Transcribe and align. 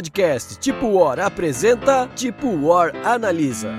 podcast 0.00 0.58
Tipo 0.58 0.86
War 0.86 1.20
apresenta 1.20 2.08
Tipo 2.16 2.48
War 2.66 2.90
Analisa. 3.04 3.74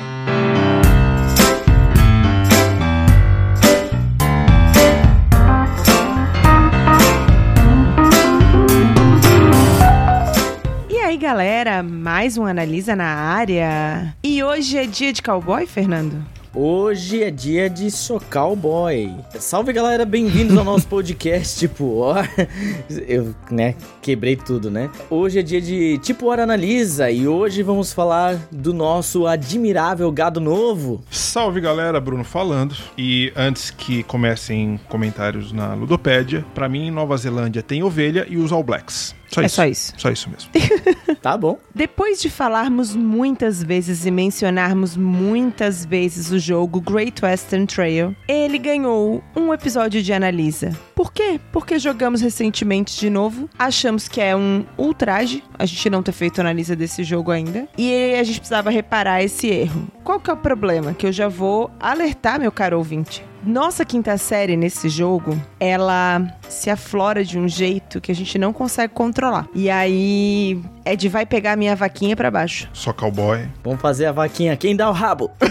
E 10.88 10.98
aí, 11.00 11.18
galera, 11.18 11.82
mais 11.82 12.38
um 12.38 12.46
Analisa 12.46 12.96
na 12.96 13.06
área. 13.06 14.16
E 14.24 14.44
hoje 14.44 14.78
é 14.78 14.86
dia 14.86 15.12
de 15.12 15.24
cowboy, 15.24 15.66
Fernando? 15.66 16.24
Hoje 16.54 17.24
é 17.24 17.32
dia 17.32 17.70
de 17.70 17.90
socar 17.90 18.52
o 18.52 18.58
boy. 18.58 19.10
Salve 19.40 19.72
galera, 19.72 20.04
bem-vindos 20.04 20.58
ao 20.58 20.66
nosso 20.66 20.86
podcast 20.90 21.58
Tipo 21.58 22.00
War. 22.02 22.30
Eu, 23.08 23.34
né, 23.50 23.74
quebrei 24.02 24.36
tudo, 24.36 24.70
né? 24.70 24.90
Hoje 25.10 25.40
é 25.40 25.42
dia 25.42 25.62
de 25.62 25.98
Tipo 26.00 26.26
War 26.26 26.42
Analisa 26.42 27.10
e 27.10 27.26
hoje 27.26 27.64
vamos 27.64 27.94
falar 27.94 28.38
do 28.52 28.74
nosso 28.74 29.26
admirável 29.28 30.12
gado 30.12 30.42
novo. 30.42 31.02
Salve 31.10 31.62
galera, 31.62 32.02
Bruno 32.02 32.26
falando. 32.26 32.76
E 32.98 33.32
antes 33.34 33.72
que 33.72 34.04
comecem 34.04 34.78
comentários 34.90 35.54
na 35.54 35.74
Ludopédia, 35.74 36.46
pra 36.54 36.68
mim 36.68 36.92
Nova 36.92 37.16
Zelândia 37.16 37.64
tem 37.64 37.82
ovelha 37.82 38.28
e 38.30 38.36
os 38.36 38.52
All 38.52 38.62
Blacks. 38.64 39.16
Só 39.30 39.42
É 39.42 39.46
isso. 39.46 39.56
só 39.56 39.66
isso. 39.66 39.94
Só 39.98 40.12
isso 40.12 40.30
mesmo. 40.30 40.50
Tá 41.22 41.38
bom? 41.38 41.60
Depois 41.74 42.20
de 42.20 42.30
falarmos 42.30 42.96
muitas 42.96 43.62
vezes 43.62 44.06
e 44.06 44.12
mencionarmos 44.12 44.98
muitas 44.98 45.86
vezes 45.86 46.32
o 46.32 46.40
jogo 46.40 46.82
Great 46.82 47.24
Western 47.24 47.68
Trail, 47.68 48.16
ele 48.28 48.58
ganhou 48.58 49.24
um 49.36 49.54
episódio 49.54 50.02
de 50.02 50.12
Analisa. 50.12 50.76
Por 50.96 51.14
quê? 51.14 51.40
Porque 51.52 51.78
jogamos 51.78 52.22
recentemente 52.22 53.00
de 53.00 53.10
novo, 53.10 53.48
achamos 53.58 54.08
que 54.08 54.20
é 54.20 54.36
um 54.36 54.66
ultraje 54.78 55.44
a 55.60 55.66
gente 55.66 55.90
não 55.92 56.02
ter 56.02 56.12
feito 56.12 56.42
analisa 56.42 56.76
desse 56.76 57.04
jogo 57.04 57.30
ainda, 57.30 57.68
e 57.78 58.16
a 58.16 58.24
gente 58.24 58.40
precisava 58.40 58.72
reparar 58.72 59.24
esse 59.24 59.48
erro. 59.48 59.88
Qual 60.04 60.20
que 60.20 60.30
é 60.30 60.34
o 60.34 60.38
problema? 60.38 60.94
Que 60.94 61.06
eu 61.06 61.12
já 61.12 61.28
vou 61.28 61.70
alertar, 61.80 62.40
meu 62.40 62.52
caro 62.52 62.78
ouvinte. 62.78 63.24
Nossa 63.44 63.84
quinta 63.84 64.18
série 64.18 64.56
nesse 64.56 64.88
jogo, 64.88 65.40
ela 65.60 66.22
se 66.48 66.70
aflora 66.70 67.24
de 67.24 67.40
um 67.40 67.48
jeito 67.48 68.00
que 68.00 68.12
a 68.12 68.16
gente 68.16 68.38
não 68.38 68.54
consegue 68.54 68.94
controlar. 68.94 69.48
E 69.56 69.70
aí, 69.70 70.62
Ed 70.86 71.10
vai 71.10 71.26
pegar 71.26 71.54
a 71.54 71.56
minha 71.56 71.76
vaquinha 71.76 72.16
pra 72.16 72.30
baixo. 72.30 72.70
Só 72.72 72.94
cowboy. 72.94 73.48
Vamos 73.64 73.82
fazer 73.82 74.06
a 74.06 74.12
vaquinha. 74.12 74.56
Quem 74.56 74.76
dá 74.76 74.90
o 74.90 74.94
rabo? 74.94 75.32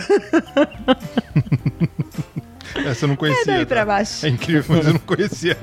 Essa 2.74 3.04
eu 3.04 3.08
não 3.08 3.16
conhecia. 3.16 3.42
É 3.42 3.46
daí 3.46 3.60
tá? 3.60 3.66
pra 3.66 3.84
baixo. 3.84 4.24
É 4.24 4.28
incrível, 4.28 4.76
mas 4.76 4.86
eu 4.86 4.92
não 4.92 5.00
conhecia. 5.00 5.56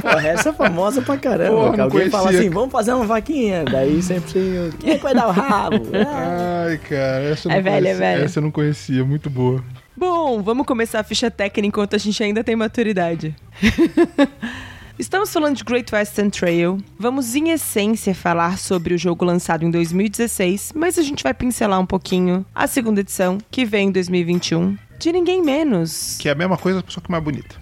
Porra, 0.00 0.28
essa 0.28 0.50
é 0.50 0.52
famosa 0.52 1.02
pra 1.02 1.16
caramba. 1.16 1.56
Porra, 1.56 1.76
não 1.76 1.84
alguém 1.84 2.10
fala 2.10 2.30
assim, 2.30 2.50
vamos 2.50 2.72
fazer 2.72 2.92
uma 2.92 3.04
vaquinha. 3.04 3.64
Daí 3.64 4.02
sempre 4.02 4.72
quem 4.78 4.92
é 4.92 4.98
vai 4.98 5.14
dar 5.14 5.28
o 5.28 5.32
rabo? 5.32 5.82
Ah. 5.94 6.66
Ai, 6.68 6.78
cara, 6.78 7.24
essa 7.24 7.48
eu 7.48 7.52
É 7.52 7.60
velha, 7.60 7.88
é 7.88 7.94
velha. 7.94 8.24
Essa 8.24 8.38
eu 8.38 8.42
não 8.42 8.50
conhecia, 8.50 9.04
muito 9.04 9.28
boa. 9.28 9.62
Bom, 9.96 10.42
vamos 10.42 10.66
começar 10.66 11.00
a 11.00 11.04
ficha 11.04 11.30
técnica 11.30 11.68
enquanto 11.68 11.94
a 11.94 11.98
gente 11.98 12.22
ainda 12.22 12.42
tem 12.42 12.56
maturidade. 12.56 13.34
Estamos 15.02 15.32
falando 15.32 15.56
de 15.56 15.64
Great 15.64 15.92
Western 15.92 16.30
Trail. 16.30 16.78
Vamos, 16.96 17.34
em 17.34 17.50
essência, 17.50 18.14
falar 18.14 18.56
sobre 18.56 18.94
o 18.94 18.98
jogo 18.98 19.24
lançado 19.24 19.64
em 19.64 19.70
2016, 19.70 20.74
mas 20.76 20.96
a 20.96 21.02
gente 21.02 21.24
vai 21.24 21.34
pincelar 21.34 21.80
um 21.80 21.84
pouquinho 21.84 22.46
a 22.54 22.68
segunda 22.68 23.00
edição, 23.00 23.38
que 23.50 23.64
vem 23.64 23.88
em 23.88 23.90
2021. 23.90 24.78
De 25.00 25.10
ninguém 25.10 25.42
menos. 25.42 26.18
Que 26.20 26.28
é 26.28 26.32
a 26.32 26.36
mesma 26.36 26.56
coisa, 26.56 26.84
só 26.86 27.00
que 27.00 27.10
mais 27.10 27.24
bonita. 27.24 27.56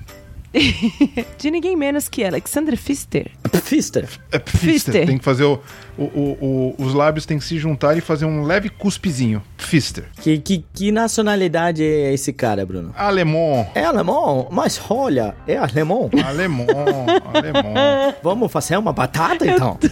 De 1.39 1.51
ninguém 1.51 1.77
menos 1.77 2.09
que 2.09 2.25
Alexander 2.25 2.77
Pfister. 2.77 3.31
Fister. 3.63 4.09
É 4.33 4.39
Pfister. 4.39 4.71
Pfister. 4.73 5.07
Tem 5.07 5.19
que 5.19 5.25
fazer 5.25 5.45
o, 5.45 5.61
o- 5.97 6.03
o- 6.05 6.75
o- 6.79 6.85
Os 6.85 6.93
lábios 6.93 7.25
têm 7.25 7.39
que 7.39 7.45
se 7.45 7.57
juntar 7.59 7.97
e 7.97 8.01
fazer 8.01 8.25
um 8.25 8.43
leve 8.43 8.69
cuspezinho. 8.69 9.43
Pfister. 9.57 10.05
Que, 10.21 10.39
que, 10.39 10.65
que 10.75 10.91
nacionalidade 10.91 11.85
é 11.85 12.13
esse 12.13 12.33
cara, 12.33 12.67
Bruno? 12.67 12.93
Alemão. 12.97 13.69
É 13.75 13.85
alemão? 13.85 14.49
Mas 14.51 14.81
olha, 14.91 15.35
é 15.47 15.57
alemão? 15.57 16.11
Alemão. 16.25 16.67
alemão. 17.33 18.15
Vamos 18.23 18.51
fazer 18.51 18.77
uma 18.77 18.93
batata 18.93 19.47
então? 19.47 19.79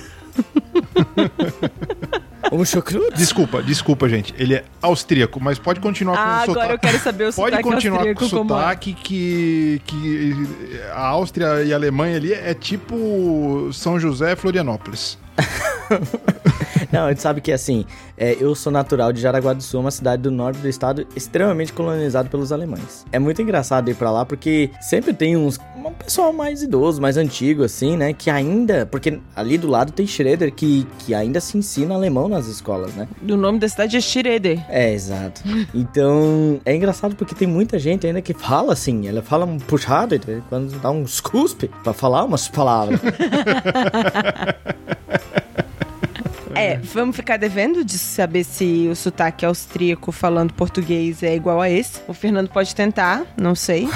um 2.53 2.65
chucrute? 2.65 3.17
Desculpa, 3.17 3.63
desculpa, 3.63 4.09
gente. 4.09 4.35
Ele 4.39 4.55
é 4.55 4.65
austríaco, 4.83 5.41
mas 5.41 5.59
pode 5.59 5.81
continuar 5.81 6.17
com 6.17 6.23
Ah, 6.23 6.37
o 6.43 6.47
sotaque. 6.47 6.59
agora 6.59 6.75
eu 6.75 6.79
quero 6.79 6.99
saber 6.99 7.29
o 7.29 7.33
Pode 7.33 7.57
sotaque 7.57 7.63
continuar 7.63 8.15
com 8.15 8.25
o 8.25 8.27
é. 8.27 8.29
sotaque 8.29 8.93
que, 8.95 9.83
que 9.87 10.81
a 10.93 11.07
Áustria 11.07 11.63
e 11.63 11.73
a 11.73 11.77
Alemanha 11.77 12.17
ali 12.17 12.33
é 12.33 12.55
tipo 12.55 13.71
São 13.73 13.99
José 14.01 14.33
e 14.33 14.37
Florianópolis. 14.37 15.19
Não, 16.93 17.07
a 17.07 17.09
gente 17.11 17.23
sabe 17.23 17.41
que 17.41 17.53
assim, 17.53 17.85
é, 18.17 18.37
eu 18.41 18.55
sou 18.55 18.73
natural 18.73 19.13
de 19.13 19.21
Jaraguá 19.21 19.53
do 19.53 19.63
Sul, 19.63 19.81
uma 19.81 19.91
cidade 19.91 20.23
do 20.23 20.31
norte 20.31 20.59
do 20.59 20.69
estado 20.69 21.07
extremamente 21.15 21.73
colonizado 21.73 22.29
pelos 22.29 22.53
alemães. 22.53 23.05
É 23.13 23.19
muito 23.19 23.41
engraçado 23.43 23.91
ir 23.91 23.95
pra 23.95 24.11
lá 24.11 24.25
porque 24.25 24.71
sempre 24.81 25.13
tem 25.13 25.37
uns 25.37 25.59
um 25.89 25.93
pessoal 25.93 26.33
mais 26.33 26.63
idoso, 26.63 27.01
mais 27.01 27.17
antigo 27.17 27.65
assim, 27.65 27.97
né, 27.97 28.13
que 28.13 28.29
ainda, 28.31 28.85
porque 28.87 29.21
ali 29.35 29.57
do 29.57 29.69
lado 29.69 29.93
tem 29.93 30.07
Schroeder 30.07 30.53
que, 30.53 30.87
que 30.99 31.15
ainda 31.15 31.41
se 31.41 31.57
ensina 31.57 31.95
alemão 31.95 32.29
nas 32.29 32.47
escolas, 32.47 32.95
né? 32.95 33.09
O 33.23 33.37
nome 33.37 33.59
da 33.59 33.69
cidade 33.69 33.97
é 33.97 34.01
Schroeder. 34.01 34.63
É, 34.69 34.93
exato. 34.93 35.43
Então, 35.75 36.61
é 36.65 36.75
engraçado 36.75 37.17
porque 37.17 37.35
tem 37.35 37.49
muita 37.49 37.79
gente 37.79 38.07
ainda 38.07 38.21
que 38.21 38.35
fala 38.35 38.73
assim, 38.73 39.09
ela 39.09 39.23
fala 39.23 39.45
um 39.47 39.59
puxado, 39.59 40.19
quando 40.49 40.79
dá 40.81 40.91
uns 40.91 41.21
cuspe 41.21 41.71
pra 41.83 41.93
falar 41.93 42.25
umas 42.25 42.49
palavras. 42.49 43.01
É, 46.61 46.77
vamos 46.79 47.15
ficar 47.17 47.37
devendo 47.37 47.85
de 47.85 47.99
saber 47.99 48.45
se 48.45 48.89
o 48.91 48.95
sotaque 48.97 49.45
austríaco 49.45 50.11
falando 50.13 50.53
português 50.53 51.23
é 51.23 51.35
igual 51.35 51.61
a 51.61 51.71
esse. 51.71 52.01
O 52.09 52.13
Fernando 52.15 52.49
pode 52.49 52.75
tentar, 52.75 53.25
não 53.37 53.55
sei. 53.55 53.89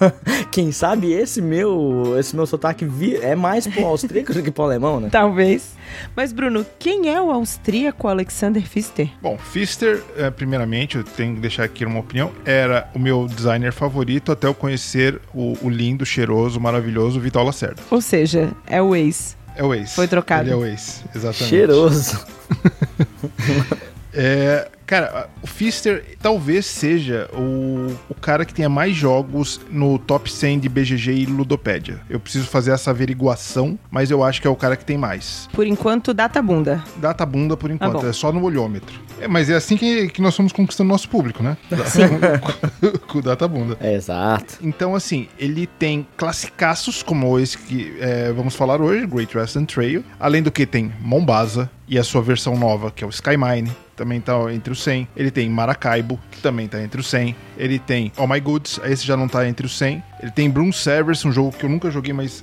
Quem 0.50 0.72
sabe 0.72 1.12
esse 1.12 1.40
meu, 1.40 2.14
esse 2.18 2.34
meu 2.34 2.46
sotaque 2.46 2.84
vi- 2.84 3.16
é 3.16 3.34
mais 3.34 3.66
pro 3.66 3.84
austríaco 3.86 4.32
do 4.32 4.42
que 4.42 4.50
pro 4.50 4.64
alemão, 4.64 5.00
né? 5.00 5.08
Talvez. 5.10 5.74
Mas, 6.14 6.32
Bruno, 6.32 6.64
quem 6.78 7.08
é 7.12 7.20
o 7.20 7.30
austríaco 7.30 8.06
Alexander 8.08 8.62
Pfister? 8.62 9.08
Bom, 9.20 9.36
Pfister, 9.36 10.02
eh, 10.16 10.30
primeiramente, 10.30 10.96
eu 10.98 11.04
tenho 11.04 11.34
que 11.34 11.40
deixar 11.40 11.64
aqui 11.64 11.84
uma 11.84 11.98
opinião, 12.00 12.30
era 12.44 12.88
o 12.94 12.98
meu 12.98 13.26
designer 13.26 13.72
favorito 13.72 14.30
até 14.30 14.46
eu 14.46 14.54
conhecer 14.54 15.20
o, 15.34 15.56
o 15.62 15.68
lindo, 15.68 16.06
cheiroso, 16.06 16.60
maravilhoso 16.60 17.18
Vital 17.20 17.44
Lacerda. 17.44 17.82
Ou 17.90 18.00
seja, 18.00 18.50
é 18.66 18.80
o 18.80 18.94
ex. 18.94 19.36
É 19.56 19.64
o 19.64 19.74
ex. 19.74 19.94
Foi 19.94 20.08
trocado. 20.08 20.44
Ele 20.44 20.52
é 20.52 20.56
o 20.56 20.64
ex, 20.64 21.02
exatamente. 21.14 21.48
Cheiroso. 21.48 22.24
É, 24.12 24.68
cara, 24.90 25.30
o 25.40 25.46
Fister 25.46 26.04
talvez 26.20 26.66
seja 26.66 27.30
o, 27.32 27.96
o 28.08 28.14
cara 28.14 28.44
que 28.44 28.52
tenha 28.52 28.68
mais 28.68 28.96
jogos 28.96 29.60
no 29.70 30.00
top 30.00 30.30
100 30.30 30.58
de 30.58 30.68
BGG 30.68 31.12
e 31.12 31.26
Ludopédia. 31.26 32.00
Eu 32.10 32.18
preciso 32.18 32.48
fazer 32.48 32.72
essa 32.72 32.90
averiguação, 32.90 33.78
mas 33.88 34.10
eu 34.10 34.24
acho 34.24 34.42
que 34.42 34.48
é 34.48 34.50
o 34.50 34.56
cara 34.56 34.76
que 34.76 34.84
tem 34.84 34.98
mais. 34.98 35.48
Por 35.52 35.64
enquanto, 35.64 36.12
data 36.12 36.42
bunda. 36.42 36.82
Data 36.96 37.24
bunda 37.24 37.56
por 37.56 37.70
enquanto, 37.70 38.00
bom. 38.00 38.08
é 38.08 38.12
só 38.12 38.32
no 38.32 38.42
olhômetro. 38.42 38.98
É, 39.20 39.28
mas 39.28 39.48
é 39.48 39.54
assim 39.54 39.76
que, 39.76 40.08
que 40.08 40.20
nós 40.20 40.34
fomos 40.34 40.52
conquistando 40.52 40.88
nosso 40.88 41.08
público, 41.08 41.40
né? 41.40 41.56
Com, 42.80 42.98
com 43.06 43.18
o 43.18 43.22
data 43.22 43.46
bunda. 43.46 43.76
É, 43.80 43.94
exato. 43.94 44.58
Então, 44.60 44.94
assim, 44.94 45.28
ele 45.38 45.66
tem 45.66 46.06
classicaços 46.16 47.02
como 47.02 47.38
esse 47.38 47.56
que 47.56 47.94
é, 48.00 48.32
vamos 48.32 48.56
falar 48.56 48.80
hoje, 48.80 49.06
Great 49.06 49.36
Western 49.36 49.66
Trail. 49.66 50.02
Além 50.18 50.42
do 50.42 50.50
que 50.50 50.66
tem 50.66 50.92
Mombasa 51.00 51.70
e 51.86 51.98
a 51.98 52.04
sua 52.04 52.22
versão 52.22 52.56
nova, 52.56 52.90
que 52.90 53.04
é 53.04 53.06
o 53.06 53.10
Skymine, 53.10 53.70
também 54.00 54.18
tá 54.20 54.32
entre 54.52 54.72
os 54.72 54.82
100. 54.82 55.06
Ele 55.14 55.30
tem 55.30 55.48
Maracaibo, 55.50 56.18
que 56.30 56.40
também 56.40 56.66
tá 56.66 56.82
entre 56.82 56.98
os 57.00 57.06
100. 57.06 57.36
Ele 57.58 57.78
tem 57.78 58.10
Oh 58.16 58.26
My 58.26 58.40
Goods, 58.40 58.80
esse 58.84 59.06
já 59.06 59.14
não 59.16 59.28
tá 59.28 59.46
entre 59.46 59.66
os 59.66 59.76
100. 59.76 60.02
Ele 60.22 60.30
tem 60.30 60.48
Broom 60.50 60.72
Service, 60.72 61.26
um 61.28 61.32
jogo 61.32 61.52
que 61.52 61.64
eu 61.64 61.68
nunca 61.70 61.90
joguei, 61.90 62.12
mas 62.12 62.42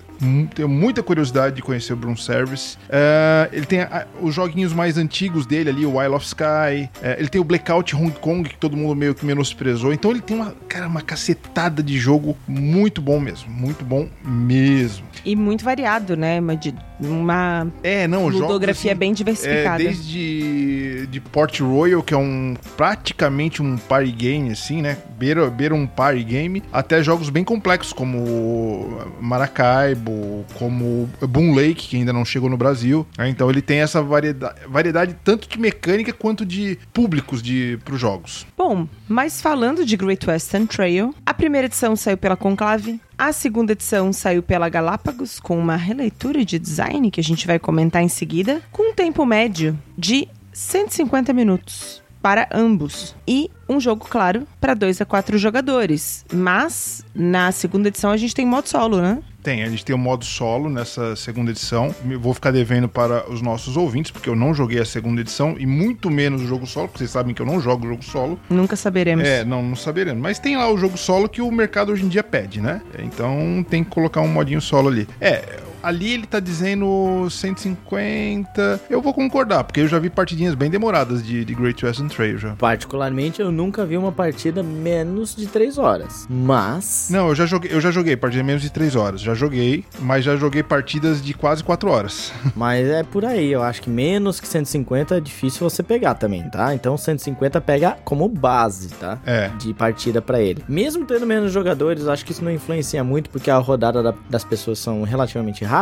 tenho 0.56 0.68
muita 0.68 1.04
curiosidade 1.04 1.56
de 1.56 1.62
conhecer 1.62 1.94
o 1.94 1.95
Broom 1.95 2.15
Service. 2.15 2.75
É, 2.89 3.50
ele 3.51 3.65
tem 3.68 3.81
a- 3.81 4.07
os 4.21 4.33
joguinhos 4.33 4.74
mais 4.74 4.98
antigos 4.98 5.45
dele 5.45 5.69
ali, 5.69 5.86
o 5.86 5.98
Wild 5.98 6.15
of 6.15 6.25
Sky. 6.25 6.89
É, 7.01 7.15
ele 7.19 7.27
tem 7.30 7.39
o 7.39 7.44
Blackout 7.44 7.95
Hong 7.95 8.12
Kong, 8.19 8.48
que 8.50 8.57
todo 8.57 8.75
mundo 8.77 8.95
meio 8.95 9.13
que 9.13 9.24
menosprezou. 9.25 9.94
Então 9.94 10.10
ele 10.12 10.21
tem 10.21 10.36
uma, 10.38 10.56
cara, 10.68 10.88
uma 10.88 11.01
cacetada 11.01 11.81
de 11.83 11.98
jogo 12.00 12.36
muito 12.48 13.00
bom 13.01 13.19
mesmo. 13.19 13.50
Muito 13.51 13.83
bom 13.86 14.07
mesmo. 14.25 15.06
E 15.25 15.36
muito 15.36 15.63
variado, 15.63 16.15
né? 16.18 16.39
De- 16.60 16.74
uma 17.00 17.68
É, 17.84 18.08
não, 18.08 18.32
jogos, 18.32 18.42
ludografia 18.42 18.92
assim, 18.92 19.00
bem 19.00 19.12
É, 19.12 19.14
diversificada. 19.14 19.84
desde 19.84 21.08
de 21.08 21.20
Port 21.22 21.60
Royal, 21.60 22.02
que 22.04 22.14
é 22.14 22.18
um 22.18 22.56
praticamente 22.76 23.62
um 23.62 23.78
party 23.78 24.12
game, 24.12 24.52
assim, 24.52 24.82
né? 24.82 24.98
Beira, 25.18 25.50
beira 25.50 25.74
um 25.76 25.88
party 25.88 26.24
game, 26.24 26.64
até 26.72 27.02
jogos 27.04 27.30
bem 27.30 27.44
complexos, 27.44 27.94
como 27.94 29.00
Maracaibo, 29.20 30.46
como 30.56 31.10
Boom 31.22 31.54
Lake, 31.56 31.88
que 31.88 31.98
ainda 31.98 32.12
não 32.14 32.26
chegou 32.26 32.50
no 32.50 32.58
Brasil. 32.58 33.06
né? 33.18 33.30
Então 33.30 33.50
ele 33.50 33.62
tem 33.62 33.80
essa 33.80 34.02
variedade, 34.02 34.60
variedade 34.68 35.16
tanto 35.24 35.48
de 35.48 35.60
mecânica 35.60 36.12
quanto 36.14 36.46
de 36.46 36.78
públicos 36.94 37.42
de, 37.42 37.80
pros 37.86 38.00
jogos. 38.00 38.46
Bom, 38.58 38.88
mas 39.08 39.42
falando 39.42 39.86
de 39.86 39.96
Great 39.98 40.28
Western 40.30 40.66
Trail, 40.68 41.14
a 41.26 41.34
primeira 41.34 41.68
edição 41.68 41.96
saiu 41.96 42.18
pela 42.18 42.36
Conclave, 42.36 43.00
a 43.18 43.34
segunda 43.34 43.72
edição 43.72 44.14
saiu 44.14 44.44
pela 44.44 44.69
Galápagos, 44.69 45.40
com 45.40 45.58
uma 45.58 45.75
releitura 45.75 46.46
de 46.46 46.60
design 46.60 47.10
que 47.10 47.19
a 47.19 47.24
gente 47.24 47.48
vai 47.48 47.58
comentar 47.58 48.04
em 48.04 48.08
seguida, 48.08 48.62
com 48.72 48.92
um 48.92 48.94
tempo 48.94 49.25
médio 49.25 49.78
de 49.98 50.28
150 50.54 51.34
minutos 51.34 52.06
para 52.27 52.50
ambos. 52.51 53.15
E 53.25 53.50
um 53.69 53.79
jogo, 53.79 54.06
claro, 54.06 54.45
para 54.59 54.74
2 54.74 55.00
a 55.00 55.06
4 55.06 55.38
jogadores. 55.38 56.25
Mas 56.33 57.06
na 57.15 57.53
segunda 57.53 57.88
edição 57.88 58.12
a 58.12 58.18
gente 58.18 58.35
tem 58.35 58.45
modo 58.45 58.68
solo, 58.68 59.01
né? 59.01 59.19
Tem, 59.41 59.63
a 59.63 59.69
gente 59.69 59.85
tem 59.85 59.95
o 59.95 59.97
modo 59.97 60.25
solo 60.25 60.69
nessa 60.69 61.15
segunda 61.15 61.51
edição. 61.51 61.95
Eu 62.06 62.19
Vou 62.19 62.33
ficar 62.33 62.51
devendo 62.51 62.89
para 62.89 63.31
os 63.31 63.41
nossos 63.41 63.77
ouvintes, 63.77 64.12
porque 64.12 64.27
eu 64.27 64.35
não 64.35 64.53
joguei 64.53 64.77
a 64.77 64.83
segunda 64.83 65.21
edição 65.21 65.56
e 65.57 65.65
muito 65.65 66.12
menos 66.12 66.41
o 66.41 66.45
jogo 66.45 66.68
solo, 66.68 66.89
porque 66.89 66.97
vocês 66.97 67.12
sabem 67.12 67.33
que 67.33 67.41
eu 67.41 67.45
não 67.45 67.62
jogo 67.62 67.88
jogo 67.88 68.03
solo. 68.03 68.38
Nunca 68.50 68.75
saberemos. 68.75 69.25
É, 69.25 69.45
não, 69.45 69.63
não 69.63 69.77
saberemos. 69.77 70.21
Mas 70.21 70.38
tem 70.38 70.57
lá 70.57 70.69
o 70.69 70.77
jogo 70.77 70.97
solo 70.97 71.29
que 71.29 71.41
o 71.41 71.50
mercado 71.50 71.94
hoje 71.94 72.03
em 72.03 72.09
dia 72.09 72.24
pede, 72.24 72.59
né? 72.59 72.81
Então 73.00 73.65
tem 73.69 73.85
que 73.85 73.89
colocar 73.89 74.19
um 74.19 74.27
modinho 74.27 74.59
solo 74.59 74.89
ali. 74.89 75.07
É, 75.21 75.62
ali 75.88 76.12
ele 76.13 76.25
tá 76.28 76.39
dizendo 76.39 77.28
150. 77.30 78.81
Eu 78.89 79.01
vou 79.01 79.13
concordar, 79.13 79.63
porque 79.63 79.80
eu 79.81 79.88
já 79.88 79.98
vi 80.00 80.10
partidinhas 80.10 80.54
bem 80.56 80.69
demoradas 80.69 81.24
de, 81.25 81.45
de 81.45 81.56
Great 81.56 81.84
Western 81.86 82.10
Trail 82.13 82.38
já. 82.38 82.56
Particularmente, 82.56 83.42
eu 83.42 83.51
nunca 83.51 83.86
vi 83.86 83.98
uma 83.98 84.12
partida 84.12 84.62
menos 84.62 85.36
de 85.36 85.48
3 85.48 85.78
horas. 85.78 86.25
Mas. 86.30 87.07
Não, 87.10 87.30
eu 87.30 87.36
já 87.36 87.45
joguei, 87.45 87.72
eu 87.74 87.80
já 87.80 87.92
joguei 87.92 88.16
partida 88.18 88.44
menos 88.44 88.62
de 88.62 88.69
3 88.69 88.95
horas. 88.95 89.22
Já 89.22 89.34
joguei, 89.34 89.86
mas 90.00 90.25
já 90.25 90.36
joguei 90.36 90.62
partidas 90.63 91.22
de 91.22 91.34
quase 91.34 91.63
4 91.63 91.89
horas. 91.89 92.31
Mas 92.56 92.88
é 92.88 93.04
por 93.04 93.24
aí, 93.24 93.51
eu 93.51 93.62
acho 93.62 93.81
que 93.81 93.89
menos 93.89 94.39
que 94.39 94.48
150 94.48 95.18
é 95.18 95.19
difícil 95.22 95.68
você 95.69 95.84
pegar 95.84 96.16
também, 96.16 96.44
tá? 96.50 96.74
Então 96.74 96.98
150 96.98 97.62
pega 97.62 97.98
como 98.04 98.28
base, 98.28 98.89
tá? 98.89 99.19
É. 99.25 99.50
De 99.60 99.74
partida 99.74 100.22
pra 100.22 100.42
ele. 100.42 100.63
Mesmo 100.68 101.06
tendo 101.06 101.25
menos 101.25 101.51
jogadores, 101.51 102.07
acho 102.07 102.25
que 102.25 102.31
isso 102.31 102.44
não 102.44 102.51
influencia 102.51 103.04
muito, 103.04 103.30
porque 103.30 103.50
a 103.51 103.57
rodada 103.57 104.01
da- 104.01 104.13
das 104.30 104.44
pessoas 104.44 104.80
são 104.80 105.04
relativamente 105.04 105.63
rápidas. 105.63 105.76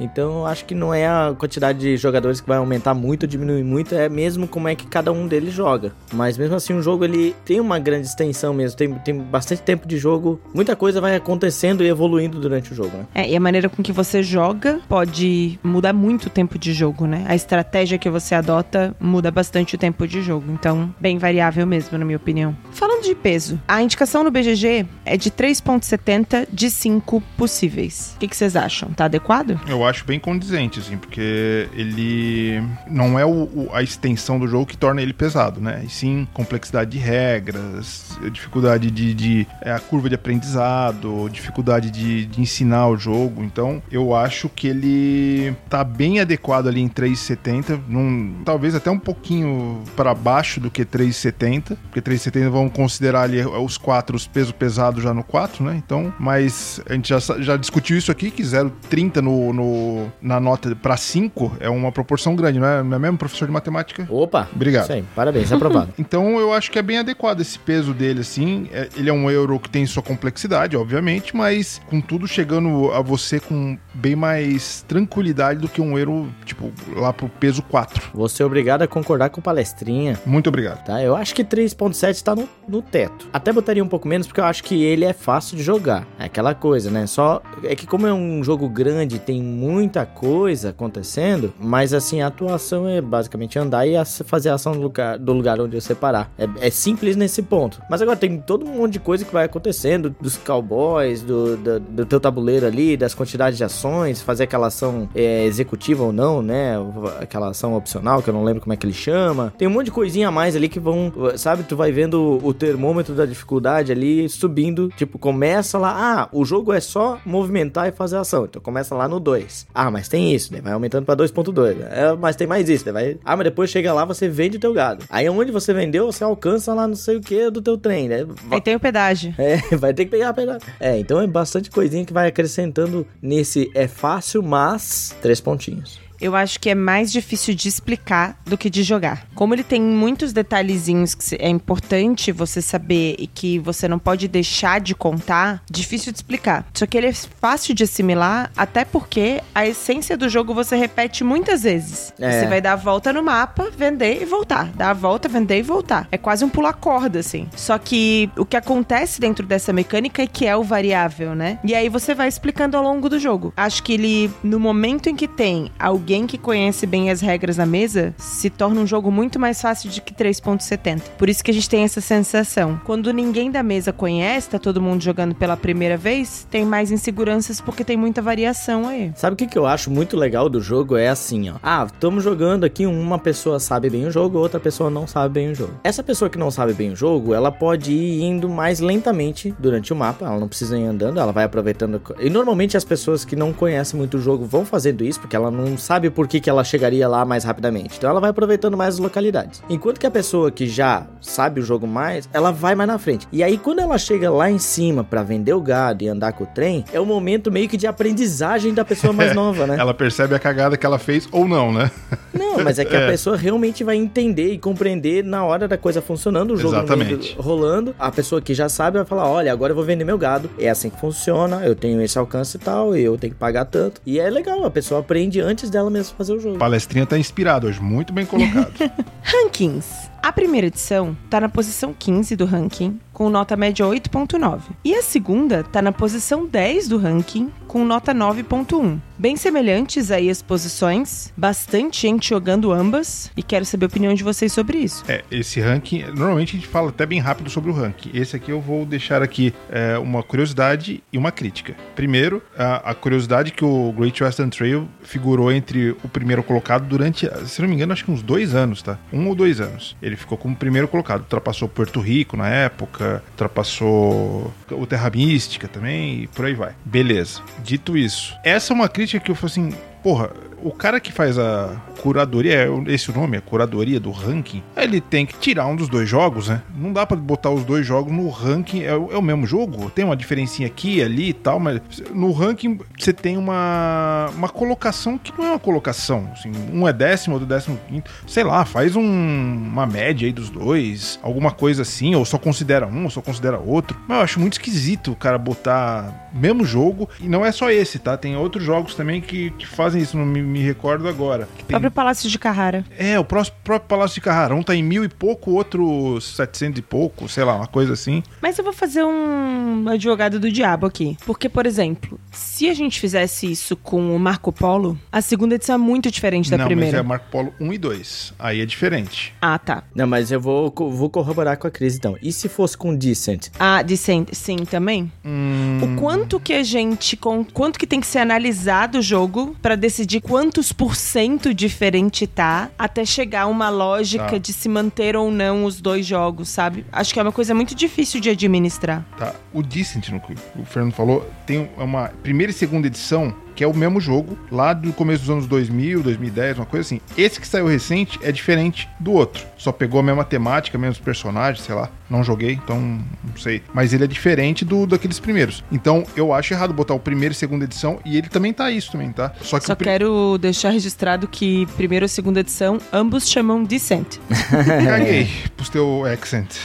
Então 0.00 0.40
eu 0.40 0.46
acho 0.46 0.64
que 0.64 0.74
não 0.74 0.92
é 0.92 1.06
a 1.06 1.34
quantidade 1.36 1.78
de 1.78 1.96
jogadores 1.96 2.40
que 2.40 2.48
vai 2.48 2.58
aumentar 2.58 2.94
muito 2.94 3.24
ou 3.24 3.28
diminuir 3.28 3.64
muito, 3.64 3.94
é 3.94 4.08
mesmo 4.08 4.46
como 4.46 4.68
é 4.68 4.74
que 4.74 4.86
cada 4.86 5.12
um 5.12 5.26
deles 5.26 5.52
joga. 5.52 5.92
Mas 6.12 6.36
mesmo 6.36 6.56
assim, 6.56 6.74
o 6.74 6.82
jogo 6.82 7.04
ele 7.04 7.34
tem 7.44 7.60
uma 7.60 7.78
grande 7.78 8.06
extensão 8.06 8.52
mesmo, 8.52 8.76
tem, 8.76 8.92
tem 8.94 9.18
bastante 9.18 9.62
tempo 9.62 9.86
de 9.86 9.98
jogo, 9.98 10.40
muita 10.54 10.74
coisa 10.76 11.00
vai 11.00 11.16
acontecendo 11.16 11.82
e 11.84 11.88
evoluindo 11.88 12.40
durante 12.40 12.72
o 12.72 12.74
jogo, 12.74 12.96
né? 12.96 13.06
É, 13.14 13.28
e 13.28 13.36
a 13.36 13.40
maneira 13.40 13.68
com 13.68 13.82
que 13.82 13.92
você 13.92 14.22
joga 14.22 14.80
pode 14.88 15.58
mudar 15.62 15.92
muito 15.92 16.26
o 16.26 16.30
tempo 16.30 16.58
de 16.58 16.72
jogo, 16.72 17.06
né? 17.06 17.24
A 17.28 17.34
estratégia 17.34 17.98
que 17.98 18.10
você 18.10 18.34
adota 18.34 18.94
muda 19.00 19.30
bastante 19.30 19.74
o 19.74 19.78
tempo 19.78 20.06
de 20.06 20.22
jogo. 20.22 20.50
Então, 20.52 20.94
bem 21.00 21.18
variável 21.18 21.66
mesmo, 21.66 21.96
na 21.98 22.04
minha 22.04 22.16
opinião. 22.16 22.56
Falando 22.72 23.02
de 23.02 23.14
peso, 23.14 23.60
a 23.66 23.82
indicação 23.82 24.22
no 24.22 24.30
BGG 24.30 24.86
é 25.04 25.16
de 25.16 25.30
3,70 25.30 26.48
de 26.52 26.70
5 26.70 27.22
possíveis. 27.36 28.14
O 28.16 28.18
que 28.20 28.36
vocês 28.36 28.56
acham? 28.56 28.90
Tá 28.90 29.06
adequado? 29.06 29.39
Eu 29.66 29.84
acho 29.84 30.04
bem 30.04 30.18
condizente, 30.18 30.78
assim, 30.80 30.96
porque 30.96 31.68
ele 31.72 32.62
não 32.88 33.18
é 33.18 33.24
o- 33.24 33.30
o- 33.54 33.68
a 33.72 33.82
extensão 33.82 34.38
do 34.38 34.46
jogo 34.46 34.66
que 34.66 34.76
torna 34.76 35.00
ele 35.02 35.12
pesado, 35.12 35.60
né? 35.60 35.82
E 35.84 35.88
sim 35.90 36.26
complexidade 36.32 36.90
de 36.90 36.98
regras, 36.98 38.18
dificuldade 38.32 38.90
de, 38.90 39.14
de- 39.14 39.46
é, 39.62 39.72
a 39.72 39.78
curva 39.78 40.08
de 40.08 40.14
aprendizado, 40.14 41.28
dificuldade 41.30 41.90
de, 41.90 42.26
de 42.26 42.40
ensinar 42.40 42.88
o 42.88 42.96
jogo. 42.96 43.42
Então, 43.42 43.82
eu 43.90 44.14
acho 44.14 44.48
que 44.48 44.68
ele 44.68 45.54
tá 45.68 45.82
bem 45.84 46.20
adequado 46.20 46.68
ali 46.68 46.80
em 46.80 46.88
3,70, 46.88 47.78
num, 47.88 48.42
talvez 48.44 48.74
até 48.74 48.90
um 48.90 48.98
pouquinho 48.98 49.82
para 49.96 50.14
baixo 50.14 50.60
do 50.60 50.70
que 50.70 50.84
3,70, 50.84 51.76
porque 51.84 52.00
3,70 52.00 52.48
vamos 52.50 52.72
considerar 52.72 53.22
ali 53.22 53.40
os 53.44 53.76
quatro, 53.78 54.16
os 54.16 54.26
peso 54.26 54.54
pesado 54.54 55.00
já 55.00 55.12
no 55.14 55.22
4, 55.24 55.64
né? 55.64 55.74
Então, 55.84 56.12
mas 56.18 56.80
a 56.88 56.94
gente 56.94 57.08
já, 57.08 57.18
já 57.40 57.56
discutiu 57.56 57.96
isso 57.96 58.10
aqui, 58.10 58.30
que 58.30 58.42
0,30 58.42 59.19
no, 59.20 59.52
no, 59.52 60.12
na 60.20 60.38
nota 60.40 60.74
para 60.76 60.96
5 60.96 61.56
é 61.60 61.68
uma 61.68 61.90
proporção 61.92 62.34
grande, 62.36 62.58
não 62.58 62.66
é, 62.66 62.82
não 62.82 62.96
é 62.96 62.98
mesmo, 62.98 63.18
professor 63.18 63.46
de 63.46 63.52
matemática? 63.52 64.06
Opa! 64.10 64.48
Obrigado. 64.54 64.84
Isso 64.84 64.92
aí, 64.92 65.04
parabéns, 65.14 65.52
aprovado. 65.52 65.90
Então 65.98 66.38
eu 66.40 66.52
acho 66.52 66.70
que 66.70 66.78
é 66.78 66.82
bem 66.82 66.98
adequado 66.98 67.40
esse 67.40 67.58
peso 67.58 67.92
dele, 67.94 68.20
assim. 68.20 68.68
É- 68.72 68.88
ele 68.96 69.08
é 69.10 69.12
um 69.12 69.30
euro 69.30 69.58
que 69.58 69.68
tem 69.70 69.84
sua 69.86 70.02
complexidade, 70.02 70.76
obviamente, 70.76 71.36
mas 71.36 71.80
com 71.88 72.00
tudo 72.00 72.26
chegando 72.26 72.90
a 72.92 73.00
você 73.00 73.38
com 73.38 73.78
bem 73.94 74.16
mais 74.16 74.84
tranquilidade 74.88 75.60
do 75.60 75.68
que 75.68 75.80
um 75.80 75.98
euro, 75.98 76.28
tipo, 76.44 76.70
lá 76.96 77.12
pro 77.12 77.28
peso 77.28 77.62
4. 77.62 78.10
Vou 78.14 78.28
ser 78.28 78.44
obrigado 78.44 78.82
a 78.82 78.88
concordar 78.88 79.30
com 79.30 79.40
o 79.40 79.42
palestrinha. 79.42 80.18
Muito 80.26 80.48
obrigado. 80.48 80.84
Tá, 80.84 81.02
eu 81.02 81.14
acho 81.16 81.34
que 81.34 81.44
3.7 81.44 82.22
tá 82.22 82.34
no, 82.34 82.48
no 82.68 82.82
teto. 82.82 83.28
Até 83.32 83.52
botaria 83.52 83.82
um 83.84 83.88
pouco 83.88 84.08
menos 84.08 84.26
porque 84.26 84.40
eu 84.40 84.44
acho 84.44 84.64
que 84.64 84.82
ele 84.82 85.04
é 85.04 85.12
fácil 85.12 85.56
de 85.56 85.62
jogar. 85.62 86.06
É 86.18 86.24
aquela 86.24 86.54
coisa, 86.54 86.90
né? 86.90 87.06
Só 87.06 87.42
é 87.64 87.74
que 87.76 87.86
como 87.86 88.06
é 88.06 88.12
um 88.12 88.42
jogo 88.42 88.68
grande, 88.68 89.09
tem 89.18 89.42
muita 89.42 90.06
coisa 90.06 90.70
acontecendo, 90.70 91.52
mas 91.58 91.92
assim 91.92 92.20
a 92.20 92.26
atuação 92.26 92.88
é 92.88 93.00
basicamente 93.00 93.58
andar 93.58 93.86
e 93.86 93.94
fazer 94.24 94.50
a 94.50 94.54
ação 94.54 94.72
do 94.72 94.80
lugar, 94.80 95.18
do 95.18 95.32
lugar 95.32 95.60
onde 95.60 95.80
você 95.80 95.94
parar. 95.94 96.30
É, 96.38 96.48
é 96.66 96.70
simples 96.70 97.16
nesse 97.16 97.42
ponto. 97.42 97.80
Mas 97.88 98.02
agora 98.02 98.16
tem 98.16 98.38
todo 98.38 98.66
um 98.66 98.76
monte 98.76 98.94
de 98.94 99.00
coisa 99.00 99.24
que 99.24 99.32
vai 99.32 99.44
acontecendo 99.44 100.14
dos 100.20 100.36
cowboys, 100.36 101.22
do, 101.22 101.56
do, 101.56 101.80
do 101.80 102.06
teu 102.06 102.20
tabuleiro 102.20 102.66
ali, 102.66 102.96
das 102.96 103.14
quantidades 103.14 103.56
de 103.56 103.64
ações, 103.64 104.20
fazer 104.20 104.44
aquela 104.44 104.68
ação 104.68 105.08
é, 105.14 105.44
executiva 105.44 106.04
ou 106.04 106.12
não, 106.12 106.42
né? 106.42 106.74
Aquela 107.20 107.50
ação 107.50 107.74
opcional 107.74 108.22
que 108.22 108.30
eu 108.30 108.34
não 108.34 108.44
lembro 108.44 108.62
como 108.62 108.72
é 108.72 108.76
que 108.76 108.86
ele 108.86 108.92
chama. 108.92 109.52
Tem 109.58 109.68
um 109.68 109.70
monte 109.70 109.86
de 109.86 109.92
coisinha 109.92 110.28
a 110.28 110.30
mais 110.30 110.56
ali 110.56 110.68
que 110.68 110.80
vão, 110.80 111.12
sabe? 111.36 111.64
Tu 111.64 111.76
vai 111.76 111.92
vendo 111.92 112.38
o 112.42 112.54
termômetro 112.54 113.14
da 113.14 113.26
dificuldade 113.26 113.92
ali 113.92 114.28
subindo. 114.28 114.88
Tipo, 114.96 115.18
começa 115.18 115.78
lá, 115.78 116.22
ah, 116.22 116.28
o 116.32 116.44
jogo 116.44 116.72
é 116.72 116.80
só 116.80 117.18
movimentar 117.24 117.88
e 117.88 117.92
fazer 117.92 118.16
ação. 118.16 118.44
Então 118.44 118.60
começa 118.60 118.94
lá 118.94 118.99
no 119.08 119.20
2. 119.20 119.66
Ah, 119.74 119.90
mas 119.90 120.08
tem 120.08 120.34
isso, 120.34 120.52
né? 120.52 120.60
Vai 120.60 120.72
aumentando 120.72 121.04
pra 121.04 121.16
2.2. 121.16 121.76
É, 121.90 122.14
mas 122.16 122.36
tem 122.36 122.46
mais 122.46 122.68
isso, 122.68 122.86
né? 122.86 122.92
Vai... 122.92 123.18
Ah, 123.24 123.36
mas 123.36 123.44
depois 123.44 123.70
chega 123.70 123.92
lá, 123.92 124.04
você 124.04 124.28
vende 124.28 124.56
o 124.56 124.60
teu 124.60 124.72
gado. 124.72 125.04
Aí 125.08 125.28
onde 125.28 125.52
você 125.52 125.72
vendeu, 125.72 126.06
você 126.06 126.24
alcança 126.24 126.74
lá 126.74 126.86
não 126.86 126.96
sei 126.96 127.16
o 127.16 127.20
que 127.20 127.50
do 127.50 127.62
teu 127.62 127.76
trem, 127.76 128.08
né? 128.08 128.26
Aí 128.50 128.60
tem 128.60 128.74
o 128.74 128.80
pedágio. 128.80 129.34
É, 129.50 129.56
vai 129.76 129.92
ter 129.92 130.04
que 130.04 130.10
pegar 130.12 130.28
a 130.28 130.34
pena. 130.34 130.58
É, 130.78 130.98
então 130.98 131.20
é 131.20 131.26
bastante 131.26 131.70
coisinha 131.70 132.04
que 132.04 132.12
vai 132.12 132.28
acrescentando 132.28 133.06
nesse 133.20 133.70
é 133.74 133.88
fácil, 133.88 134.42
mas 134.42 135.16
três 135.20 135.40
pontinhos. 135.40 135.98
Eu 136.20 136.36
acho 136.36 136.60
que 136.60 136.70
é 136.70 136.74
mais 136.74 137.10
difícil 137.10 137.54
de 137.54 137.68
explicar 137.68 138.38
do 138.44 138.58
que 138.58 138.68
de 138.68 138.82
jogar. 138.82 139.26
Como 139.34 139.54
ele 139.54 139.64
tem 139.64 139.80
muitos 139.80 140.32
detalhezinhos 140.32 141.14
que 141.14 141.36
é 141.36 141.48
importante 141.48 142.30
você 142.30 142.60
saber 142.60 143.16
e 143.18 143.26
que 143.26 143.58
você 143.58 143.88
não 143.88 143.98
pode 143.98 144.28
deixar 144.28 144.80
de 144.80 144.94
contar, 144.94 145.62
difícil 145.70 146.12
de 146.12 146.18
explicar. 146.18 146.66
Só 146.74 146.86
que 146.86 146.98
ele 146.98 147.06
é 147.06 147.12
fácil 147.12 147.74
de 147.74 147.84
assimilar, 147.84 148.50
até 148.56 148.84
porque 148.84 149.40
a 149.54 149.66
essência 149.66 150.16
do 150.16 150.28
jogo 150.28 150.52
você 150.52 150.76
repete 150.76 151.24
muitas 151.24 151.62
vezes. 151.62 152.12
É. 152.18 152.40
Você 152.40 152.46
vai 152.46 152.60
dar 152.60 152.72
a 152.72 152.76
volta 152.76 153.12
no 153.12 153.22
mapa, 153.22 153.70
vender 153.76 154.20
e 154.20 154.24
voltar. 154.24 154.66
Dar 154.74 154.90
a 154.90 154.94
volta, 154.94 155.28
vender 155.28 155.58
e 155.58 155.62
voltar. 155.62 156.06
É 156.12 156.18
quase 156.18 156.44
um 156.44 156.48
pular 156.48 156.74
corda, 156.74 157.20
assim. 157.20 157.48
Só 157.56 157.78
que 157.78 158.30
o 158.36 158.44
que 158.44 158.56
acontece 158.56 159.20
dentro 159.20 159.46
dessa 159.46 159.72
mecânica 159.72 160.22
é 160.22 160.26
que 160.26 160.46
é 160.46 160.56
o 160.56 160.62
variável, 160.62 161.34
né? 161.34 161.58
E 161.64 161.74
aí 161.74 161.88
você 161.88 162.14
vai 162.14 162.28
explicando 162.28 162.76
ao 162.76 162.82
longo 162.82 163.08
do 163.08 163.18
jogo. 163.18 163.52
Acho 163.56 163.82
que 163.82 163.94
ele, 163.94 164.30
no 164.42 164.60
momento 164.60 165.08
em 165.08 165.16
que 165.16 165.28
tem 165.28 165.70
alguém 165.78 166.09
que 166.26 166.36
conhece 166.36 166.86
bem 166.86 167.08
as 167.08 167.20
regras 167.20 167.56
na 167.56 167.64
mesa, 167.64 168.12
se 168.18 168.50
torna 168.50 168.80
um 168.80 168.86
jogo 168.86 169.10
muito 169.12 169.38
mais 169.38 169.60
fácil 169.62 169.88
de 169.88 170.00
que 170.00 170.12
3.70. 170.12 171.02
Por 171.16 171.28
isso 171.28 171.44
que 171.44 171.50
a 171.50 171.54
gente 171.54 171.68
tem 171.68 171.84
essa 171.84 172.00
sensação. 172.00 172.80
Quando 172.84 173.12
ninguém 173.12 173.50
da 173.50 173.62
mesa 173.62 173.92
conhece, 173.92 174.50
tá 174.50 174.58
todo 174.58 174.82
mundo 174.82 175.02
jogando 175.02 175.34
pela 175.34 175.56
primeira 175.56 175.96
vez, 175.96 176.46
tem 176.50 176.64
mais 176.64 176.90
inseguranças 176.90 177.60
porque 177.60 177.84
tem 177.84 177.96
muita 177.96 178.20
variação 178.20 178.88
aí. 178.88 179.12
Sabe 179.14 179.34
o 179.34 179.36
que, 179.36 179.46
que 179.46 179.56
eu 179.56 179.66
acho 179.66 179.90
muito 179.90 180.16
legal 180.16 180.48
do 180.48 180.60
jogo? 180.60 180.96
É 180.96 181.08
assim, 181.08 181.48
ó. 181.50 181.54
Ah, 181.62 181.86
estamos 181.86 182.24
jogando 182.24 182.64
aqui, 182.64 182.86
uma 182.86 183.18
pessoa 183.18 183.60
sabe 183.60 183.88
bem 183.88 184.06
o 184.06 184.10
jogo, 184.10 184.38
outra 184.38 184.58
pessoa 184.58 184.90
não 184.90 185.06
sabe 185.06 185.34
bem 185.34 185.50
o 185.50 185.54
jogo. 185.54 185.74
Essa 185.84 186.02
pessoa 186.02 186.28
que 186.28 186.38
não 186.38 186.50
sabe 186.50 186.72
bem 186.72 186.92
o 186.92 186.96
jogo, 186.96 187.32
ela 187.34 187.52
pode 187.52 187.92
ir 187.92 188.22
indo 188.22 188.48
mais 188.48 188.80
lentamente 188.80 189.54
durante 189.58 189.92
o 189.92 189.96
mapa, 189.96 190.26
ela 190.26 190.40
não 190.40 190.48
precisa 190.48 190.76
ir 190.76 190.84
andando, 190.84 191.20
ela 191.20 191.32
vai 191.32 191.44
aproveitando. 191.44 192.02
E 192.18 192.28
normalmente 192.28 192.76
as 192.76 192.84
pessoas 192.84 193.24
que 193.24 193.36
não 193.36 193.52
conhecem 193.52 193.96
muito 193.96 194.16
o 194.16 194.20
jogo 194.20 194.44
vão 194.44 194.64
fazendo 194.64 195.04
isso, 195.04 195.20
porque 195.20 195.36
ela 195.36 195.50
não 195.50 195.76
sabe 195.76 195.99
por 196.08 196.28
que, 196.28 196.40
que 196.40 196.48
ela 196.48 196.62
chegaria 196.64 197.08
lá 197.08 197.24
mais 197.24 197.42
rapidamente. 197.44 197.96
Então 197.98 198.08
ela 198.08 198.20
vai 198.20 198.30
aproveitando 198.30 198.76
mais 198.76 198.94
as 198.94 199.00
localidades. 199.00 199.62
Enquanto 199.68 199.98
que 199.98 200.06
a 200.06 200.10
pessoa 200.10 200.50
que 200.50 200.66
já 200.66 201.06
sabe 201.20 201.60
o 201.60 201.62
jogo 201.62 201.86
mais, 201.86 202.28
ela 202.32 202.52
vai 202.52 202.74
mais 202.74 202.88
na 202.88 202.98
frente. 202.98 203.26
E 203.32 203.42
aí 203.42 203.58
quando 203.58 203.80
ela 203.80 203.98
chega 203.98 204.30
lá 204.30 204.48
em 204.50 204.58
cima 204.58 205.02
pra 205.02 205.22
vender 205.22 205.52
o 205.52 205.60
gado 205.60 206.04
e 206.04 206.08
andar 206.08 206.32
com 206.32 206.44
o 206.44 206.46
trem, 206.46 206.84
é 206.92 207.00
o 207.00 207.04
momento 207.04 207.50
meio 207.50 207.68
que 207.68 207.76
de 207.76 207.86
aprendizagem 207.86 208.72
da 208.72 208.84
pessoa 208.84 209.12
mais 209.12 209.34
nova, 209.36 209.66
né? 209.66 209.76
Ela 209.78 209.92
percebe 209.92 210.34
a 210.34 210.38
cagada 210.38 210.76
que 210.76 210.86
ela 210.86 210.98
fez 210.98 211.28
ou 211.32 211.46
não, 211.48 211.72
né? 211.72 211.90
Não, 212.32 212.62
mas 212.62 212.78
é 212.78 212.84
que 212.84 212.94
a 212.96 213.00
É. 213.00 213.06
pessoa 213.10 213.36
realmente 213.36 213.82
vai 213.82 213.96
entender 213.96 214.52
e 214.52 214.58
compreender 214.58 215.24
na 215.24 215.44
hora 215.44 215.66
da 215.66 215.76
coisa 215.76 216.00
funcionando, 216.00 216.52
o 216.52 216.56
jogo 216.56 216.76
Exatamente. 216.76 217.34
do- 217.34 217.42
rolando. 217.42 217.94
A 217.98 218.10
pessoa 218.10 218.40
que 218.40 218.54
já 218.54 218.68
sabe 218.68 218.98
vai 218.98 219.06
falar: 219.06 219.28
olha, 219.28 219.52
agora 219.52 219.72
eu 219.72 219.76
vou 219.76 219.84
vender 219.84 220.04
meu 220.04 220.16
gado. 220.18 220.48
É 220.58 220.68
assim 220.70 220.88
que 220.90 221.00
funciona, 221.00 221.64
eu 221.64 221.74
tenho 221.74 222.00
esse 222.02 222.18
alcance 222.18 222.56
e 222.56 222.60
tal, 222.60 222.96
e 222.96 223.02
eu 223.02 223.16
tenho 223.18 223.32
que 223.32 223.38
pagar 223.38 223.64
tanto. 223.64 224.00
E 224.06 224.20
é 224.20 224.30
legal, 224.30 224.64
a 224.64 224.70
pessoa 224.70 225.00
aprende 225.00 225.40
antes 225.40 225.70
dela 225.70 225.89
mesma 225.90 226.14
fazer 226.16 226.32
o 226.32 226.40
jogo. 226.40 226.58
Palestrinha 226.58 227.06
tá 227.06 227.18
inspirado 227.18 227.66
hoje, 227.66 227.80
muito 227.80 228.12
bem 228.12 228.24
colocado. 228.24 228.72
Rankings. 229.22 230.10
A 230.22 230.32
primeira 230.32 230.66
edição 230.66 231.16
tá 231.28 231.40
na 231.40 231.48
posição 231.48 231.94
15 231.98 232.36
do 232.36 232.44
ranking, 232.44 233.00
com 233.20 233.28
nota 233.28 233.54
média 233.54 233.84
8.9. 233.84 234.62
E 234.82 234.94
a 234.94 235.02
segunda 235.02 235.62
tá 235.62 235.82
na 235.82 235.92
posição 235.92 236.46
10 236.46 236.88
do 236.88 236.96
ranking, 236.96 237.50
com 237.68 237.84
nota 237.84 238.14
9.1. 238.14 238.98
Bem 239.18 239.36
semelhantes 239.36 240.10
aí 240.10 240.30
as 240.30 240.40
posições, 240.40 241.30
bastante 241.36 242.00
gente 242.00 242.30
jogando 242.30 242.72
ambas, 242.72 243.30
e 243.36 243.42
quero 243.42 243.66
saber 243.66 243.84
a 243.84 243.88
opinião 243.88 244.14
de 244.14 244.24
vocês 244.24 244.50
sobre 244.50 244.78
isso. 244.78 245.04
É, 245.06 245.22
esse 245.30 245.60
ranking, 245.60 246.04
normalmente 246.14 246.56
a 246.56 246.58
gente 246.58 246.66
fala 246.66 246.88
até 246.88 247.04
bem 247.04 247.20
rápido 247.20 247.50
sobre 247.50 247.70
o 247.70 247.74
ranking. 247.74 248.10
Esse 248.14 248.36
aqui 248.36 248.50
eu 248.50 248.62
vou 248.62 248.86
deixar 248.86 249.22
aqui 249.22 249.52
é, 249.68 249.98
uma 249.98 250.22
curiosidade 250.22 251.02
e 251.12 251.18
uma 251.18 251.30
crítica. 251.30 251.76
Primeiro, 251.94 252.42
a, 252.56 252.90
a 252.90 252.94
curiosidade 252.94 253.52
que 253.52 253.62
o 253.62 253.92
Great 253.92 254.24
Western 254.24 254.50
Trail 254.50 254.88
figurou 255.02 255.52
entre 255.52 255.90
o 256.02 256.08
primeiro 256.08 256.42
colocado 256.42 256.88
durante, 256.88 257.28
se 257.44 257.60
não 257.60 257.68
me 257.68 257.74
engano, 257.74 257.92
acho 257.92 258.06
que 258.06 258.10
uns 258.10 258.22
dois 258.22 258.54
anos, 258.54 258.80
tá? 258.80 258.98
Um 259.12 259.28
ou 259.28 259.34
dois 259.34 259.60
anos. 259.60 259.94
Ele 260.00 260.16
ficou 260.16 260.38
como 260.38 260.56
primeiro 260.56 260.88
colocado. 260.88 261.20
Ultrapassou 261.20 261.68
Porto 261.68 262.00
Rico 262.00 262.38
na 262.38 262.48
época, 262.48 263.09
ultrapassou 263.30 264.52
o 264.70 264.86
Terra 264.86 265.10
Mística 265.10 265.68
também 265.68 266.22
e 266.22 266.26
por 266.28 266.44
aí 266.44 266.54
vai. 266.54 266.74
Beleza. 266.84 267.42
Dito 267.62 267.96
isso, 267.96 268.36
essa 268.44 268.72
é 268.72 268.74
uma 268.74 268.88
crítica 268.88 269.22
que 269.24 269.30
eu 269.30 269.34
falei 269.34 269.52
assim, 269.52 269.78
porra, 270.02 270.30
o 270.62 270.70
cara 270.72 271.00
que 271.00 271.12
faz 271.12 271.38
a 271.38 271.76
curadoria, 272.00 272.54
é 272.54 272.68
esse 272.92 273.12
nome, 273.12 273.36
a 273.36 273.40
curadoria 273.40 274.00
do 274.00 274.10
ranking, 274.10 274.62
ele 274.76 275.00
tem 275.00 275.26
que 275.26 275.36
tirar 275.38 275.66
um 275.66 275.76
dos 275.76 275.88
dois 275.88 276.08
jogos, 276.08 276.48
né? 276.48 276.62
Não 276.74 276.92
dá 276.92 277.04
pra 277.04 277.16
botar 277.16 277.50
os 277.50 277.64
dois 277.64 277.86
jogos 277.86 278.10
no 278.12 278.28
ranking, 278.30 278.82
é, 278.82 278.94
o- 278.96 279.12
é 279.12 279.18
o 279.18 279.22
mesmo 279.22 279.46
jogo, 279.46 279.90
tem 279.90 280.04
uma 280.04 280.16
diferencinha 280.16 280.66
aqui 280.66 281.02
ali 281.02 281.28
e 281.30 281.32
tal, 281.34 281.60
mas 281.60 281.80
no 282.14 282.32
ranking 282.32 282.78
você 282.98 283.12
tem 283.12 283.36
uma, 283.36 284.30
uma 284.34 284.48
colocação 284.48 285.18
que 285.18 285.32
não 285.36 285.46
é 285.46 285.50
uma 285.50 285.58
colocação, 285.58 286.28
assim, 286.32 286.50
um 286.72 286.88
é 286.88 286.92
décimo, 286.92 287.34
outro 287.34 287.46
décimo 287.48 287.78
quinto, 287.88 288.10
sei 288.26 288.44
lá, 288.44 288.64
faz 288.64 288.96
um- 288.96 289.02
uma 289.02 289.86
média 289.86 290.26
aí 290.26 290.32
dos 290.32 290.48
dois, 290.50 291.18
alguma 291.22 291.50
coisa 291.50 291.82
assim, 291.82 292.14
ou 292.14 292.24
só 292.24 292.38
considera 292.38 292.86
um, 292.86 293.04
ou 293.04 293.10
só 293.10 293.20
considera 293.20 293.58
outro, 293.58 293.96
mas 294.08 294.16
eu 294.18 294.24
acho 294.24 294.40
muito 294.40 294.54
esquisito 294.54 295.12
o 295.12 295.16
cara 295.16 295.36
botar 295.36 296.28
mesmo 296.32 296.64
jogo, 296.64 297.08
e 297.20 297.28
não 297.28 297.44
é 297.44 297.52
só 297.52 297.70
esse, 297.70 297.98
tá? 297.98 298.16
Tem 298.16 298.36
outros 298.36 298.64
jogos 298.64 298.94
também 298.94 299.20
que, 299.20 299.50
que 299.50 299.66
fazem 299.66 300.00
isso, 300.00 300.16
não 300.16 300.24
me, 300.24 300.40
me 300.50 300.60
recordo 300.60 301.08
agora. 301.08 301.44
Que 301.56 301.62
O 301.62 301.66
tem- 301.66 301.66
próprio 301.68 301.90
Palácio 301.90 302.28
de 302.28 302.38
Carrara. 302.38 302.84
é, 302.98 303.18
o 303.18 303.24
próximo, 303.24 303.56
próprio 303.64 303.88
Palácio 303.88 304.14
de 304.16 304.20
Carrara. 304.20 304.54
Um 304.54 304.62
tá 304.62 304.74
em 304.74 304.82
mil 304.82 305.04
e 305.04 305.08
pouco, 305.08 305.52
outro 305.52 306.20
setecentos 306.20 306.78
e 306.78 306.82
pouco, 306.82 307.28
sei 307.28 307.44
lá, 307.44 307.56
uma 307.56 307.66
coisa 307.66 307.92
assim. 307.92 308.22
Mas 308.42 308.58
eu 308.58 308.64
vou 308.64 308.72
fazer 308.72 309.04
um 309.04 309.88
advogado 309.88 310.38
do 310.40 310.50
diabo 310.50 310.86
aqui. 310.86 311.16
Porque, 311.24 311.48
por 311.48 311.66
exemplo, 311.66 312.18
se 312.30 312.68
a 312.68 312.74
gente 312.74 312.98
fizesse 313.00 313.50
isso 313.50 313.76
com 313.76 314.14
o 314.14 314.18
Marco 314.18 314.52
Polo, 314.52 314.98
a 315.10 315.20
segunda 315.20 315.54
edição 315.54 315.74
é 315.76 315.78
muito 315.78 316.10
diferente 316.10 316.50
da 316.50 316.58
não, 316.58 316.66
primeira. 316.66 316.98
mas 316.98 317.04
é 317.04 317.08
Marco 317.08 317.26
Polo 317.30 317.54
1 317.60 317.72
e 317.72 317.78
2. 317.78 318.34
Aí 318.38 318.60
é 318.60 318.66
diferente. 318.66 319.32
Ah, 319.40 319.58
tá. 319.58 319.84
Não, 319.94 320.06
mas 320.06 320.30
eu 320.32 320.40
vou, 320.40 320.72
vou 320.76 321.08
corroborar 321.10 321.56
com 321.56 321.66
a 321.66 321.70
Cris 321.70 321.96
então. 321.96 322.16
E 322.22 322.32
se 322.32 322.48
fosse 322.48 322.76
com 322.76 322.94
Decent? 322.94 323.48
Ah, 323.58 323.82
Descent, 323.82 324.28
sim, 324.32 324.56
também? 324.58 325.10
Hum, 325.24 325.78
O 325.82 325.96
quanto 326.00 326.38
que 326.40 326.52
a 326.52 326.62
gente. 326.62 327.16
Com, 327.16 327.44
quanto 327.44 327.78
que 327.78 327.86
tem 327.86 328.00
que 328.00 328.06
ser 328.06 328.18
analisado 328.18 328.98
o 328.98 329.02
jogo 329.02 329.56
pra 329.62 329.74
decidir 329.76 330.20
quantos 330.40 330.72
por 330.72 330.96
cento 330.96 331.52
diferente 331.52 332.26
tá 332.26 332.70
até 332.78 333.04
chegar 333.04 333.42
a 333.42 333.46
uma 333.46 333.68
lógica 333.68 334.24
Tá. 334.24 334.38
de 334.38 334.54
se 334.54 334.70
manter 334.70 335.14
ou 335.14 335.30
não 335.30 335.66
os 335.66 335.82
dois 335.82 336.06
jogos, 336.06 336.48
sabe? 336.48 336.86
Acho 336.90 337.12
que 337.12 337.20
é 337.20 337.22
uma 337.22 337.30
coisa 337.30 337.54
muito 337.54 337.74
difícil 337.74 338.22
de 338.22 338.30
administrar. 338.30 339.04
Tá. 339.18 339.34
O 339.52 339.62
que 339.62 340.32
o 340.58 340.64
Fernando 340.64 340.92
falou, 340.94 341.28
tem 341.50 341.68
uma 341.76 342.12
primeira 342.22 342.52
e 342.52 342.54
segunda 342.54 342.86
edição 342.86 343.34
que 343.60 343.64
é 343.64 343.66
o 343.66 343.74
mesmo 343.74 344.00
jogo, 344.00 344.38
lá 344.50 344.72
do 344.72 344.90
começo 344.90 345.20
dos 345.20 345.28
anos 345.28 345.46
2000, 345.46 346.02
2010, 346.02 346.56
uma 346.58 346.64
coisa 346.64 346.86
assim. 346.86 346.98
Esse 347.14 347.38
que 347.38 347.46
saiu 347.46 347.66
recente 347.66 348.18
é 348.22 348.32
diferente 348.32 348.88
do 348.98 349.12
outro. 349.12 349.44
Só 349.58 349.70
pegou 349.70 350.00
a 350.00 350.02
mesma 350.02 350.24
temática, 350.24 350.78
mesmos 350.78 350.98
personagens, 350.98 351.62
sei 351.66 351.74
lá. 351.74 351.90
Não 352.08 352.24
joguei, 352.24 352.52
então 352.52 352.80
não 352.80 353.36
sei. 353.36 353.62
Mas 353.74 353.92
ele 353.92 354.04
é 354.04 354.06
diferente 354.06 354.64
do 354.64 354.86
daqueles 354.86 355.20
primeiros. 355.20 355.62
Então 355.70 356.04
eu 356.16 356.32
acho 356.32 356.54
errado 356.54 356.72
botar 356.72 356.94
o 356.94 356.98
primeiro 356.98 357.32
e 357.32 357.36
segunda 357.36 357.64
edição 357.64 358.00
e 358.02 358.16
ele 358.16 358.30
também 358.30 358.50
tá 358.50 358.70
isso 358.70 358.92
também, 358.92 359.12
tá? 359.12 359.30
Só 359.42 359.60
que 359.60 359.66
Só 359.66 359.76
quero 359.76 360.38
deixar 360.38 360.70
registrado 360.70 361.28
que 361.28 361.66
primeira 361.76 362.06
e 362.06 362.08
segunda 362.08 362.40
edição, 362.40 362.78
ambos 362.90 363.28
chamam 363.28 363.62
Descent. 363.62 364.16
Caguei 364.86 365.28
pros 365.54 365.68
teu 365.68 366.06
accent. 366.06 366.56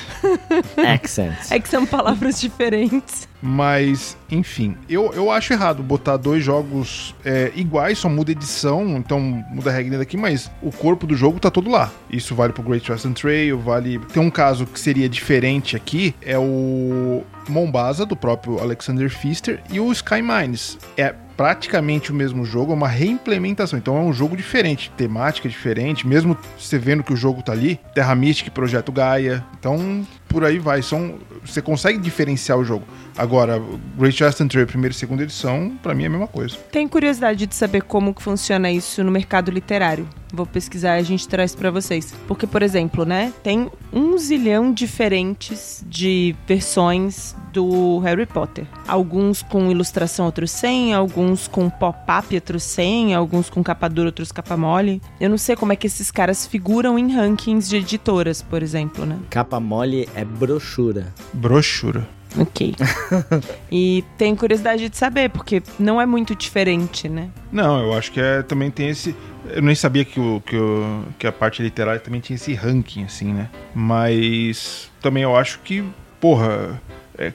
Accent. 0.95 1.35
É 1.51 1.59
que 1.59 1.67
são 1.67 1.85
palavras 1.85 2.39
diferentes. 2.39 3.27
Mas, 3.47 4.17
enfim, 4.31 4.75
eu, 4.89 5.13
eu 5.13 5.29
acho 5.29 5.53
errado 5.53 5.83
botar 5.83 6.17
dois 6.17 6.43
jogos 6.43 7.13
é, 7.23 7.51
iguais, 7.55 7.99
só 7.99 8.09
muda 8.09 8.31
edição, 8.31 8.97
então 8.97 9.19
muda 9.51 9.69
a 9.69 9.73
regra 9.73 9.99
daqui, 9.99 10.17
mas 10.17 10.49
o 10.63 10.71
corpo 10.71 11.05
do 11.05 11.15
jogo 11.15 11.39
tá 11.39 11.51
todo 11.51 11.69
lá. 11.69 11.91
Isso 12.09 12.33
vale 12.33 12.51
pro 12.51 12.63
Great 12.63 12.91
Western 12.91 13.13
Trail, 13.13 13.59
vale. 13.59 13.99
Tem 14.11 14.21
um 14.21 14.31
caso 14.31 14.65
que 14.65 14.79
seria 14.79 15.07
diferente 15.07 15.75
aqui, 15.75 16.15
é 16.23 16.39
o 16.39 17.23
Mombasa, 17.47 18.03
do 18.03 18.15
próprio 18.15 18.59
Alexander 18.59 19.07
Pfister, 19.09 19.61
e 19.69 19.79
o 19.79 19.91
Sky 19.91 20.23
Mines. 20.23 20.79
É 20.97 21.13
praticamente 21.37 22.11
o 22.11 22.15
mesmo 22.15 22.45
jogo, 22.45 22.71
é 22.71 22.75
uma 22.75 22.87
reimplementação. 22.87 23.77
Então 23.77 23.97
é 23.97 24.01
um 24.01 24.13
jogo 24.13 24.35
diferente, 24.35 24.91
temática 24.97 25.47
diferente, 25.47 26.07
mesmo 26.07 26.37
você 26.57 26.77
vendo 26.77 27.03
que 27.03 27.13
o 27.13 27.17
jogo 27.17 27.43
tá 27.43 27.51
ali, 27.51 27.79
Terra 27.93 28.15
Mística 28.15 28.49
e 28.49 28.51
Projeto 28.51 28.91
Gaia. 28.91 29.45
Então, 29.59 30.05
por 30.35 30.43
aí 30.43 30.59
vai. 30.59 30.81
São, 30.81 31.15
você 31.45 31.61
consegue 31.61 31.97
diferenciar 31.97 32.59
o 32.59 32.65
jogo. 32.65 32.83
Agora, 33.17 33.57
Great 33.97 34.21
Western 34.21 34.49
Trail, 34.49 34.67
primeira 34.67 34.93
e 34.93 34.97
segunda 34.97 35.23
edição, 35.23 35.71
pra 35.81 35.95
mim 35.95 36.03
é 36.03 36.07
a 36.07 36.09
mesma 36.09 36.27
coisa. 36.27 36.57
Tem 36.73 36.85
curiosidade 36.89 37.47
de 37.47 37.55
saber 37.55 37.83
como 37.83 38.13
que 38.13 38.21
funciona 38.21 38.69
isso 38.69 39.01
no 39.01 39.09
mercado 39.09 39.49
literário. 39.49 40.05
Vou 40.33 40.45
pesquisar 40.45 40.97
e 40.97 40.99
a 40.99 41.03
gente 41.03 41.25
traz 41.25 41.55
pra 41.55 41.71
vocês. 41.71 42.13
Porque, 42.27 42.45
por 42.45 42.61
exemplo, 42.61 43.05
né, 43.05 43.31
tem 43.41 43.71
um 43.93 44.17
zilhão 44.17 44.73
diferentes 44.73 45.81
de 45.87 46.35
versões 46.45 47.33
do 47.55 47.99
Harry 47.99 48.25
Potter. 48.25 48.65
Alguns 48.85 49.41
com 49.41 49.71
ilustração, 49.71 50.25
outros 50.25 50.51
sem, 50.51 50.93
alguns 50.93 51.47
com 51.47 51.69
pop-up, 51.69 52.35
outros 52.35 52.63
sem, 52.63 53.15
alguns 53.15 53.49
com 53.49 53.63
capa 53.63 53.87
dura, 53.87 54.09
outros 54.09 54.31
capa 54.31 54.57
mole. 54.57 55.01
Eu 55.21 55.29
não 55.29 55.37
sei 55.37 55.55
como 55.55 55.71
é 55.71 55.75
que 55.77 55.87
esses 55.87 56.11
caras 56.11 56.45
figuram 56.45 56.99
em 56.99 57.15
rankings 57.15 57.69
de 57.69 57.77
editoras, 57.77 58.41
por 58.41 58.61
exemplo, 58.61 59.05
né? 59.05 59.17
Capa 59.29 59.59
mole 59.59 60.09
é 60.13 60.25
brochura. 60.25 61.13
Brochura. 61.33 62.05
Ok. 62.37 62.75
e 63.71 64.03
tem 64.17 64.35
curiosidade 64.35 64.89
de 64.89 64.97
saber, 64.97 65.29
porque 65.29 65.63
não 65.79 66.01
é 66.01 66.05
muito 66.05 66.35
diferente, 66.35 67.07
né? 67.07 67.29
Não, 67.49 67.79
eu 67.79 67.93
acho 67.93 68.11
que 68.11 68.19
é, 68.19 68.41
também 68.41 68.69
tem 68.69 68.89
esse. 68.89 69.15
Eu 69.45 69.61
nem 69.61 69.75
sabia 69.75 70.03
que, 70.03 70.19
o, 70.19 70.41
que, 70.45 70.57
o, 70.57 71.03
que 71.17 71.25
a 71.25 71.31
parte 71.31 71.61
literária 71.61 72.01
também 72.01 72.19
tinha 72.19 72.35
esse 72.35 72.53
ranking, 72.53 73.05
assim, 73.05 73.31
né? 73.31 73.49
Mas 73.73 74.91
também 74.99 75.23
eu 75.23 75.37
acho 75.37 75.59
que, 75.59 75.85
porra, 76.19 76.81
é 77.17 77.33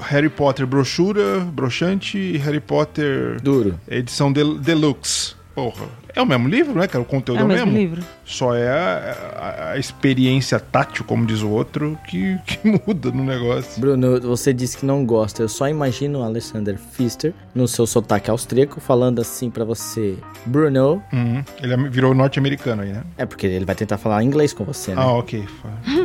Harry 0.00 0.28
Potter 0.28 0.66
brochura, 0.66 1.40
broxante 1.40 2.16
e 2.18 2.36
Harry 2.38 2.60
Potter 2.60 3.40
Duro. 3.42 3.78
edição 3.88 4.32
del- 4.32 4.58
deluxe. 4.58 5.34
Porra, 5.54 5.86
é 6.14 6.22
o 6.22 6.26
mesmo 6.26 6.48
livro, 6.48 6.78
né, 6.78 6.86
cara? 6.86 7.02
O 7.02 7.04
conteúdo 7.04 7.38
É 7.38 7.42
é 7.42 7.44
o 7.44 7.48
mesmo 7.48 7.66
mesmo. 7.66 7.78
livro. 7.78 8.02
Só 8.24 8.54
é 8.54 8.68
a, 8.68 9.16
a- 9.38 9.70
a 9.72 9.78
experiência 9.78 10.58
tátil, 10.60 11.04
como 11.04 11.24
diz 11.26 11.42
o 11.42 11.48
outro, 11.48 11.98
que, 12.08 12.38
que 12.46 12.58
muda 12.86 13.10
no 13.10 13.24
negócio. 13.24 13.80
Bruno, 13.80 14.20
você 14.20 14.52
disse 14.52 14.78
que 14.78 14.86
não 14.86 15.04
gosta. 15.04 15.42
Eu 15.42 15.48
só 15.48 15.68
imagino 15.68 16.20
o 16.20 16.22
Alexander 16.22 16.76
Pfister 16.78 17.32
no 17.54 17.66
seu 17.68 17.86
sotaque 17.86 18.30
austríaco 18.30 18.80
falando 18.80 19.20
assim 19.20 19.50
pra 19.50 19.64
você, 19.64 20.16
Bruno. 20.46 21.02
Uhum. 21.12 21.42
Ele 21.62 21.74
é- 21.74 21.88
virou 21.88 22.14
norte-americano 22.14 22.82
aí, 22.82 22.92
né? 22.92 23.02
É 23.18 23.26
porque 23.26 23.46
ele 23.46 23.64
vai 23.64 23.74
tentar 23.74 23.98
falar 23.98 24.22
inglês 24.22 24.52
com 24.52 24.64
você, 24.64 24.94
né? 24.94 25.02
Ah, 25.02 25.12
ok. 25.12 25.44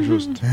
Justo. 0.01 0.41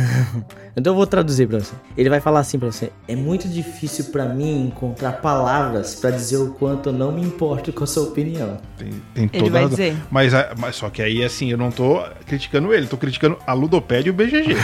Então 0.75 0.93
eu 0.93 0.97
vou 0.97 1.07
traduzir 1.07 1.47
pra 1.47 1.59
você. 1.61 1.75
Ele 1.99 2.09
vai 2.09 2.19
falar 2.19 2.41
assim 2.41 2.59
pra 2.59 2.73
você: 2.73 2.91
É 3.07 3.15
muito 3.15 3.47
difícil 3.47 4.07
pra 4.07 4.25
mim 4.25 4.69
encontrar 4.69 5.13
palavras 5.21 5.95
pra 5.97 6.11
dizer 6.11 6.39
o 6.39 6.53
quanto 6.55 6.89
eu 6.89 6.93
não 6.95 7.13
me 7.13 7.21
importo 7.21 7.71
com 7.75 7.85
a 7.85 7.87
sua 7.87 8.05
opinião. 8.05 8.57
Tem, 8.79 8.91
tem 9.13 9.29
Ele 9.43 9.51
vai 9.51 9.63
razão. 9.63 9.77
dizer. 9.77 9.97
Mas, 10.11 10.35
a- 10.35 10.55
mas 10.59 10.77
só 10.77 10.89
que 10.91 11.03
aí, 11.03 11.23
assim, 11.25 11.51
eu 11.51 11.59
não 11.59 11.71
tô 11.71 12.03
criticando 12.27 12.73
ele, 12.73 12.87
tô 12.87 12.97
criticando 12.97 13.39
a 13.47 13.53
Ludopédia 13.53 14.09
e 14.09 14.11
o 14.11 14.15
BGG. 14.15 14.57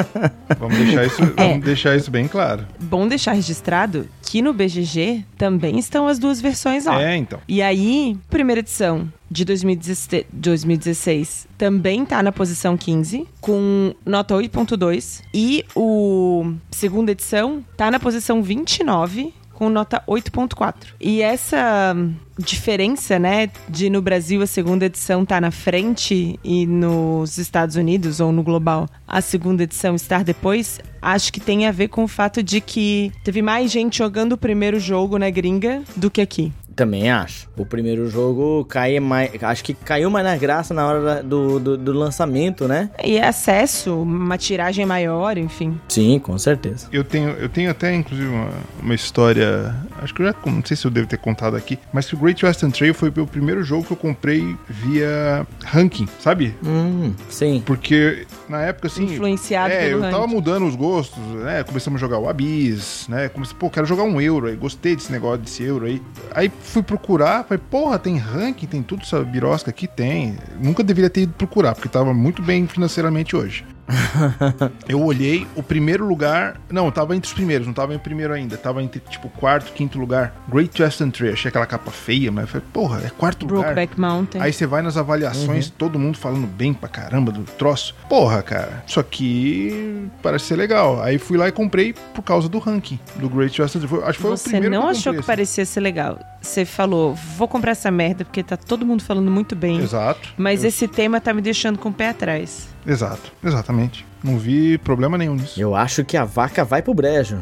vamos, 0.58 0.76
deixar 0.78 1.04
isso, 1.06 1.22
É. 1.36 1.48
vamos 1.48 1.64
deixar 1.64 1.96
isso 1.96 2.10
bem 2.10 2.28
claro. 2.28 2.66
Bom 2.80 3.06
deixar 3.08 3.32
registrado 3.32 4.08
que 4.22 4.40
no 4.42 4.52
BGG 4.52 5.24
também 5.38 5.78
estão 5.78 6.06
as 6.08 6.18
duas 6.18 6.40
versões 6.40 6.84
lá. 6.84 7.02
É, 7.02 7.16
então. 7.16 7.38
E 7.48 7.60
aí, 7.62 8.16
primeira 8.30 8.60
edição 8.60 9.10
de 9.30 9.44
2016, 9.44 10.24
2016 10.32 11.46
também 11.58 12.04
tá 12.04 12.22
na 12.22 12.30
posição 12.32 12.76
15, 12.76 13.26
com 13.40 13.94
nota 14.04 14.34
8.2. 14.34 15.22
E 15.32 15.64
o 15.74 16.52
segunda 16.70 17.12
edição 17.12 17.64
tá 17.76 17.90
na 17.90 17.98
posição 18.00 18.42
29, 18.42 19.32
com 19.54 19.68
nota 19.68 20.02
8.4. 20.06 20.74
E 21.00 21.22
essa 21.22 21.96
diferença, 22.38 23.18
né, 23.18 23.48
de 23.68 23.88
no 23.88 24.02
Brasil 24.02 24.42
a 24.42 24.46
segunda 24.46 24.86
edição 24.86 25.24
tá 25.24 25.40
na 25.40 25.50
frente 25.50 26.38
e 26.42 26.66
nos 26.66 27.38
Estados 27.38 27.76
Unidos 27.76 28.20
ou 28.20 28.32
no 28.32 28.42
global 28.42 28.88
a 29.06 29.20
segunda 29.20 29.62
edição 29.62 29.94
estar 29.94 30.24
depois, 30.24 30.80
acho 31.00 31.32
que 31.32 31.40
tem 31.40 31.66
a 31.66 31.72
ver 31.72 31.88
com 31.88 32.04
o 32.04 32.08
fato 32.08 32.42
de 32.42 32.60
que 32.60 33.12
teve 33.22 33.40
mais 33.40 33.70
gente 33.70 33.98
jogando 33.98 34.32
o 34.32 34.38
primeiro 34.38 34.80
jogo 34.80 35.18
na 35.18 35.30
gringa 35.30 35.82
do 35.96 36.10
que 36.10 36.20
aqui. 36.20 36.52
Também 36.74 37.10
acho. 37.10 37.48
O 37.56 37.64
primeiro 37.64 38.08
jogo 38.10 38.64
cai 38.64 38.98
mais. 38.98 39.30
Acho 39.42 39.62
que 39.62 39.74
caiu 39.74 40.10
mais 40.10 40.24
na 40.24 40.36
graça 40.36 40.74
na 40.74 40.86
hora 40.86 41.22
do, 41.22 41.60
do, 41.60 41.76
do, 41.76 41.92
lançamento, 41.92 42.66
né? 42.66 42.90
E 43.02 43.18
acesso, 43.18 44.02
uma 44.02 44.36
tiragem 44.36 44.84
maior, 44.84 45.38
enfim. 45.38 45.78
Sim, 45.88 46.18
com 46.18 46.36
certeza. 46.36 46.88
Eu 46.92 47.04
tenho, 47.04 47.30
eu 47.30 47.48
tenho 47.48 47.70
até, 47.70 47.94
inclusive, 47.94 48.28
uma, 48.28 48.50
uma 48.82 48.94
história. 48.94 49.74
Acho 50.02 50.12
que 50.12 50.22
eu 50.22 50.26
já. 50.26 50.34
Não 50.44 50.64
sei 50.64 50.76
se 50.76 50.84
eu 50.84 50.90
devo 50.90 51.06
ter 51.06 51.18
contado 51.18 51.56
aqui. 51.56 51.78
Mas 51.92 52.06
que 52.06 52.14
o 52.14 52.18
Great 52.18 52.44
Western 52.44 52.72
Trail 52.72 52.92
foi 52.92 53.08
o 53.08 53.26
primeiro 53.26 53.62
jogo 53.62 53.84
que 53.84 53.92
eu 53.92 53.96
comprei 53.96 54.56
via 54.68 55.46
ranking, 55.64 56.08
sabe? 56.18 56.54
Hum, 56.64 57.12
sim. 57.28 57.62
Porque 57.64 58.26
na 58.48 58.62
época, 58.62 58.88
assim. 58.88 59.04
Influenciado 59.04 59.72
é, 59.72 59.88
pelo 59.88 60.04
eu 60.04 60.10
tava 60.10 60.22
ranking. 60.22 60.34
mudando 60.34 60.66
os 60.66 60.74
gostos, 60.74 61.22
né? 61.36 61.62
Começamos 61.62 61.98
a 61.98 62.00
jogar 62.00 62.18
o 62.18 62.28
Abyss, 62.28 63.06
né? 63.08 63.28
Comecei, 63.28 63.56
pô, 63.56 63.70
quero 63.70 63.86
jogar 63.86 64.02
um 64.02 64.20
euro 64.20 64.48
aí. 64.48 64.56
Gostei 64.56 64.96
desse 64.96 65.12
negócio 65.12 65.38
desse 65.38 65.62
euro 65.62 65.86
aí. 65.86 66.02
Aí 66.32 66.50
fui 66.64 66.82
procurar, 66.82 67.44
falei, 67.44 67.62
porra, 67.70 67.98
tem 67.98 68.16
ranking, 68.16 68.66
tem 68.66 68.82
tudo 68.82 69.02
essa 69.02 69.22
birosca 69.22 69.70
aqui? 69.70 69.86
Tem. 69.86 70.36
Nunca 70.60 70.82
deveria 70.82 71.10
ter 71.10 71.22
ido 71.22 71.32
procurar, 71.34 71.74
porque 71.74 71.88
tava 71.88 72.12
muito 72.12 72.42
bem 72.42 72.66
financeiramente 72.66 73.36
hoje. 73.36 73.64
eu 74.88 75.00
olhei 75.02 75.46
o 75.54 75.62
primeiro 75.62 76.06
lugar. 76.06 76.60
Não, 76.70 76.90
tava 76.90 77.14
entre 77.16 77.28
os 77.28 77.34
primeiros, 77.34 77.66
não 77.66 77.74
tava 77.74 77.94
em 77.94 77.98
primeiro 77.98 78.32
ainda. 78.32 78.56
Tava 78.56 78.82
entre, 78.82 79.00
tipo, 79.00 79.28
quarto, 79.28 79.72
quinto 79.72 79.98
lugar. 79.98 80.34
Great 80.48 80.80
Western 80.82 81.10
Trail. 81.12 81.32
Achei 81.34 81.48
aquela 81.48 81.66
capa 81.66 81.90
feia, 81.90 82.30
mas 82.32 82.48
falei, 82.48 82.66
porra, 82.72 83.02
é 83.04 83.10
quarto 83.10 83.42
lugar. 83.46 83.74
Brokeback 83.74 84.00
Mountain. 84.00 84.40
Aí 84.40 84.52
você 84.52 84.66
vai 84.66 84.82
nas 84.82 84.96
avaliações, 84.96 85.70
todo 85.70 85.98
mundo 85.98 86.18
falando 86.18 86.46
bem 86.46 86.72
pra 86.72 86.88
caramba 86.88 87.30
do 87.32 87.42
troço. 87.44 87.94
Porra, 88.08 88.42
cara, 88.42 88.82
isso 88.86 88.98
aqui 89.00 90.08
parece 90.22 90.46
ser 90.46 90.56
legal. 90.56 91.02
Aí 91.02 91.18
fui 91.18 91.36
lá 91.36 91.48
e 91.48 91.52
comprei 91.52 91.92
por 92.14 92.22
causa 92.22 92.48
do 92.48 92.58
ranking 92.58 92.98
do 93.16 93.28
Great 93.28 93.60
Western 93.60 93.86
Trail. 93.86 94.04
Acho 94.04 94.18
que 94.18 94.22
foi 94.22 94.32
o 94.32 94.36
Você 94.36 94.50
primeiro 94.50 94.74
não 94.74 94.82
que 94.82 94.88
achou 94.98 95.12
que 95.12 95.18
assim. 95.20 95.26
parecia 95.26 95.64
ser 95.64 95.80
legal. 95.80 96.18
Você 96.40 96.64
falou, 96.64 97.14
vou 97.14 97.48
comprar 97.48 97.72
essa 97.72 97.90
merda 97.90 98.24
porque 98.24 98.42
tá 98.42 98.56
todo 98.56 98.84
mundo 98.84 99.02
falando 99.02 99.30
muito 99.30 99.56
bem. 99.56 99.78
Exato. 99.78 100.28
Mas 100.36 100.62
Eu- 100.62 100.68
esse 100.68 100.86
tema 100.86 101.20
tá 101.20 101.32
me 101.32 101.40
deixando 101.40 101.78
com 101.78 101.88
o 101.88 101.92
pé 101.92 102.10
atrás. 102.10 102.68
Exato, 102.86 103.32
exatamente. 103.42 104.04
Não 104.22 104.38
vi 104.38 104.78
problema 104.78 105.18
nenhum 105.18 105.34
nisso. 105.34 105.60
Eu 105.60 105.74
acho 105.74 106.02
que 106.02 106.16
a 106.16 106.24
vaca 106.24 106.64
vai 106.64 106.80
pro 106.80 106.94
brejo. 106.94 107.38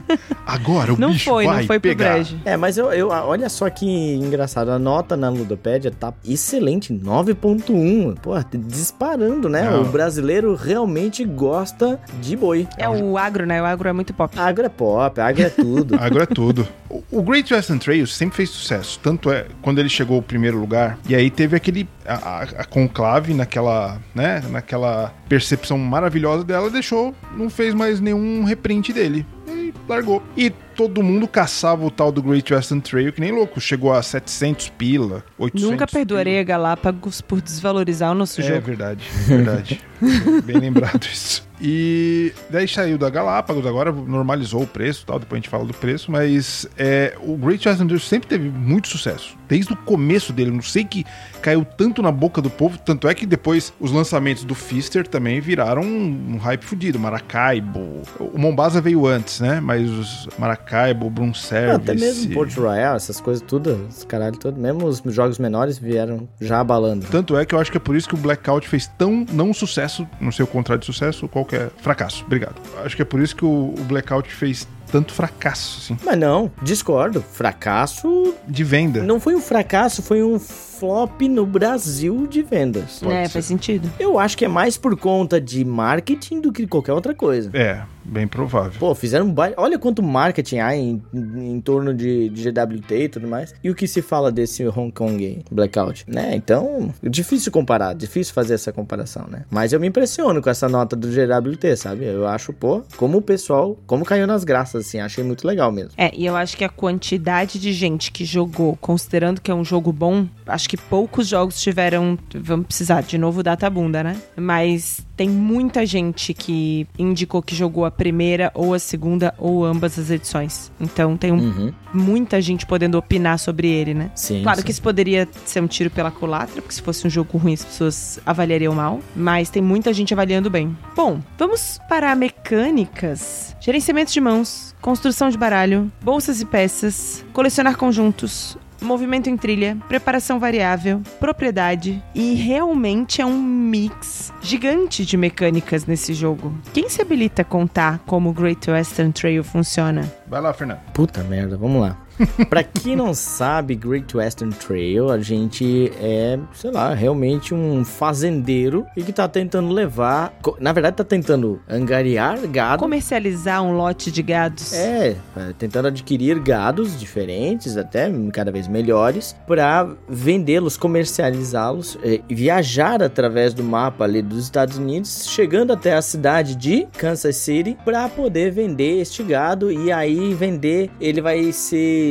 Agora 0.46 0.92
o 0.92 0.98
não 0.98 1.10
bicho 1.12 1.30
foi, 1.30 1.46
vai 1.46 1.60
não 1.60 1.66
foi 1.66 1.80
pegar. 1.80 2.04
pro 2.04 2.14
brejo. 2.14 2.38
É, 2.44 2.56
mas 2.56 2.76
eu, 2.76 2.92
eu 2.92 3.08
olha 3.08 3.48
só 3.48 3.68
que 3.70 3.86
engraçado. 4.16 4.70
A 4.70 4.78
nota 4.78 5.16
na 5.16 5.28
Ludopédia 5.30 5.90
tá 5.90 6.12
excelente, 6.26 6.92
9.1. 6.92 8.16
Pô, 8.20 8.32
disparando, 8.68 9.48
né? 9.48 9.62
Não. 9.70 9.82
O 9.82 9.84
brasileiro 9.86 10.54
realmente 10.54 11.24
gosta 11.24 11.98
de 12.20 12.36
boi. 12.36 12.68
É 12.76 12.88
o 12.88 13.16
agro, 13.16 13.46
né? 13.46 13.60
O 13.62 13.64
agro 13.64 13.88
é 13.88 13.92
muito 13.92 14.12
pop. 14.12 14.38
Agro 14.38 14.66
é 14.66 14.68
pop, 14.68 15.20
agro 15.20 15.42
é 15.42 15.50
tudo. 15.50 15.96
Agora 16.00 16.24
é 16.24 16.26
tudo. 16.26 16.66
O- 16.90 17.02
O 17.10 17.22
Great 17.22 17.52
Western 17.52 17.80
Trail 17.80 18.06
sempre 18.06 18.36
fez 18.36 18.50
sucesso. 18.50 19.00
Tanto 19.02 19.30
é 19.30 19.46
quando 19.62 19.78
ele 19.78 19.88
chegou 19.88 20.16
ao 20.16 20.22
primeiro 20.22 20.58
lugar. 20.58 20.98
E 21.08 21.14
aí 21.14 21.30
teve 21.30 21.56
aquele. 21.56 21.88
A, 22.06 22.42
a- 22.42 22.64
conclave 22.64 23.34
naquela. 23.34 24.00
né? 24.14 24.42
Naquela 24.50 25.12
percepção 25.28 25.76
maravilhosa 25.78 26.44
dela, 26.44 26.70
deixou. 26.70 27.14
Não 27.36 27.50
fez 27.50 27.74
mais 27.74 28.00
nenhum 28.00 28.44
reprint 28.44 28.92
dele. 28.92 29.26
E 29.48 29.72
largou. 29.88 30.22
E 30.36 30.50
todo 30.50 31.02
mundo 31.02 31.26
caçava 31.26 31.84
o 31.84 31.90
tal 31.90 32.12
do 32.12 32.22
Great 32.22 32.52
Western 32.52 32.80
Trail, 32.82 33.12
que 33.12 33.20
nem 33.20 33.32
louco. 33.32 33.60
Chegou 33.60 33.92
a 33.92 34.02
700 34.02 34.68
pila, 34.70 35.24
800 35.38 35.70
Nunca 35.70 35.86
perdoarei 35.86 36.34
pila. 36.34 36.40
a 36.42 36.44
Galápagos 36.44 37.20
por 37.20 37.40
desvalorizar 37.40 38.10
o 38.12 38.14
nosso 38.14 38.40
É 38.40 38.44
jogo. 38.44 38.60
verdade, 38.62 39.04
verdade. 39.26 39.80
Bem 40.44 40.58
lembrado 40.58 41.04
isso. 41.04 41.46
E 41.60 42.32
daí 42.50 42.68
saiu 42.68 42.98
da 42.98 43.08
Galápagos, 43.08 43.66
agora 43.66 43.90
normalizou 43.90 44.62
o 44.62 44.66
preço 44.66 45.02
e 45.02 45.06
tal, 45.06 45.18
depois 45.18 45.38
a 45.38 45.40
gente 45.40 45.48
fala 45.48 45.64
do 45.64 45.74
preço, 45.74 46.10
mas 46.10 46.68
é, 46.76 47.14
o 47.22 47.36
Great 47.36 47.66
Western 47.66 47.88
Trail 47.88 48.00
sempre 48.00 48.28
teve 48.28 48.48
muito 48.48 48.88
sucesso. 48.88 49.36
Desde 49.48 49.72
o 49.72 49.76
começo 49.76 50.32
dele, 50.32 50.50
não 50.50 50.62
sei 50.62 50.84
que 50.84 51.04
caiu 51.40 51.64
tanto 51.64 52.02
na 52.02 52.12
boca 52.12 52.42
do 52.42 52.50
povo, 52.50 52.78
tanto 52.78 53.08
é 53.08 53.14
que 53.14 53.24
depois 53.24 53.72
os 53.80 53.92
lançamentos 53.92 54.44
do 54.44 54.54
Fister 54.54 55.06
também 55.06 55.40
viraram 55.40 55.82
um, 55.82 56.36
hype 56.36 56.62
fudido. 56.62 56.98
Maracaibo, 56.98 58.02
o 58.18 58.38
Mombasa 58.38 58.80
veio 58.80 59.06
antes, 59.06 59.40
né? 59.40 59.60
Mas 59.60 59.88
os 59.88 60.28
Maracaibo, 60.38 61.08
Broom 61.08 61.32
Service... 61.32 61.76
Até 61.76 61.94
mesmo 61.94 62.34
Port 62.34 62.54
Royal, 62.56 62.96
essas 62.96 63.20
coisas 63.20 63.42
tudo, 63.46 63.86
os 63.88 64.04
caralho 64.04 64.36
todo. 64.36 64.60
Mesmo 64.60 64.86
os 64.86 65.02
jogos 65.06 65.38
menores 65.38 65.78
vieram 65.78 66.28
já 66.40 66.60
abalando. 66.60 67.06
Tanto 67.06 67.36
é 67.36 67.46
que 67.46 67.54
eu 67.54 67.60
acho 67.60 67.70
que 67.70 67.76
é 67.76 67.80
por 67.80 67.96
isso 67.96 68.08
que 68.08 68.14
o 68.14 68.18
Blackout 68.18 68.68
fez 68.68 68.86
tão 68.98 69.24
não 69.32 69.54
sucesso, 69.54 70.06
não 70.20 70.32
sei 70.32 70.44
o 70.44 70.48
contrário 70.48 70.80
de 70.80 70.86
sucesso, 70.86 71.28
qual 71.28 71.45
que 71.46 71.56
é 71.56 71.70
fracasso. 71.78 72.24
Obrigado. 72.24 72.54
Acho 72.84 72.96
que 72.96 73.02
é 73.02 73.04
por 73.04 73.20
isso 73.20 73.34
que 73.36 73.44
o, 73.44 73.74
o 73.78 73.84
Blackout 73.84 74.28
fez 74.32 74.66
tanto 74.90 75.12
fracasso, 75.12 75.80
assim, 75.82 75.98
Mas 76.04 76.18
não, 76.18 76.50
discordo. 76.62 77.22
Fracasso 77.22 78.34
de 78.46 78.62
venda. 78.64 79.02
não 79.02 79.18
foi 79.18 79.34
um 79.34 79.40
fracasso, 79.40 80.02
foi 80.02 80.22
um 80.22 80.38
flop 80.38 81.22
no 81.22 81.46
Brasil 81.46 82.26
de 82.26 82.42
vendas. 82.42 82.98
Pode 83.00 83.14
É, 83.14 83.24
ser. 83.24 83.30
faz 83.32 83.44
sentido. 83.46 83.90
Eu 83.98 84.18
acho 84.18 84.36
que 84.36 84.44
é 84.44 84.48
mais 84.48 84.76
por 84.76 84.94
conta 84.96 85.40
de 85.40 85.64
marketing 85.64 86.40
do 86.42 86.52
que 86.52 86.66
qualquer 86.66 86.92
outra 86.92 87.14
coisa. 87.14 87.48
É, 87.54 87.80
bem 88.04 88.28
provável. 88.28 88.78
Pô, 88.78 88.94
fizeram 88.94 89.24
um 89.24 89.32
baile. 89.32 89.54
Olha 89.56 89.78
quanto 89.78 90.02
marketing 90.02 90.58
há 90.58 90.76
em, 90.76 91.02
em 91.14 91.58
torno 91.62 91.94
de, 91.94 92.28
de 92.28 92.50
GWT 92.50 92.94
e 92.94 93.08
tudo 93.08 93.26
mais. 93.26 93.54
E 93.64 93.70
o 93.70 93.74
que 93.74 93.86
se 93.88 94.02
fala 94.02 94.30
desse 94.30 94.66
Hong 94.68 94.92
Kong 94.92 95.42
Blackout, 95.50 96.04
né? 96.06 96.34
Então, 96.36 96.92
difícil 97.02 97.50
comparar, 97.50 97.94
difícil 97.94 98.34
fazer 98.34 98.52
essa 98.52 98.70
comparação, 98.70 99.26
né? 99.30 99.44
Mas 99.50 99.72
eu 99.72 99.80
me 99.80 99.86
impressiono 99.88 100.42
com 100.42 100.50
essa 100.50 100.68
nota 100.68 100.94
do 100.94 101.08
GWT, 101.08 101.74
sabe? 101.76 102.04
Eu 102.04 102.26
acho, 102.26 102.52
pô, 102.52 102.82
como 102.98 103.16
o 103.16 103.22
pessoal, 103.22 103.78
como 103.86 104.04
caiu 104.04 104.26
nas 104.26 104.44
graças, 104.44 104.75
assim, 104.78 105.00
achei 105.00 105.22
muito 105.22 105.46
legal 105.46 105.70
mesmo. 105.70 105.92
É, 105.96 106.10
e 106.14 106.26
eu 106.26 106.34
acho 106.34 106.56
que 106.56 106.64
a 106.64 106.68
quantidade 106.68 107.58
de 107.58 107.72
gente 107.72 108.10
que 108.10 108.24
jogou, 108.24 108.76
considerando 108.80 109.40
que 109.40 109.50
é 109.50 109.54
um 109.54 109.64
jogo 109.64 109.92
bom, 109.92 110.26
acho 110.46 110.68
que 110.68 110.76
poucos 110.76 111.28
jogos 111.28 111.60
tiveram. 111.60 112.18
Vamos 112.34 112.66
precisar 112.66 113.02
de 113.02 113.18
novo 113.18 113.42
data 113.42 113.68
bunda, 113.70 114.02
né? 114.02 114.20
Mas 114.36 115.05
tem 115.16 115.28
muita 115.28 115.86
gente 115.86 116.34
que 116.34 116.86
indicou 116.98 117.40
que 117.42 117.54
jogou 117.54 117.84
a 117.84 117.90
primeira 117.90 118.50
ou 118.54 118.74
a 118.74 118.78
segunda 118.78 119.34
ou 119.38 119.64
ambas 119.64 119.98
as 119.98 120.10
edições. 120.10 120.70
Então 120.80 121.16
tem 121.16 121.32
um- 121.32 121.36
Uhum. 121.36 121.72
muita 121.94 122.40
gente 122.40 122.66
podendo 122.66 122.98
opinar 122.98 123.38
sobre 123.38 123.68
ele, 123.68 123.94
né? 123.94 124.10
Sim. 124.14 124.42
Claro 124.42 124.58
sim. 124.58 124.64
que 124.64 124.70
isso 124.70 124.82
poderia 124.82 125.26
ser 125.46 125.62
um 125.62 125.66
tiro 125.66 125.90
pela 125.90 126.10
culatra, 126.10 126.60
porque 126.60 126.74
se 126.74 126.82
fosse 126.82 127.06
um 127.06 127.10
jogo 127.10 127.38
ruim 127.38 127.54
as 127.54 127.64
pessoas 127.64 128.18
avaliariam 128.26 128.74
mal, 128.74 129.00
mas 129.14 129.48
tem 129.48 129.62
muita 129.62 129.92
gente 129.92 130.12
avaliando 130.12 130.50
bem. 130.50 130.76
Bom, 130.94 131.20
vamos 131.38 131.78
para 131.88 132.14
mecânicas. 132.14 133.56
Gerenciamento 133.60 134.12
de 134.12 134.20
mãos, 134.20 134.74
construção 134.80 135.30
de 135.30 135.38
baralho, 135.38 135.90
bolsas 136.02 136.40
e 136.40 136.44
peças, 136.44 137.24
colecionar 137.32 137.76
conjuntos, 137.76 138.56
movimento 138.80 139.28
em 139.28 139.36
trilha, 139.36 139.76
preparação 139.88 140.38
variável, 140.38 141.02
propriedade 141.18 142.02
e 142.14 142.34
realmente 142.34 143.20
é 143.20 143.26
um 143.26 143.40
mix 143.40 144.32
gigante 144.40 145.04
de 145.04 145.16
mecânicas 145.16 145.86
nesse 145.86 146.14
jogo. 146.14 146.54
Quem 146.72 146.88
se 146.88 147.00
habilita 147.02 147.42
a 147.42 147.44
contar 147.44 147.98
como 148.06 148.30
o 148.30 148.32
Great 148.32 148.70
Western 148.70 149.12
Trail 149.12 149.42
funciona? 149.42 150.10
Vai 150.26 150.40
lá, 150.40 150.52
Fernando. 150.52 150.80
Puta 150.92 151.22
merda, 151.24 151.56
vamos 151.56 151.80
lá. 151.80 152.05
pra 152.48 152.62
quem 152.62 152.96
não 152.96 153.14
sabe, 153.14 153.74
Great 153.74 154.16
Western 154.16 154.52
Trail, 154.54 155.10
a 155.10 155.18
gente 155.18 155.92
é, 156.00 156.38
sei 156.54 156.70
lá, 156.70 156.94
realmente 156.94 157.54
um 157.54 157.84
fazendeiro 157.84 158.86
e 158.96 159.02
que 159.02 159.12
tá 159.12 159.28
tentando 159.28 159.72
levar. 159.72 160.32
Na 160.60 160.72
verdade, 160.72 160.96
tá 160.96 161.04
tentando 161.04 161.60
angariar 161.68 162.38
gado. 162.48 162.82
Comercializar 162.82 163.62
um 163.62 163.76
lote 163.76 164.10
de 164.10 164.22
gados. 164.22 164.72
É, 164.72 165.16
é, 165.36 165.52
tentando 165.58 165.88
adquirir 165.88 166.38
gados 166.40 166.98
diferentes, 166.98 167.76
até 167.76 168.10
cada 168.32 168.50
vez 168.50 168.68
melhores, 168.68 169.36
para 169.46 169.88
vendê-los, 170.08 170.76
comercializá-los, 170.76 171.98
é, 172.02 172.20
viajar 172.28 173.02
através 173.02 173.52
do 173.52 173.62
mapa 173.62 174.04
ali 174.04 174.22
dos 174.22 174.44
Estados 174.44 174.78
Unidos, 174.78 175.26
chegando 175.28 175.72
até 175.72 175.94
a 175.94 176.02
cidade 176.02 176.54
de 176.54 176.86
Kansas 176.96 177.36
City 177.36 177.76
para 177.84 178.08
poder 178.08 178.50
vender 178.50 179.00
este 179.00 179.22
gado 179.22 179.70
e 179.70 179.92
aí 179.92 180.34
vender, 180.34 180.90
ele 181.00 181.20
vai 181.20 181.52
ser 181.52 182.05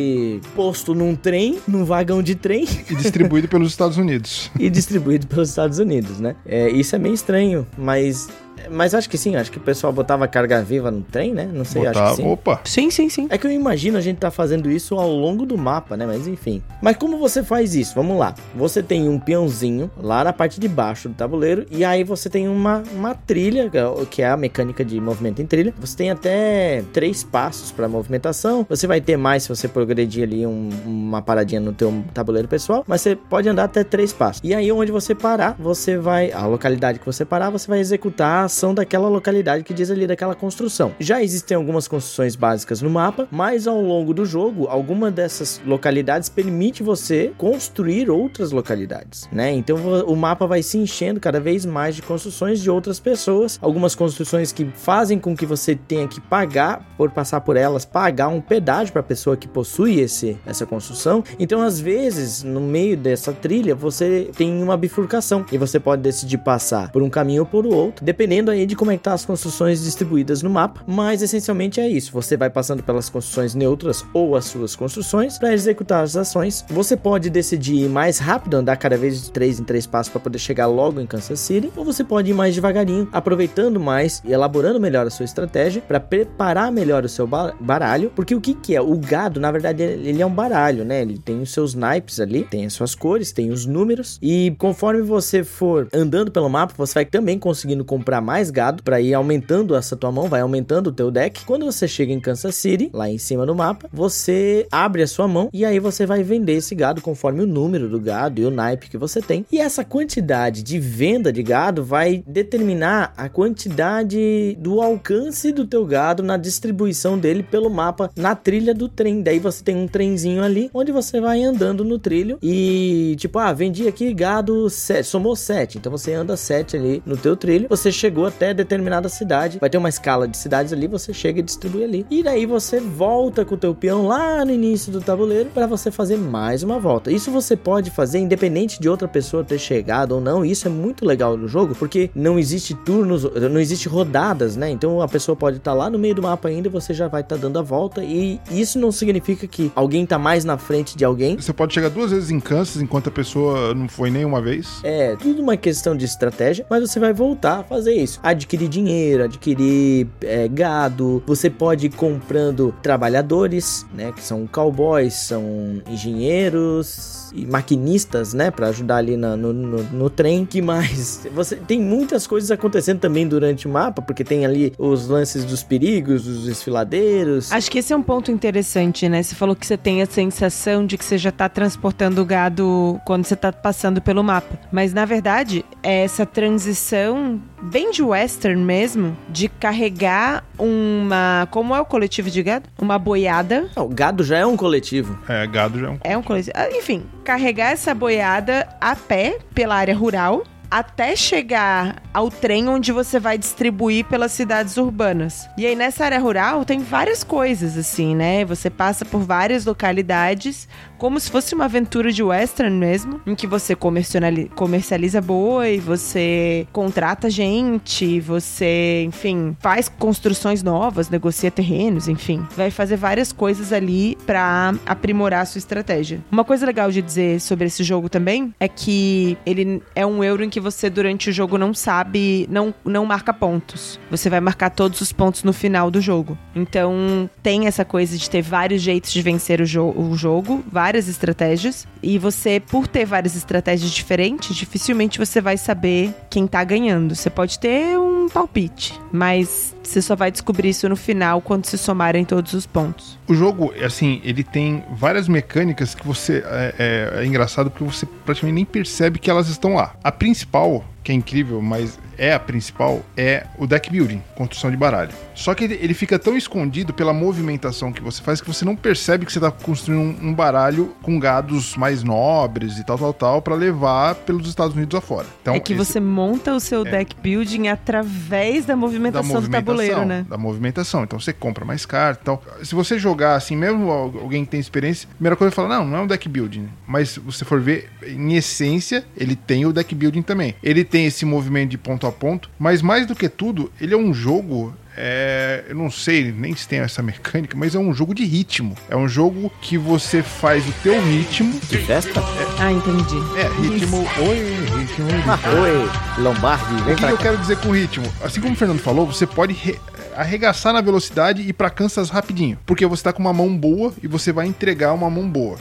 posto 0.55 0.93
num 0.93 1.15
trem, 1.15 1.60
num 1.67 1.86
vagão 1.86 2.21
de 2.21 2.36
trem 2.36 2.67
E 2.89 2.95
distribuído 2.95 3.47
pelos 3.47 3.71
Estados 3.71 3.97
Unidos. 3.97 4.51
e 4.60 4.69
distribuído 4.69 5.27
pelos 5.27 5.49
Estados 5.49 5.79
Unidos, 5.79 6.19
né? 6.19 6.36
É, 6.45 6.69
isso 6.69 6.95
é 6.95 6.99
meio 6.99 7.13
estranho, 7.13 7.67
mas 7.77 8.27
Mas 8.71 8.93
acho 8.93 9.09
que 9.09 9.17
sim, 9.17 9.35
acho 9.35 9.51
que 9.51 9.57
o 9.57 9.61
pessoal 9.61 9.91
botava 9.93 10.27
carga 10.27 10.61
viva 10.61 10.89
no 10.91 11.01
trem, 11.01 11.33
né? 11.33 11.49
Não 11.51 11.63
sei, 11.65 11.83
Botar- 11.83 12.03
acho 12.05 12.15
que 12.15 12.21
sim. 12.23 12.31
Opa! 12.31 12.61
Sim, 12.63 12.89
sim, 12.91 13.09
sim. 13.09 13.27
É 13.29 13.37
que 13.37 13.45
eu 13.47 13.51
imagino 13.51 13.97
a 13.97 14.01
gente 14.01 14.17
tá 14.17 14.31
fazendo 14.31 14.69
isso 14.69 14.95
ao 14.95 15.09
longo 15.09 15.45
do 15.45 15.57
mapa, 15.57 15.95
né? 15.95 16.05
Mas 16.05 16.27
enfim. 16.27 16.61
Mas 16.81 16.97
como 16.97 17.17
você 17.17 17.43
faz 17.43 17.75
isso? 17.75 17.93
Vamos 17.95 18.17
lá. 18.17 18.33
Você 18.55 18.81
tem 18.83 19.07
um 19.07 19.19
peãozinho 19.19 19.89
lá 19.97 20.23
na 20.23 20.33
parte 20.33 20.59
de 20.59 20.67
baixo 20.67 21.07
do 21.09 21.15
tabuleiro 21.15 21.65
e 21.71 21.83
aí 21.85 22.03
você 22.03 22.29
tem 22.29 22.47
uma, 22.47 22.83
uma 22.93 23.13
trilha, 23.15 23.69
que 23.69 24.21
é 24.21 24.25
é 24.25 24.29
a 24.29 24.35
mecânica 24.37 24.83
de 24.83 24.99
movimento 24.99 25.39
em 25.41 25.45
trilha. 25.45 25.71
Você 25.79 25.95
tem 25.97 26.09
até 26.09 26.83
três 26.91 27.23
passos 27.23 27.71
para 27.71 27.87
movimentação. 27.87 28.65
Você 28.67 28.87
vai 28.87 28.99
ter 28.99 29.17
mais 29.17 29.43
se 29.43 29.49
você 29.49 29.67
progredir 29.67 30.23
ali 30.23 30.47
um- 30.47 30.69
uma 30.85 31.21
paradinha 31.21 31.61
no 31.61 31.71
teu 31.71 32.03
tabuleiro 32.13 32.47
pessoal, 32.47 32.83
mas 32.87 33.01
você 33.01 33.15
pode 33.15 33.47
andar 33.47 33.65
até 33.65 33.83
três 33.83 34.11
passos. 34.11 34.41
E 34.43 34.53
aí 34.55 34.71
onde 34.71 34.91
você 34.91 35.13
parar, 35.13 35.55
você 35.59 35.95
vai 35.97 36.31
a 36.31 36.45
localidade 36.47 36.97
que 36.97 37.05
você 37.05 37.23
parar, 37.23 37.51
você 37.51 37.67
vai 37.67 37.79
executar 37.79 38.44
ação 38.45 38.73
daquela 38.73 39.08
localidade 39.08 39.63
que 39.63 39.73
diz 39.73 39.91
ali 39.91 40.08
daquela 40.08 40.36
construção. 40.36 40.93
Já 40.99 41.21
existem 41.21 41.55
algumas 41.55 41.88
construções 41.88 42.36
básicas 42.36 42.81
no 42.81 42.89
mapa, 42.89 43.27
mas 43.31 43.67
ao 43.67 43.81
longo 43.81 44.13
do 44.13 44.25
jogo, 44.25 44.67
alguma 44.67 45.12
dessas 45.12 45.62
localidades 45.65 46.29
permite 46.29 46.84
você 46.84 47.34
construir 47.38 48.10
outras 48.10 48.51
localidades, 48.51 49.27
né? 49.31 49.51
Então 49.51 49.77
o 50.05 50.15
mapa 50.15 50.47
vai 50.47 50.62
se 50.62 50.77
enchendo 50.77 51.19
cada 51.19 51.39
vez 51.39 51.65
mais 51.65 51.95
de 51.95 52.01
construções 52.01 52.60
de 52.62 52.69
outras 52.69 52.99
pessoas, 52.99 53.58
algumas 53.62 53.95
construções 53.95 54.51
que 54.51 54.65
fazem 54.73 55.19
com 55.19 55.36
que 55.36 55.45
você 55.45 55.75
tenha 55.75 56.08
que 56.08 56.21
pagar 56.21 56.86
por 56.97 57.12
passar 57.12 57.41
por 57.41 57.58
elas, 57.58 57.86
pagar 57.86 58.27
um 58.27 58.41
pedágio 58.41 58.91
para 58.91 59.01
a 59.01 59.03
pessoa 59.03 59.36
que 59.38 59.47
possui 59.47 59.99
esse 59.99 60.38
essa 60.45 60.65
construção. 60.65 61.23
Então 61.39 61.62
às 61.62 61.79
vezes, 61.79 62.43
no 62.43 62.62
meio 62.62 62.97
dessa 62.97 63.31
trilha, 63.34 63.75
você 63.75 64.29
tem 64.36 64.62
uma 64.62 64.77
bifurcação 64.77 65.45
e 65.51 65.58
você 65.58 65.79
pode 65.79 66.01
decidir 66.01 66.38
passar 66.38 66.91
por 66.91 67.01
um 67.01 67.10
caminho 67.10 67.41
ou 67.41 67.45
por 67.45 67.65
outro, 67.65 68.03
dependendo 68.03 68.35
aí 68.52 68.65
de 68.65 68.76
como 68.76 68.91
é 68.91 68.98
que 68.98 69.04
tá 69.04 69.13
as 69.13 69.26
construções 69.26 69.84
distribuídas 69.84 70.41
no 70.41 70.50
mapa, 70.50 70.82
mas 70.88 71.21
essencialmente 71.21 71.80
é 71.80 71.88
isso. 71.89 72.12
Você 72.13 72.36
vai 72.38 72.50
passando 72.50 72.84
pelas 72.84 73.10
construções 73.10 73.56
neutras 73.56 74.06
ou 74.13 74.36
as 74.36 74.45
suas 74.45 74.76
construções 74.76 75.38
para 75.38 75.54
executar 75.54 76.04
as 76.04 76.15
ações. 76.15 76.65
Você 76.69 76.95
pode 76.98 77.30
decidir 77.30 77.76
ir 77.86 77.89
mais 77.89 78.17
rápido, 78.19 78.56
andar 78.56 78.76
cada 78.78 78.98
vez 78.98 79.24
de 79.24 79.32
3 79.32 79.60
em 79.60 79.63
3 79.63 79.86
passos 79.88 80.12
para 80.12 80.21
poder 80.21 80.39
chegar 80.39 80.67
logo 80.67 81.00
em 81.00 81.06
Kansas 81.06 81.39
City, 81.39 81.71
ou 81.76 81.84
você 81.86 82.04
pode 82.04 82.32
ir 82.32 82.34
mais 82.34 82.56
devagarinho, 82.56 83.08
aproveitando 83.12 83.80
mais 83.80 84.21
e 84.26 84.32
elaborando 84.32 84.80
melhor 84.80 85.06
a 85.06 85.10
sua 85.10 85.26
estratégia 85.26 85.82
para 85.82 86.00
preparar 86.00 86.71
melhor 86.71 87.04
o 87.06 87.10
seu 87.10 87.28
ba- 87.28 87.54
baralho, 87.60 88.12
porque 88.15 88.34
o 88.36 88.41
que 88.41 88.54
que 88.54 88.76
é? 88.76 88.82
O 88.82 88.98
gado, 88.98 89.39
na 89.39 89.52
verdade, 89.52 89.84
ele 89.84 90.21
é 90.21 90.26
um 90.26 90.34
baralho, 90.34 90.84
né? 90.86 91.02
Ele 91.02 91.17
tem 91.17 91.41
os 91.41 91.52
seus 91.52 91.74
naipes 91.74 92.19
ali, 92.19 92.43
tem 92.43 92.65
as 92.65 92.74
suas 92.74 92.95
cores, 92.95 93.32
tem 93.32 93.52
os 93.52 93.65
números 93.65 94.17
e 94.21 94.56
conforme 94.58 95.02
você 95.02 95.43
for 95.43 95.88
andando 95.93 96.32
pelo 96.32 96.50
mapa, 96.50 96.74
você 96.78 96.93
vai 96.93 97.06
também 97.06 97.38
conseguindo 97.38 97.84
comprar 97.86 98.21
mais 98.25 98.49
gado 98.49 98.83
para 98.83 98.99
ir 98.99 99.13
aumentando 99.13 99.75
essa 99.75 99.95
tua 99.95 100.11
mão, 100.11 100.27
vai 100.27 100.41
aumentando 100.41 100.88
o 100.88 100.91
teu 100.91 101.11
deck. 101.11 101.45
Quando 101.45 101.65
você 101.65 101.88
chega 101.88 102.11
em 102.11 102.19
Kansas 102.19 102.55
City, 102.55 102.89
lá 102.91 103.09
em 103.09 103.17
cima 103.17 103.45
no 103.45 103.55
mapa, 103.55 103.88
você 103.93 104.67
abre 104.71 105.03
a 105.03 105.07
sua 105.07 105.27
mão 105.27 105.49
e 105.53 105.63
aí 105.63 105.79
você 105.79 106.05
vai 106.05 106.23
vender 106.23 106.53
esse 106.53 106.73
gado 106.73 107.01
conforme 107.01 107.41
o 107.41 107.47
número 107.47 107.88
do 107.88 107.99
gado 107.99 108.41
e 108.41 108.45
o 108.45 108.51
naipe 108.51 108.89
que 108.89 108.97
você 108.97 109.21
tem. 109.21 109.45
E 109.51 109.59
essa 109.59 109.85
quantidade 109.85 110.63
de 110.63 110.79
venda 110.79 111.31
de 111.31 111.43
gado 111.43 111.83
vai 111.83 112.23
determinar 112.25 113.13
a 113.15 113.29
quantidade 113.29 114.57
do 114.59 114.81
alcance 114.81 115.51
do 115.51 115.65
teu 115.65 115.85
gado 115.85 116.23
na 116.23 116.38
distribuição 116.38 117.17
dele 117.17 117.43
pelo 117.43 117.69
mapa 117.69 118.09
na 118.15 118.35
trilha 118.35 118.73
do 118.73 118.89
trem. 118.89 119.21
Daí 119.21 119.39
você 119.39 119.63
tem 119.63 119.75
um 119.75 119.88
trenzinho 119.88 120.43
ali 120.43 120.69
onde 120.73 120.91
você 120.91 121.21
vai 121.21 121.43
andando 121.43 121.83
no 121.83 121.99
trilho 121.99 122.38
e 122.41 123.15
tipo, 123.17 123.38
ah, 123.38 123.53
vendi 123.53 123.88
aqui 123.88 124.13
gado 124.13 124.69
7, 124.69 125.03
somou 125.03 125.35
7. 125.35 125.77
Então 125.77 125.91
você 125.91 126.13
anda 126.13 126.35
7 126.35 126.77
ali 126.77 127.03
no 127.05 127.17
teu 127.17 127.35
trilho, 127.35 127.67
você 127.69 127.91
chegou 128.15 128.25
até 128.28 128.54
determinada 128.54 129.10
cidade, 129.10 129.60
vai 129.60 129.69
ter 129.69 129.78
uma 129.78 129.89
escala 129.89 130.25
de 130.25 130.38
cidades 130.38 130.71
ali, 130.71 130.88
você 130.88 131.13
chega 131.13 131.41
e 131.41 131.43
distribui 131.43 131.84
ali. 131.84 132.06
E 132.10 132.23
daí 132.23 132.45
você 132.45 132.80
volta 132.80 133.43
com 133.43 133.56
o 133.56 133.58
teu 133.58 133.75
peão 133.75 134.08
lá 134.08 134.45
no 134.45 134.51
início 134.51 134.89
do 134.89 135.01
tabuleiro 135.01 135.49
para 135.54 135.67
você 135.67 135.91
fazer 135.91 136.15
mais 136.15 136.63
uma 136.63 136.80
volta. 136.80 137.12
Isso 137.12 137.30
você 137.30 137.58
pode 137.58 137.91
fazer 137.91 138.19
independente 138.19 138.80
de 138.80 138.88
outra 138.88 139.06
pessoa 139.06 139.43
ter 139.43 139.60
chegado 139.60 140.13
ou 140.13 140.21
não. 140.21 140.45
Isso 140.45 140.65
é 140.65 140.71
muito 140.71 141.06
legal 141.06 141.36
no 141.36 141.45
jogo, 141.45 141.75
porque 141.75 142.10
não 142.15 142.39
existe 142.39 142.73
turnos, 142.73 143.23
não 143.51 143.60
existe 143.60 143.89
rodadas, 143.89 144.56
né? 144.56 144.69
Então 144.69 145.01
a 145.01 145.10
pessoa 145.10 145.36
pode 145.36 145.58
estar 145.58 145.73
lá 145.73 145.89
no 145.89 145.99
meio 145.99 146.15
do 146.15 146.21
mapa 146.21 146.47
ainda 146.47 146.69
e 146.69 146.71
você 146.71 146.93
já 146.93 147.10
vai 147.10 147.19
estar 147.19 147.36
dando 147.36 147.60
a 147.60 147.62
volta 147.62 148.01
e 148.01 148.39
isso 148.49 148.80
não 148.80 148.93
significa 148.93 149.45
que 149.45 149.69
alguém 149.75 150.06
tá 150.06 150.17
mais 150.17 150.45
na 150.45 150.58
frente 150.58 150.95
de 150.95 151.04
alguém. 151.04 151.36
Você 151.36 151.51
pode 151.51 151.73
chegar 151.73 151.89
duas 151.89 152.12
vezes 152.12 152.32
em 152.32 152.39
Kansas 152.39 152.82
enquanto 152.82 153.10
a 153.10 153.12
pessoa 153.12 153.73
não 153.73 153.89
foi 153.89 154.10
nenhuma 154.10 154.41
vez. 154.41 154.80
É, 154.84 155.17
tudo 155.17 155.41
uma 155.41 155.58
questão 155.58 155.97
de 155.97 156.06
estratégia, 156.06 156.65
mas 156.69 156.82
você 156.82 156.97
vai 156.97 157.12
voltar 157.12 157.60
a 157.60 157.63
fazer 157.63 157.93
isso. 157.93 158.04
Adquirir 158.21 158.67
dinheiro, 158.67 159.23
adquirir 159.23 160.07
é, 160.21 160.47
gado, 160.47 161.23
você 161.25 161.49
pode 161.49 161.87
ir 161.87 161.89
comprando 161.91 162.73
trabalhadores, 162.81 163.85
né, 163.93 164.11
que 164.11 164.21
são 164.21 164.47
cowboys, 164.47 165.13
são 165.13 165.81
engenheiros 165.87 167.24
maquinistas, 167.45 168.34
né, 168.34 168.52
para 168.52 168.67
ajudar 168.67 168.98
ali 168.98 169.17
na- 169.17 169.36
no, 169.36 169.52
no, 169.52 169.84
no 169.84 170.10
trem. 170.10 170.45
Que 170.45 170.62
mais? 170.62 171.28
Você 171.34 171.56
tem 171.56 171.82
muitas 171.82 172.28
coisas 172.28 172.52
acontecendo 172.52 173.00
também 173.00 173.28
durante 173.28 173.67
o 173.67 173.71
mapa, 173.71 174.02
porque 174.02 174.24
tem 174.24 174.45
ali 174.45 174.74
os 174.78 175.08
lances 175.08 175.43
dos 175.43 175.63
perigos, 175.63 176.24
dos 176.24 176.45
desfiladeiros. 176.45 177.52
Acho 177.52 177.71
que 177.71 177.80
esse 177.80 177.91
é 177.91 177.95
um 177.98 178.04
ponto 178.04 178.32
interessante, 178.32 179.10
né? 179.10 179.24
Você 179.24 179.34
falou 179.36 179.56
que 179.56 179.65
você 179.65 179.78
tem 179.78 180.02
a 180.02 180.06
sensação 180.06 180.86
de 180.86 180.98
que 180.98 181.04
você 181.06 181.17
já 181.17 181.32
tá 181.32 181.50
transportando 181.50 182.21
o 182.21 182.26
gado 182.26 183.00
quando 183.06 183.26
você 183.26 183.36
tá 183.36 183.52
passando 183.52 184.02
pelo 184.02 184.24
mapa. 184.24 184.60
Mas 184.71 184.93
na 184.93 185.06
verdade, 185.06 185.65
é 185.82 186.04
essa 186.04 186.26
transição 186.26 187.41
bem 187.62 187.91
de 187.91 188.04
western 188.04 188.62
mesmo, 188.62 189.17
de 189.30 189.48
carregar 189.50 190.43
uma. 190.60 191.48
Como 191.52 191.76
é 191.76 191.80
o 191.82 191.86
coletivo 191.86 192.30
de 192.30 192.43
gado? 192.43 192.69
Uma 192.80 193.00
boiada. 193.00 193.69
Não, 193.76 193.86
o 193.86 193.89
gado 193.89 194.24
já 194.24 194.38
é 194.38 194.45
um 194.45 194.58
coletivo. 194.58 195.17
É, 195.28 195.45
gado 195.48 195.80
já 195.80 195.88
é 195.88 195.89
um. 195.89 195.98
É 196.04 196.17
um 196.17 196.21
coletivo. 196.24 196.54
ah, 196.56 196.69
Enfim, 196.71 197.04
carregar 197.25 197.71
essa 197.71 197.93
boiada 197.93 198.69
a 198.79 198.95
pé 198.95 199.39
pela 199.53 199.75
área 199.75 199.95
rural. 199.95 200.43
Até 200.69 201.15
chegar 201.15 202.01
ao 202.13 202.30
trem 202.30 202.67
onde 202.67 202.91
você 202.91 203.19
vai 203.19 203.38
distribuir 203.38 204.06
pelas 204.06 204.32
cidades 204.32 204.78
urbanas. 204.78 205.47
E 205.58 205.65
aí, 205.65 205.75
nessa 205.75 206.06
área 206.06 206.19
rural, 206.19 206.65
tem 206.65 206.80
várias 206.80 207.23
coisas, 207.23 207.78
assim, 207.78 208.15
né? 208.15 208.45
Você 208.45 208.69
passa 208.69 209.06
por 209.06 209.19
várias 209.19 209.65
localidades, 209.65 210.67
como 210.97 211.19
se 211.19 211.30
fosse 211.30 211.54
uma 211.54 211.65
aventura 211.65 212.12
de 212.12 212.23
western 212.23 212.75
mesmo, 212.75 213.21
em 213.25 213.36
que 213.36 213.47
você 213.47 213.75
comerciali- 213.75 214.49
comercializa 214.56 215.21
boi, 215.21 215.80
você 215.80 216.67
contrata 216.71 217.30
gente, 217.30 218.19
você, 218.19 219.04
enfim, 219.06 219.56
faz 219.60 219.89
construções 219.89 220.63
novas, 220.63 221.10
negocia 221.10 221.51
terrenos, 221.51 222.08
enfim. 222.08 222.45
Vai 222.56 222.71
fazer 222.71 222.95
várias 222.95 223.32
coisas 223.32 223.71
ali 223.73 224.17
pra 224.25 224.73
aprimorar 224.86 225.41
a 225.41 225.45
sua 225.45 225.60
estratégia. 225.60 226.19
Uma 226.32 226.43
coisa 226.43 226.65
legal 226.65 226.91
de 226.91 227.01
dizer 227.01 227.39
sobre 227.39 227.67
esse 227.67 227.84
jogo 227.84 228.10
também 228.10 228.54
é 228.60 228.67
que 228.67 229.38
ele 229.45 229.82
é 229.93 230.06
um 230.06 230.23
euro 230.23 230.43
em 230.43 230.49
que 230.55 230.59
você, 230.61 230.89
durante 230.89 231.29
o 231.29 231.33
jogo, 231.33 231.57
não 231.57 231.73
sabe, 231.73 232.47
não, 232.49 232.73
não 232.85 233.05
marca 233.05 233.33
pontos. 233.33 233.99
Você 234.09 234.29
vai 234.29 234.39
marcar 234.39 234.69
todos 234.69 235.01
os 235.01 235.11
pontos 235.11 235.43
no 235.43 235.51
final 235.51 235.91
do 235.91 235.99
jogo. 235.99 236.37
Então, 236.55 237.29
tem 237.43 237.67
essa 237.67 237.83
coisa 237.83 238.17
de 238.17 238.29
ter 238.29 238.41
vários 238.41 238.81
jeitos 238.81 239.11
de 239.11 239.21
vencer 239.21 239.59
o, 239.59 239.65
jo 239.65 239.93
o 239.93 240.15
jogo, 240.15 240.63
várias 240.71 241.09
estratégias. 241.09 241.85
E 242.01 242.17
você, 242.17 242.61
por 242.61 242.87
ter 242.87 243.03
várias 243.05 243.35
estratégias 243.35 243.91
diferentes, 243.91 244.55
dificilmente 244.55 245.19
você 245.19 245.41
vai 245.41 245.57
saber 245.57 246.13
quem 246.29 246.47
tá 246.47 246.63
ganhando. 246.63 247.13
Você 247.15 247.29
pode 247.29 247.59
ter 247.59 247.99
um 247.99 248.29
palpite, 248.29 248.97
mas 249.11 249.75
você 249.83 250.01
só 250.01 250.15
vai 250.15 250.31
descobrir 250.31 250.69
isso 250.69 250.87
no 250.87 250.95
final 250.95 251.41
quando 251.41 251.65
se 251.65 251.77
somarem 251.77 252.23
todos 252.23 252.53
os 252.53 252.65
pontos. 252.65 253.19
O 253.27 253.33
jogo, 253.33 253.73
assim, 253.83 254.21
ele 254.23 254.43
tem 254.43 254.83
várias 254.91 255.27
mecânicas 255.27 255.93
que 255.93 256.05
você. 256.07 256.43
É, 256.45 256.75
é- 256.79 257.23
é 257.23 257.25
engraçado 257.25 257.69
porque 257.69 257.83
você 257.83 258.05
praticamente 258.25 258.55
nem 258.55 258.65
percebe 258.65 259.19
que 259.19 259.29
elas 259.29 259.49
estão 259.49 259.75
lá. 259.75 259.95
A 260.03 260.11
principal, 260.11 260.44
principal 260.51 260.94
que 261.05 261.11
é 261.11 261.15
incrível, 261.15 261.61
mas 261.61 261.99
é 262.17 262.33
a 262.33 262.39
principal, 262.39 263.01
é 263.15 263.45
o 263.59 263.67
deck 263.67 263.91
building, 263.91 264.21
construção 264.35 264.71
de 264.71 264.77
baralho. 264.77 265.11
Só 265.35 265.53
que 265.53 265.65
ele, 265.65 265.77
ele 265.81 265.93
fica 265.93 266.17
tão 266.17 266.35
escondido 266.35 266.93
pela 266.93 267.13
movimentação 267.13 267.91
que 267.93 268.01
você 268.01 268.21
faz 268.23 268.41
que 268.41 268.47
você 268.47 268.65
não 268.65 268.75
percebe 268.75 269.25
que 269.25 269.31
você 269.31 269.37
está 269.37 269.51
construindo 269.51 270.01
um, 270.01 270.29
um 270.29 270.33
baralho 270.33 270.95
com 271.03 271.19
gados 271.19 271.75
mais 271.77 272.01
nobres 272.03 272.79
e 272.79 272.83
tal, 272.83 272.97
tal, 272.97 273.13
tal, 273.13 273.41
para 273.41 273.53
levar 273.53 274.15
pelos 274.15 274.47
Estados 274.49 274.75
Unidos 274.75 274.97
afora. 274.97 275.27
Então, 275.41 275.53
é 275.53 275.59
que 275.59 275.73
esse- 275.73 275.85
você 275.85 275.99
monta 275.99 276.53
o 276.55 276.59
seu 276.59 276.83
deck 276.83 277.15
building 277.21 277.67
através 277.67 278.65
da 278.65 278.75
movimentação, 278.75 279.41
do 279.41 279.49
tabuleiro, 279.49 280.05
né? 280.05 280.25
Da 280.27 280.37
movimentação. 280.37 281.03
Então 281.03 281.19
você 281.19 281.33
compra 281.33 281.63
mais 281.65 281.85
cartas 281.85 282.21
e 282.21 282.25
tal. 282.25 282.43
Se 282.63 282.73
você 282.73 282.97
jogar 282.97 283.35
assim, 283.35 283.55
mesmo 283.55 283.91
al- 283.91 284.13
alguém 284.21 284.43
que 284.45 284.51
tem 284.51 284.59
experiência, 284.59 285.07
a 285.11 285.15
primeira 285.15 285.35
coisa 285.35 285.53
é 285.53 285.55
falar, 285.55 285.69
não, 285.79 285.85
não 285.85 285.97
é 285.97 286.01
um 286.01 286.07
deck 286.07 286.27
building. 286.27 286.67
Mas 286.87 287.09
se 287.09 287.19
você 287.19 287.45
for 287.45 287.59
ver, 287.61 287.89
em 288.07 288.33
essência, 288.35 289.03
ele 289.15 289.35
tem 289.35 289.65
o 289.65 289.73
deck 289.73 289.93
building 289.93 290.21
também. 290.21 290.55
Ele 290.63 290.83
tem 290.83 290.94
esse 291.03 291.25
movimento 291.25 291.71
de 291.71 291.77
ponto 291.77 292.08
a 292.08 292.12
ponto, 292.12 292.49
mas 292.58 292.81
mais 292.81 293.05
do 293.05 293.13
que 293.15 293.27
tudo, 293.27 293.71
ele 293.81 293.93
é 293.93 293.97
um 293.97 294.13
jogo 294.13 294.73
é. 294.97 295.65
Eu 295.67 295.75
não 295.75 295.91
sei 295.91 296.31
nem 296.31 296.55
se 296.55 296.65
tem 296.67 296.79
essa 296.79 297.03
mecânica, 297.03 297.58
mas 297.58 297.75
é 297.75 297.79
um 297.79 297.93
jogo 297.93 298.13
de 298.15 298.23
ritmo. 298.23 298.77
É 298.89 298.95
um 298.95 299.10
jogo 299.10 299.51
que 299.62 299.77
você 299.77 300.23
faz 300.23 300.65
o 300.65 300.71
teu 300.81 300.97
ritmo. 301.03 301.60
De 301.67 301.77
festa? 301.79 302.21
Ah, 302.58 302.71
entendi. 302.71 303.17
É, 303.38 303.49
ritmo. 303.62 303.97
Oi, 304.19 304.79
ritmo. 304.79 305.08
Ah, 305.27 305.39
oi, 305.62 306.23
Lombardi, 306.23 306.73
O 306.81 306.86
vem 306.86 306.95
que 306.95 307.01
pra 307.01 307.10
eu 307.12 307.17
quero 307.17 307.38
dizer 307.38 307.58
com 307.58 307.71
ritmo? 307.71 308.05
Assim 308.23 308.39
como 308.39 308.53
o 308.53 308.55
Fernando 308.55 308.79
falou, 308.79 309.05
você 309.05 309.27
pode 309.27 309.53
re- 309.53 309.77
arregaçar 310.15 310.71
na 310.71 310.79
velocidade 310.79 311.41
e 311.41 311.49
ir 311.49 311.53
pra 311.53 311.69
Kansas 311.69 312.10
rapidinho. 312.10 312.58
Porque 312.65 312.86
você 312.86 313.03
tá 313.03 313.12
com 313.12 313.19
uma 313.21 313.34
mão 313.34 313.53
boa 313.58 313.91
e 314.01 314.08
você 314.08 314.31
vai 314.31 314.47
entregar 314.47 314.93
uma 314.93 315.10
mão 315.10 315.27
boa. 315.29 315.58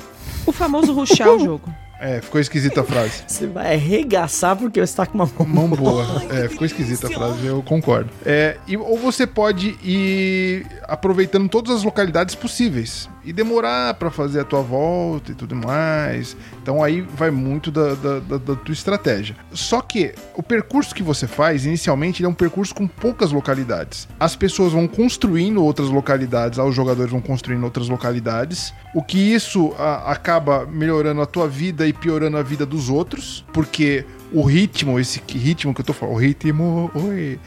O 0.46 0.52
famoso 0.52 0.92
rushar 0.92 1.28
o 1.30 1.40
jogo. 1.44 1.74
É, 2.06 2.20
ficou 2.20 2.38
esquisita 2.38 2.82
a 2.82 2.84
frase. 2.84 3.22
Você 3.26 3.46
vai 3.46 3.74
arregaçar 3.74 4.54
porque 4.56 4.78
você 4.84 4.94
tá 4.94 5.06
com 5.06 5.14
uma 5.16 5.26
mão. 5.38 5.68
Mão 5.68 5.68
boa. 5.68 6.04
É, 6.30 6.48
ficou 6.48 6.66
esquisita 6.66 7.06
a 7.06 7.10
frase, 7.10 7.46
eu 7.46 7.62
concordo. 7.62 8.10
É, 8.26 8.58
e, 8.66 8.76
ou 8.76 8.98
você 8.98 9.26
pode 9.26 9.70
ir 9.82 10.66
aproveitando 10.86 11.48
todas 11.48 11.74
as 11.76 11.82
localidades 11.82 12.34
possíveis 12.34 13.08
e 13.24 13.32
demorar 13.32 13.94
pra 13.94 14.10
fazer 14.10 14.40
a 14.40 14.44
tua 14.44 14.60
volta 14.60 15.32
e 15.32 15.34
tudo 15.34 15.56
mais. 15.56 16.36
Então 16.62 16.82
aí 16.84 17.00
vai 17.00 17.30
muito 17.30 17.70
da, 17.70 17.94
da, 17.94 18.18
da- 18.20 18.36
da 18.36 18.54
tua 18.54 18.72
estratégia. 18.74 19.34
Só 19.52 19.80
que 19.80 20.14
o 20.34 20.42
percurso 20.42 20.94
que 20.94 21.02
você 21.02 21.26
faz, 21.26 21.64
inicialmente, 21.64 22.20
ele 22.20 22.26
é 22.26 22.28
um 22.28 22.34
percurso 22.34 22.74
com 22.74 22.86
poucas 22.86 23.32
localidades. 23.32 24.06
As 24.20 24.36
pessoas 24.36 24.74
vão 24.74 24.86
construindo 24.86 25.64
outras 25.64 25.88
localidades, 25.88 26.58
os 26.58 26.74
jogadores 26.74 27.10
vão 27.10 27.20
construindo 27.22 27.64
outras 27.64 27.88
localidades. 27.88 28.74
O 28.94 29.02
que 29.02 29.16
isso 29.18 29.74
ah, 29.78 30.12
acaba 30.12 30.66
melhorando 30.66 31.22
a 31.22 31.26
tua 31.26 31.48
vida 31.48 31.86
e 31.86 31.93
piorando 31.94 32.36
a 32.36 32.42
vida 32.42 32.66
dos 32.66 32.88
outros, 32.88 33.44
porque 33.52 34.04
o 34.32 34.42
ritmo, 34.42 34.98
esse 34.98 35.20
ritmo 35.28 35.72
que 35.74 35.80
eu 35.80 35.84
tô 35.84 35.92
falando, 35.92 36.14
o 36.16 36.18
ritmo, 36.18 36.90
oi, 36.94 37.38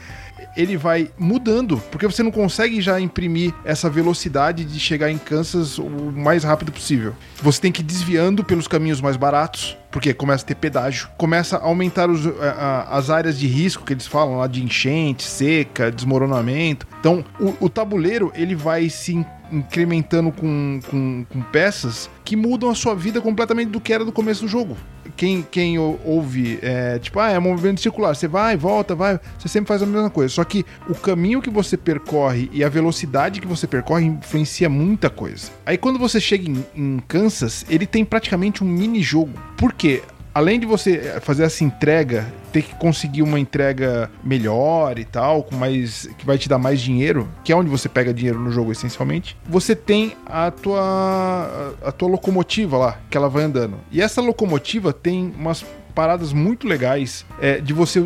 ele 0.56 0.76
vai 0.76 1.08
mudando, 1.18 1.80
porque 1.90 2.06
você 2.06 2.20
não 2.22 2.32
consegue 2.32 2.80
já 2.80 3.00
imprimir 3.00 3.52
essa 3.64 3.88
velocidade 3.88 4.64
de 4.64 4.80
chegar 4.80 5.08
em 5.10 5.18
Kansas 5.18 5.78
o 5.78 5.88
mais 5.88 6.42
rápido 6.42 6.72
possível. 6.72 7.14
Você 7.42 7.60
tem 7.60 7.70
que 7.70 7.80
ir 7.80 7.84
desviando 7.84 8.42
pelos 8.42 8.66
caminhos 8.66 9.00
mais 9.00 9.16
baratos, 9.16 9.76
porque 9.90 10.12
começa 10.12 10.42
a 10.44 10.46
ter 10.48 10.56
pedágio, 10.56 11.08
começa 11.16 11.56
a 11.58 11.62
aumentar 11.64 12.10
os- 12.10 12.26
a- 12.26 12.88
as 12.90 13.08
áreas 13.08 13.38
de 13.38 13.46
risco 13.46 13.84
que 13.84 13.92
eles 13.92 14.06
falam 14.06 14.38
lá 14.38 14.46
de 14.48 14.62
enchente, 14.64 15.22
seca, 15.22 15.92
desmoronamento. 15.92 16.86
Então, 16.98 17.24
o, 17.38 17.54
o 17.66 17.68
tabuleiro 17.68 18.32
ele 18.34 18.54
vai 18.56 18.88
se 18.90 19.24
incrementando 19.50 20.30
com, 20.32 20.80
com, 20.90 21.24
com 21.28 21.42
peças 21.42 22.08
que 22.24 22.36
mudam 22.36 22.70
a 22.70 22.74
sua 22.74 22.94
vida 22.94 23.20
completamente 23.20 23.68
do 23.68 23.80
que 23.80 23.92
era 23.92 24.04
do 24.04 24.12
começo 24.12 24.42
do 24.42 24.48
jogo. 24.48 24.76
Quem, 25.16 25.42
quem 25.50 25.78
ou- 25.78 25.98
ouve, 26.04 26.58
é, 26.62 26.98
tipo, 26.98 27.18
ah, 27.18 27.30
é 27.30 27.38
um 27.38 27.42
movimento 27.42 27.80
circular, 27.80 28.14
você 28.14 28.28
vai, 28.28 28.56
volta, 28.56 28.94
vai, 28.94 29.18
você 29.38 29.48
sempre 29.48 29.68
faz 29.68 29.82
a 29.82 29.86
mesma 29.86 30.10
coisa. 30.10 30.32
Só 30.32 30.44
que 30.44 30.64
o 30.88 30.94
caminho 30.94 31.40
que 31.42 31.50
você 31.50 31.76
percorre 31.76 32.48
e 32.52 32.62
a 32.62 32.68
velocidade 32.68 33.40
que 33.40 33.46
você 33.46 33.66
percorre 33.66 34.04
influencia 34.06 34.68
muita 34.68 35.10
coisa. 35.10 35.50
Aí 35.66 35.76
quando 35.76 35.98
você 35.98 36.20
chega 36.20 36.48
em, 36.48 36.64
em 36.76 36.98
Kansas, 37.08 37.64
ele 37.68 37.86
tem 37.86 38.04
praticamente 38.04 38.62
um 38.62 38.66
mini 38.66 39.02
jogo. 39.02 39.32
Por 39.56 39.72
quê? 39.72 40.02
Além 40.34 40.60
de 40.60 40.66
você 40.66 41.18
fazer 41.20 41.42
essa 41.42 41.64
entrega, 41.64 42.32
ter 42.52 42.62
que 42.62 42.74
conseguir 42.74 43.22
uma 43.22 43.38
entrega 43.38 44.10
melhor 44.22 44.98
e 44.98 45.04
tal, 45.04 45.42
com 45.42 45.56
mais 45.56 46.08
que 46.18 46.24
vai 46.24 46.38
te 46.38 46.48
dar 46.48 46.58
mais 46.58 46.80
dinheiro, 46.80 47.28
que 47.44 47.52
é 47.52 47.56
onde 47.56 47.70
você 47.70 47.88
pega 47.88 48.12
dinheiro 48.12 48.38
no 48.38 48.50
jogo 48.50 48.72
essencialmente, 48.72 49.36
você 49.46 49.74
tem 49.74 50.16
a 50.26 50.50
tua 50.50 51.74
a, 51.82 51.92
tua 51.92 52.08
locomotiva 52.08 52.76
lá, 52.76 53.00
que 53.10 53.16
ela 53.16 53.28
vai 53.28 53.44
andando. 53.44 53.76
E 53.90 54.00
essa 54.00 54.20
locomotiva 54.20 54.92
tem 54.92 55.32
umas 55.36 55.64
paradas 55.98 56.32
muito 56.32 56.64
legais 56.68 57.26
é, 57.40 57.60
de 57.60 57.72
você 57.72 57.98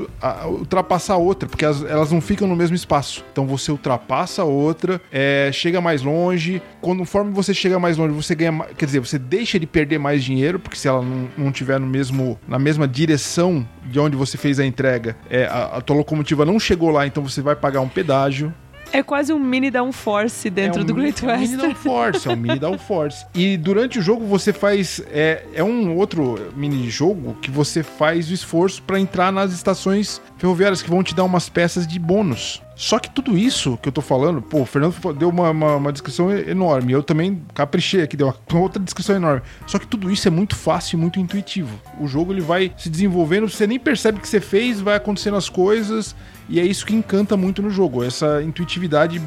ultrapassar 0.47 1.17
outra, 1.19 1.47
porque 1.47 1.67
as- 1.67 1.83
elas 1.85 2.11
não 2.11 2.23
ficam 2.23 2.49
no 2.49 2.57
mesmo 2.57 2.75
espaço. 2.75 3.23
Então 3.31 3.47
você 3.47 3.71
ultrapassa 3.71 4.45
outra, 4.45 4.99
é, 5.13 5.51
chega 5.53 5.79
mais 5.79 6.01
longe. 6.01 6.63
Conforme 6.81 7.33
você 7.33 7.53
chega 7.53 7.79
mais 7.79 7.99
longe, 7.99 8.15
você 8.15 8.35
ganha. 8.35 8.65
Quer 8.79 8.87
dizer, 8.87 9.01
você 9.01 9.19
deixa 9.19 9.59
de 9.61 9.67
perder 9.67 9.99
mais 9.99 10.25
dinheiro, 10.25 10.59
porque 10.59 10.77
se 10.79 10.89
ela 10.89 11.03
não, 11.03 11.29
não 11.37 11.53
tiver 11.53 11.79
no 11.79 11.87
mesmo, 11.87 12.39
na 12.49 12.59
mesma 12.59 12.89
direção 12.89 13.67
de 13.85 14.01
onde 14.01 14.17
você 14.17 14.39
fez 14.39 14.59
a 14.59 14.65
entrega, 14.65 15.15
é, 15.29 15.45
a, 15.45 15.77
a 15.77 15.81
tua 15.83 15.97
locomotiva 15.97 16.47
não 16.47 16.59
chegou 16.59 16.89
lá, 16.91 17.07
então 17.07 17.23
você 17.23 17.43
vai 17.43 17.55
pagar 17.55 17.83
um 17.83 17.89
pedágio. 17.89 18.55
É 18.93 19.03
quase 19.03 19.33
um 19.33 19.39
mini 19.39 19.71
downforce 19.71 20.51
dentro 20.51 20.81
É 20.81 20.85
um 20.85 20.87
do 20.87 20.95
Great 20.95 21.25
é 21.25 21.35
um 21.35 21.39
mini 21.39 21.57
downforce, 21.57 22.29
é 22.29 22.31
um 22.31 22.37
mini 22.37 22.59
downforce. 22.59 23.27
E 23.35 23.57
durante 23.57 23.99
o 23.99 24.03
jogo 24.03 24.27
você 24.27 24.53
faz. 24.53 25.03
É, 25.11 25.45
é 25.55 25.65
um 25.65 25.97
outro 25.97 26.53
mini 26.55 26.91
jogo 26.91 27.37
que 27.41 27.51
você 27.51 27.83
faz 27.83 28.31
o 28.31 28.35
esforço 28.35 28.83
para 28.83 29.01
entrar 29.01 29.33
nas 29.33 29.53
estações 29.53 30.21
ferroviárias 30.37 30.83
que 30.83 30.91
vão 30.91 31.03
te 31.03 31.15
dar 31.15 31.25
umas 31.25 31.49
peças 31.49 31.87
de 31.87 31.99
bônus. 31.99 32.63
Só 32.83 32.99
que 32.99 33.09
tudo 33.09 33.39
isso 33.39 33.79
que 33.81 33.89
eu 33.89 33.93
tô 33.93 34.01
falando, 34.01 34.43
pô, 34.43 34.63
o 34.63 34.67
Fernando 34.67 34.93
deu 35.15 35.29
uma, 35.29 35.51
uma, 35.51 35.77
uma 35.77 35.93
descrição 35.93 36.37
enorme. 36.37 36.93
Eu 36.93 37.01
também 37.01 37.41
caprichei 37.55 38.03
aqui, 38.03 38.17
deu 38.17 38.27
uma, 38.27 38.37
uma 38.51 38.59
outra 38.61 38.83
descrição 38.83 39.15
enorme. 39.15 39.41
Só 39.69 39.79
que 39.79 39.87
tudo 39.87 40.11
isso 40.11 40.27
é 40.27 40.33
muito 40.33 40.57
fácil 40.57 40.99
e 40.99 41.01
muito 41.01 41.21
intuitivo. 41.21 41.79
O 42.01 42.09
jogo 42.09 42.33
ele 42.33 42.41
vai 42.41 42.73
se 42.77 42.91
desenvolvendo, 42.91 43.49
você 43.49 43.69
nem 43.69 43.79
percebe 43.79 44.19
que 44.19 44.27
você 44.27 44.41
fez, 44.41 44.81
vai 44.81 44.97
acontecendo 44.97 45.37
as 45.37 45.49
coisas. 45.49 46.17
E 46.49 46.59
é 46.59 46.67
isso 46.67 46.85
que 46.85 46.93
encanta 46.93 47.37
muito 47.37 47.63
no 47.63 47.71
jogo, 47.71 48.03
essa 48.03 48.43
intuitividade 48.43 49.23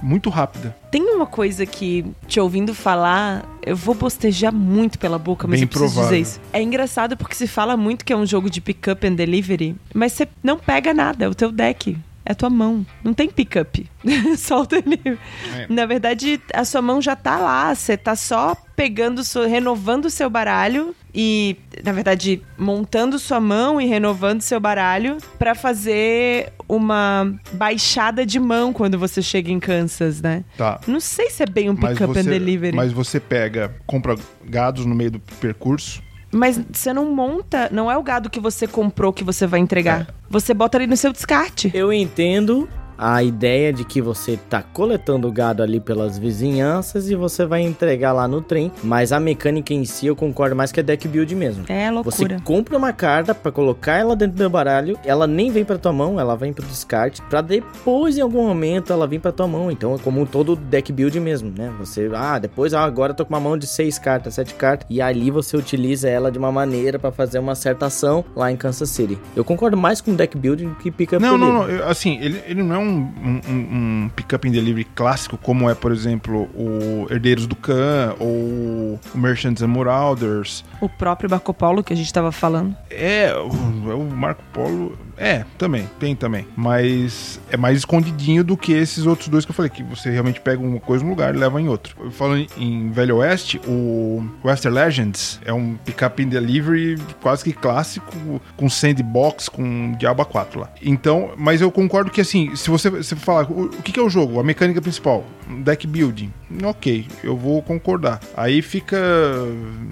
muito 0.00 0.30
rápida. 0.30 0.76
Tem 0.92 1.02
uma 1.02 1.26
coisa 1.26 1.66
que, 1.66 2.06
te 2.28 2.38
ouvindo 2.38 2.72
falar, 2.76 3.44
eu 3.66 3.74
vou 3.74 3.92
bostejar 3.96 4.54
muito 4.54 5.00
pela 5.00 5.18
boca, 5.18 5.48
mas 5.48 5.58
Bem 5.58 5.64
eu 5.64 5.68
preciso 5.68 5.94
provável. 5.94 6.16
dizer 6.16 6.30
isso. 6.30 6.40
É 6.52 6.62
engraçado 6.62 7.16
porque 7.16 7.34
se 7.34 7.48
fala 7.48 7.76
muito 7.76 8.04
que 8.04 8.12
é 8.12 8.16
um 8.16 8.24
jogo 8.24 8.48
de 8.48 8.60
pick-up 8.60 9.04
and 9.04 9.14
delivery, 9.14 9.74
mas 9.92 10.12
você 10.12 10.28
não 10.44 10.56
pega 10.58 10.94
nada, 10.94 11.24
é 11.24 11.28
o 11.28 11.34
teu 11.34 11.50
deck. 11.50 11.98
É 12.30 12.32
a 12.32 12.34
tua 12.36 12.48
mão. 12.48 12.86
Não 13.02 13.12
tem 13.12 13.28
pick-up. 13.28 13.90
o 14.04 14.66
delivery. 14.66 15.18
É. 15.52 15.66
Na 15.68 15.84
verdade, 15.84 16.40
a 16.54 16.64
sua 16.64 16.80
mão 16.80 17.02
já 17.02 17.16
tá 17.16 17.38
lá. 17.38 17.74
Você 17.74 17.96
tá 17.96 18.14
só 18.14 18.56
pegando, 18.76 19.20
renovando 19.48 20.04
o 20.04 20.10
seu 20.10 20.30
baralho 20.30 20.94
e, 21.12 21.56
na 21.82 21.90
verdade, 21.90 22.40
montando 22.56 23.18
sua 23.18 23.40
mão 23.40 23.80
e 23.80 23.86
renovando 23.86 24.42
seu 24.42 24.60
baralho 24.60 25.16
pra 25.40 25.56
fazer 25.56 26.52
uma 26.68 27.34
baixada 27.54 28.24
de 28.24 28.38
mão 28.38 28.72
quando 28.72 28.96
você 28.96 29.20
chega 29.20 29.50
em 29.50 29.58
Kansas, 29.58 30.22
né? 30.22 30.44
Tá. 30.56 30.80
Não 30.86 31.00
sei 31.00 31.30
se 31.30 31.42
é 31.42 31.46
bem 31.46 31.68
um 31.68 31.74
pick-up 31.74 32.16
and 32.16 32.22
delivery. 32.22 32.76
Mas 32.76 32.92
você 32.92 33.18
pega, 33.18 33.74
compra 33.88 34.14
gados 34.44 34.86
no 34.86 34.94
meio 34.94 35.10
do 35.10 35.20
percurso. 35.40 36.00
Você 36.32 36.92
não 36.92 37.12
monta, 37.12 37.68
não 37.72 37.90
é 37.90 37.96
o 37.96 38.02
gado 38.02 38.30
que 38.30 38.38
você 38.38 38.66
comprou 38.66 39.12
que 39.12 39.24
você 39.24 39.46
vai 39.46 39.60
entregar. 39.60 40.06
Você 40.28 40.54
bota 40.54 40.78
ali 40.78 40.86
no 40.86 40.96
seu 40.96 41.12
descarte. 41.12 41.70
Eu 41.74 41.92
entendo 41.92 42.68
a 43.02 43.22
ideia 43.22 43.72
de 43.72 43.82
que 43.82 44.02
você 44.02 44.38
tá 44.50 44.62
coletando 44.62 45.32
gado 45.32 45.62
ali 45.62 45.80
pelas 45.80 46.18
vizinhanças 46.18 47.08
e 47.08 47.14
você 47.14 47.46
vai 47.46 47.62
entregar 47.62 48.12
lá 48.12 48.28
no 48.28 48.42
trem, 48.42 48.70
mas 48.84 49.10
a 49.10 49.18
mecânica 49.18 49.72
em 49.72 49.86
si 49.86 50.06
eu 50.06 50.14
concordo 50.14 50.54
mais 50.54 50.70
que 50.70 50.80
é 50.80 50.82
deck 50.82 51.08
build 51.08 51.34
mesmo. 51.34 51.64
É 51.66 51.90
Você 52.02 52.24
loucura. 52.24 52.40
compra 52.44 52.76
uma 52.76 52.92
carta 52.92 53.34
pra 53.34 53.50
colocar 53.50 53.94
ela 53.94 54.14
dentro 54.14 54.36
do 54.36 54.50
baralho, 54.50 54.98
ela 55.04 55.26
nem 55.26 55.50
vem 55.50 55.64
pra 55.64 55.78
tua 55.78 55.92
mão, 55.92 56.20
ela 56.20 56.36
vem 56.36 56.52
pro 56.52 56.66
descarte, 56.66 57.22
pra 57.22 57.40
depois 57.40 58.18
em 58.18 58.20
algum 58.20 58.46
momento 58.46 58.92
ela 58.92 59.06
vir 59.06 59.20
pra 59.20 59.32
tua 59.32 59.46
mão. 59.46 59.70
Então 59.70 59.94
é 59.94 59.98
como 59.98 60.26
todo 60.26 60.54
deck 60.54 60.92
build 60.92 61.18
mesmo, 61.20 61.50
né? 61.56 61.72
Você, 61.78 62.10
ah, 62.14 62.38
depois 62.38 62.74
ah, 62.74 62.84
agora 62.84 63.12
eu 63.12 63.16
tô 63.16 63.24
com 63.24 63.32
uma 63.32 63.40
mão 63.40 63.56
de 63.56 63.66
seis 63.66 63.98
cartas, 63.98 64.34
sete 64.34 64.52
cartas, 64.54 64.86
e 64.90 65.00
ali 65.00 65.30
você 65.30 65.56
utiliza 65.56 66.08
ela 66.08 66.30
de 66.30 66.38
uma 66.38 66.52
maneira 66.52 66.98
pra 66.98 67.10
fazer 67.10 67.38
uma 67.38 67.54
certa 67.54 67.86
ação 67.86 68.22
lá 68.36 68.52
em 68.52 68.56
Kansas 68.56 68.90
City. 68.90 69.18
Eu 69.34 69.44
concordo 69.44 69.76
mais 69.76 70.00
com 70.02 70.14
deck 70.14 70.36
build 70.36 70.66
do 70.66 70.74
que 70.74 70.90
pick 70.90 71.14
up 71.14 71.22
Não, 71.22 71.38
não, 71.38 71.66
não. 71.66 71.88
Assim, 71.88 72.18
ele, 72.20 72.42
ele 72.46 72.62
não 72.62 72.74
é 72.74 72.78
um, 72.78 72.89
um, 72.90 73.40
um- 73.48 74.04
um 74.04 74.10
pick-up 74.14 74.46
and 74.48 74.52
delivery 74.52 74.84
clássico, 74.84 75.36
como 75.38 75.68
é, 75.70 75.74
por 75.74 75.92
exemplo, 75.92 76.48
o 76.54 77.06
Herdeiros 77.10 77.46
do 77.46 77.56
Khan 77.56 78.14
ou 78.18 78.28
o 78.28 79.00
Merchants 79.14 79.62
and 79.62 79.68
Marauders. 79.68 80.64
O 80.80 80.88
próprio 80.88 81.28
Marco 81.30 81.52
Polo 81.54 81.82
que 81.84 81.92
a 81.92 81.96
gente 81.96 82.12
tava 82.12 82.32
falando. 82.32 82.74
É, 82.90 83.32
o, 83.34 83.90
é 83.90 83.94
o 83.94 84.04
Marco 84.04 84.42
Polo. 84.52 84.98
É, 85.20 85.44
também, 85.58 85.86
tem 85.98 86.16
também. 86.16 86.46
Mas 86.56 87.38
é 87.50 87.56
mais 87.56 87.76
escondidinho 87.76 88.42
do 88.42 88.56
que 88.56 88.72
esses 88.72 89.04
outros 89.04 89.28
dois 89.28 89.44
que 89.44 89.50
eu 89.50 89.54
falei, 89.54 89.68
que 89.68 89.82
você 89.82 90.08
realmente 90.08 90.40
pega 90.40 90.62
uma 90.62 90.80
coisa 90.80 91.04
num 91.04 91.10
lugar 91.10 91.34
e 91.34 91.38
leva 91.38 91.60
em 91.60 91.68
outro. 91.68 92.10
Falando 92.10 92.46
em 92.56 92.90
Velho 92.90 93.16
Oeste, 93.16 93.60
o 93.66 94.24
Western 94.42 94.74
Legends 94.74 95.38
é 95.44 95.52
um 95.52 95.76
pick-up 95.76 96.22
and 96.22 96.28
delivery 96.28 96.96
quase 97.20 97.44
que 97.44 97.52
clássico, 97.52 98.40
com 98.56 98.70
sandbox, 98.70 99.50
com 99.50 99.92
Diaba 99.98 100.24
4 100.24 100.60
lá. 100.60 100.70
Então, 100.80 101.32
mas 101.36 101.60
eu 101.60 101.70
concordo 101.70 102.10
que 102.10 102.22
assim, 102.22 102.56
se 102.56 102.70
você, 102.70 102.88
você 102.88 103.14
falar, 103.14 103.50
o, 103.50 103.64
o 103.64 103.82
que, 103.82 103.92
que 103.92 104.00
é 104.00 104.02
o 104.02 104.08
jogo? 104.08 104.40
A 104.40 104.42
mecânica 104.42 104.80
principal, 104.80 105.26
deck 105.62 105.86
building. 105.86 106.32
Ok, 106.64 107.06
eu 107.22 107.36
vou 107.36 107.62
concordar. 107.62 108.20
Aí 108.36 108.62
fica 108.62 108.98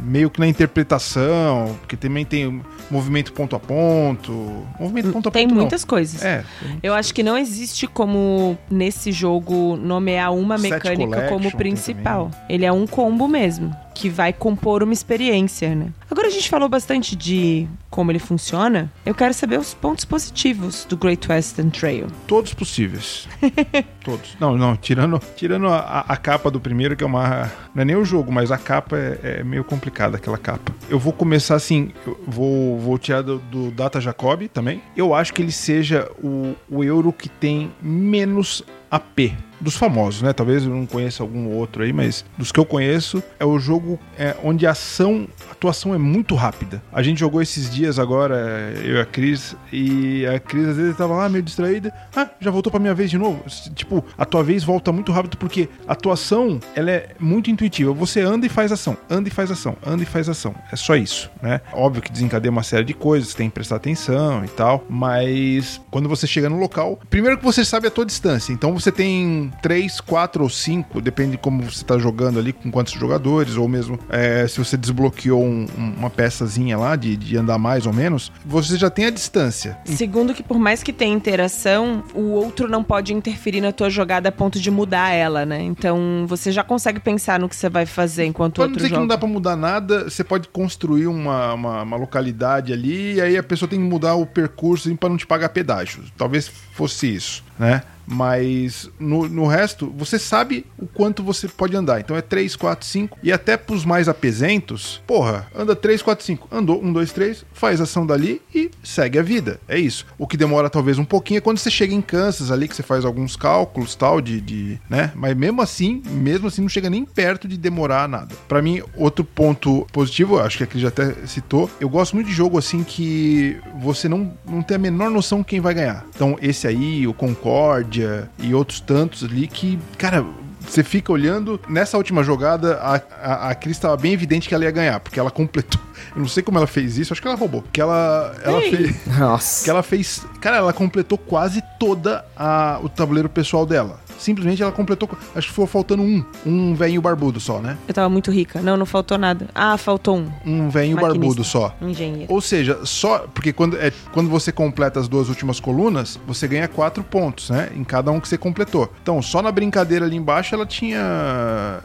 meio 0.02 0.30
que 0.30 0.40
na 0.40 0.46
interpretação, 0.46 1.76
porque 1.80 1.96
também 1.96 2.24
tem 2.24 2.62
movimento 2.90 3.32
ponto 3.32 3.54
a 3.54 3.60
ponto. 3.60 4.32
Movimento 4.80 5.12
ponto 5.22 5.28
a 5.28 5.32
Tem 5.32 5.44
ponto. 5.44 5.54
não. 5.54 5.62
muitas 5.62 5.84
coisas. 5.84 6.24
É, 6.24 6.44
Eu 6.82 6.94
acho 6.94 7.12
que 7.14 7.22
não 7.22 7.36
existe 7.36 7.86
como 7.86 8.56
nesse 8.70 9.12
jogo 9.12 9.76
nomear 9.76 10.32
uma 10.34 10.56
mecânica 10.58 11.28
como 11.28 11.42
tem 11.42 11.50
principal. 11.52 12.30
Ele 12.48 12.64
é 12.64 12.72
um 12.72 12.86
combo 12.86 13.26
mesmo, 13.28 13.74
que 13.98 14.08
vai 14.08 14.32
compor 14.32 14.84
uma 14.84 14.92
experiência, 14.92 15.74
né? 15.74 15.92
Agora 16.08 16.28
a 16.28 16.30
gente 16.30 16.48
falou 16.48 16.68
bastante 16.68 17.16
de 17.16 17.66
como 17.90 18.12
ele 18.12 18.20
funciona, 18.20 18.92
eu 19.04 19.12
quero 19.12 19.34
saber 19.34 19.58
os 19.58 19.74
pontos 19.74 20.04
positivos 20.04 20.84
do 20.84 20.96
Great 20.96 21.28
Western 21.28 21.68
Trail. 21.68 22.06
Todos 22.28 22.54
possíveis. 22.54 23.26
Todos. 24.04 24.36
Não, 24.38 24.56
não, 24.56 24.76
tirando, 24.76 25.20
tirando 25.34 25.66
a, 25.66 26.04
a, 26.06 26.16
capa 26.16 26.48
do 26.48 26.60
primeiro, 26.60 26.96
que 26.96 27.02
é 27.02 27.06
uma. 27.06 27.50
Não 27.74 27.82
é 27.82 27.84
nem 27.84 27.96
o 27.96 28.04
jogo, 28.04 28.30
mas 28.30 28.52
a 28.52 28.56
capa 28.56 28.96
é, 28.96 29.40
é 29.40 29.42
meio 29.42 29.64
complicada, 29.64 30.16
aquela 30.16 30.38
capa. 30.38 30.72
Eu 30.88 30.98
vou 31.00 31.12
começar 31.12 31.56
assim, 31.56 31.90
vou, 32.24 32.78
vou 32.78 32.98
tirar 32.98 33.22
do, 33.22 33.38
do, 33.38 33.72
Data 33.72 34.00
Jacob 34.00 34.46
também. 34.46 34.80
Eu 34.96 35.12
acho 35.12 35.34
que 35.34 35.42
ele 35.42 35.50
seja 35.50 36.08
o, 36.22 36.54
o 36.70 36.84
euro 36.84 37.12
que 37.12 37.28
tem 37.28 37.72
menos 37.82 38.62
AP 38.88 39.32
dos 39.60 39.76
famosos, 39.76 40.22
né? 40.22 40.32
Talvez 40.32 40.64
eu 40.64 40.70
não 40.70 40.86
conheça 40.86 41.22
algum 41.22 41.48
outro 41.54 41.82
aí, 41.82 41.92
mas 41.92 42.24
dos 42.36 42.52
que 42.52 42.60
eu 42.60 42.64
conheço, 42.64 43.22
é 43.38 43.44
o 43.44 43.58
jogo 43.58 43.98
é, 44.16 44.36
onde 44.42 44.66
a 44.66 44.70
ação, 44.70 45.26
a 45.48 45.52
atuação 45.52 45.94
é 45.94 45.98
muito 45.98 46.34
rápida. 46.34 46.82
A 46.92 47.02
gente 47.02 47.20
jogou 47.20 47.42
esses 47.42 47.70
dias 47.70 47.98
agora, 47.98 48.72
eu 48.82 48.96
e 48.96 49.00
a 49.00 49.06
Cris, 49.06 49.56
e 49.72 50.26
a 50.26 50.38
Cris 50.38 50.68
às 50.68 50.76
vezes 50.76 50.96
tava 50.96 51.14
lá 51.14 51.28
meio 51.28 51.42
distraída, 51.42 51.92
ah, 52.14 52.28
já 52.40 52.50
voltou 52.50 52.70
pra 52.70 52.80
minha 52.80 52.94
vez 52.94 53.10
de 53.10 53.18
novo. 53.18 53.42
Tipo, 53.74 54.04
a 54.16 54.24
tua 54.24 54.42
vez 54.42 54.64
volta 54.64 54.92
muito 54.92 55.12
rápido 55.12 55.36
porque 55.36 55.68
a 55.86 55.92
atuação, 55.92 56.60
ela 56.74 56.90
é 56.90 57.08
muito 57.18 57.50
intuitiva. 57.50 57.92
Você 57.92 58.20
anda 58.20 58.46
e 58.46 58.48
faz 58.48 58.72
ação, 58.72 58.96
anda 59.10 59.28
e 59.28 59.32
faz 59.32 59.50
ação, 59.50 59.76
anda 59.84 60.02
e 60.02 60.06
faz 60.06 60.28
ação. 60.28 60.54
É 60.70 60.76
só 60.76 60.96
isso, 60.96 61.30
né? 61.42 61.60
Óbvio 61.72 62.02
que 62.02 62.12
desencadeia 62.12 62.50
uma 62.50 62.62
série 62.62 62.84
de 62.84 62.94
coisas, 62.94 63.34
tem 63.34 63.48
que 63.48 63.54
prestar 63.54 63.76
atenção 63.76 64.44
e 64.44 64.48
tal, 64.48 64.84
mas 64.88 65.80
quando 65.90 66.08
você 66.08 66.26
chega 66.26 66.48
no 66.48 66.58
local, 66.58 66.98
primeiro 67.10 67.38
que 67.38 67.44
você 67.44 67.64
sabe 67.64 67.86
a 67.86 67.90
tua 67.90 68.04
distância, 68.04 68.52
então 68.52 68.72
você 68.72 68.92
tem 68.92 69.47
três, 69.62 70.00
quatro 70.00 70.42
ou 70.42 70.50
cinco, 70.50 71.00
depende 71.00 71.32
de 71.32 71.38
como 71.38 71.62
você 71.62 71.82
está 71.82 71.98
jogando 71.98 72.38
ali, 72.38 72.52
com 72.52 72.70
quantos 72.70 72.92
jogadores, 72.92 73.56
ou 73.56 73.68
mesmo 73.68 73.98
é, 74.08 74.46
se 74.46 74.58
você 74.58 74.76
desbloqueou 74.76 75.42
um, 75.42 75.66
uma 75.76 76.10
peçazinha 76.10 76.76
lá 76.76 76.96
de, 76.96 77.16
de 77.16 77.36
andar 77.36 77.58
mais 77.58 77.86
ou 77.86 77.92
menos, 77.92 78.32
você 78.44 78.76
já 78.76 78.90
tem 78.90 79.06
a 79.06 79.10
distância. 79.10 79.78
Segundo 79.84 80.34
que 80.34 80.42
por 80.42 80.58
mais 80.58 80.82
que 80.82 80.92
tenha 80.92 81.14
interação, 81.14 82.02
o 82.14 82.30
outro 82.30 82.68
não 82.68 82.82
pode 82.82 83.12
interferir 83.12 83.60
na 83.60 83.72
tua 83.72 83.90
jogada 83.90 84.28
a 84.28 84.32
ponto 84.32 84.60
de 84.60 84.70
mudar 84.70 85.10
ela, 85.12 85.44
né? 85.44 85.62
Então 85.62 86.24
você 86.26 86.52
já 86.52 86.62
consegue 86.62 87.00
pensar 87.00 87.38
no 87.38 87.48
que 87.48 87.56
você 87.56 87.68
vai 87.68 87.86
fazer 87.86 88.24
enquanto 88.24 88.54
pra 88.54 88.62
o 88.62 88.64
outro 88.64 88.76
dizer 88.76 88.88
joga. 88.88 88.96
que 88.96 89.00
não 89.00 89.06
dá 89.08 89.18
pra 89.18 89.28
mudar 89.28 89.56
nada, 89.56 90.04
você 90.04 90.24
pode 90.24 90.48
construir 90.48 91.06
uma, 91.06 91.54
uma, 91.54 91.82
uma 91.82 91.96
localidade 91.96 92.72
ali 92.72 93.14
e 93.14 93.20
aí 93.20 93.36
a 93.36 93.42
pessoa 93.42 93.68
tem 93.68 93.78
que 93.78 93.84
mudar 93.84 94.14
o 94.14 94.26
percurso 94.26 94.94
para 94.96 95.08
não 95.08 95.16
te 95.16 95.26
pagar 95.26 95.48
pedágio. 95.50 96.02
Talvez 96.16 96.48
fosse 96.48 97.14
isso, 97.14 97.44
né? 97.58 97.82
Mas 98.10 98.90
no, 98.98 99.28
no 99.28 99.46
resto, 99.46 99.92
você 99.96 100.18
sabe 100.18 100.64
o 100.78 100.86
quanto 100.86 101.22
você 101.22 101.46
pode 101.46 101.76
andar. 101.76 102.00
Então 102.00 102.16
é 102.16 102.22
3, 102.22 102.56
4, 102.56 102.86
5. 102.86 103.18
E 103.22 103.30
até 103.30 103.56
pros 103.56 103.84
mais 103.84 104.08
apesentos, 104.08 105.02
porra, 105.06 105.46
anda 105.54 105.76
3, 105.76 106.00
4, 106.00 106.24
5. 106.24 106.48
Andou 106.50 106.82
1, 106.82 106.92
2, 106.92 107.12
3, 107.12 107.44
faz 107.52 107.80
ação 107.80 108.06
dali 108.06 108.40
e 108.54 108.70
segue 108.82 109.18
a 109.18 109.22
vida. 109.22 109.60
É 109.68 109.78
isso. 109.78 110.06
O 110.16 110.26
que 110.26 110.36
demora 110.36 110.70
talvez 110.70 110.98
um 110.98 111.04
pouquinho 111.04 111.38
é 111.38 111.40
quando 111.40 111.58
você 111.58 111.70
chega 111.70 111.94
em 111.94 112.00
Kansas 112.00 112.50
ali, 112.50 112.66
que 112.66 112.74
você 112.74 112.82
faz 112.82 113.04
alguns 113.04 113.36
cálculos 113.36 113.94
tal, 113.94 114.20
de, 114.20 114.40
de. 114.40 114.80
né? 114.88 115.12
Mas 115.14 115.36
mesmo 115.36 115.60
assim, 115.60 116.02
mesmo 116.06 116.48
assim, 116.48 116.62
não 116.62 116.68
chega 116.68 116.88
nem 116.88 117.04
perto 117.04 117.46
de 117.46 117.58
demorar 117.58 118.08
nada. 118.08 118.34
Para 118.48 118.62
mim, 118.62 118.82
outro 118.96 119.24
ponto 119.24 119.86
positivo, 119.92 120.38
acho 120.38 120.58
que 120.58 120.64
aqui 120.64 120.78
já 120.78 120.88
até 120.88 121.14
citou, 121.26 121.70
eu 121.78 121.88
gosto 121.88 122.14
muito 122.14 122.28
de 122.28 122.32
jogo 122.32 122.56
assim 122.56 122.82
que 122.82 123.58
você 123.80 124.08
não, 124.08 124.32
não 124.46 124.62
tem 124.62 124.76
a 124.76 124.78
menor 124.78 125.10
noção 125.10 125.42
quem 125.42 125.60
vai 125.60 125.74
ganhar. 125.74 126.06
Então, 126.14 126.38
esse 126.40 126.66
aí, 126.66 127.06
o 127.06 127.12
Concorde 127.12 127.97
e 128.38 128.54
outros 128.54 128.80
tantos 128.80 129.24
ali 129.24 129.46
que, 129.46 129.78
cara, 129.96 130.24
você 130.60 130.82
fica 130.82 131.12
olhando. 131.12 131.60
Nessa 131.68 131.96
última 131.96 132.22
jogada, 132.22 132.76
a, 132.76 133.00
a, 133.22 133.50
a 133.50 133.54
Cris 133.54 133.76
estava 133.76 133.96
bem 133.96 134.12
evidente 134.12 134.48
que 134.48 134.54
ela 134.54 134.64
ia 134.64 134.70
ganhar, 134.70 135.00
porque 135.00 135.18
ela 135.18 135.30
completou. 135.30 135.80
Eu 136.14 136.20
não 136.20 136.28
sei 136.28 136.42
como 136.42 136.58
ela 136.58 136.66
fez 136.66 136.98
isso, 136.98 137.12
acho 137.12 137.20
que 137.20 137.28
ela 137.28 137.36
roubou. 137.36 137.64
Que 137.72 137.80
ela, 137.80 138.34
ela 138.42 138.60
fez. 138.60 139.06
Nossa. 139.18 139.64
Que 139.64 139.70
ela 139.70 139.82
fez. 139.82 140.24
Cara, 140.40 140.56
ela 140.56 140.72
completou 140.72 141.18
quase 141.18 141.62
toda 141.78 142.24
a, 142.36 142.78
o 142.82 142.88
tabuleiro 142.88 143.28
pessoal 143.28 143.66
dela 143.66 144.00
simplesmente 144.18 144.62
ela 144.62 144.72
completou. 144.72 145.08
Acho 145.34 145.48
que 145.48 145.54
foi 145.54 145.66
faltando 145.66 146.02
um. 146.02 146.24
Um 146.44 146.74
velhinho 146.74 147.00
barbudo 147.00 147.40
só, 147.40 147.60
né? 147.60 147.78
Eu 147.86 147.94
tava 147.94 148.08
muito 148.08 148.30
rica. 148.30 148.60
Não, 148.60 148.76
não 148.76 148.86
faltou 148.86 149.16
nada. 149.16 149.48
Ah, 149.54 149.76
faltou 149.76 150.18
um. 150.18 150.30
Um 150.44 150.68
velhinho 150.68 150.96
barbudo 150.96 151.44
só. 151.44 151.74
engenheiro. 151.80 152.32
Ou 152.32 152.40
seja, 152.40 152.80
só. 152.84 153.20
Porque 153.32 153.52
quando, 153.52 153.76
é, 153.78 153.92
quando 154.12 154.28
você 154.28 154.52
completa 154.52 155.00
as 155.00 155.08
duas 155.08 155.28
últimas 155.28 155.60
colunas, 155.60 156.18
você 156.26 156.46
ganha 156.46 156.68
quatro 156.68 157.02
pontos, 157.02 157.50
né? 157.50 157.70
Em 157.74 157.84
cada 157.84 158.10
um 158.10 158.20
que 158.20 158.28
você 158.28 158.36
completou. 158.38 158.92
Então, 159.02 159.22
só 159.22 159.40
na 159.40 159.52
brincadeira 159.52 160.04
ali 160.04 160.16
embaixo 160.16 160.54
ela 160.54 160.66
tinha. 160.66 161.00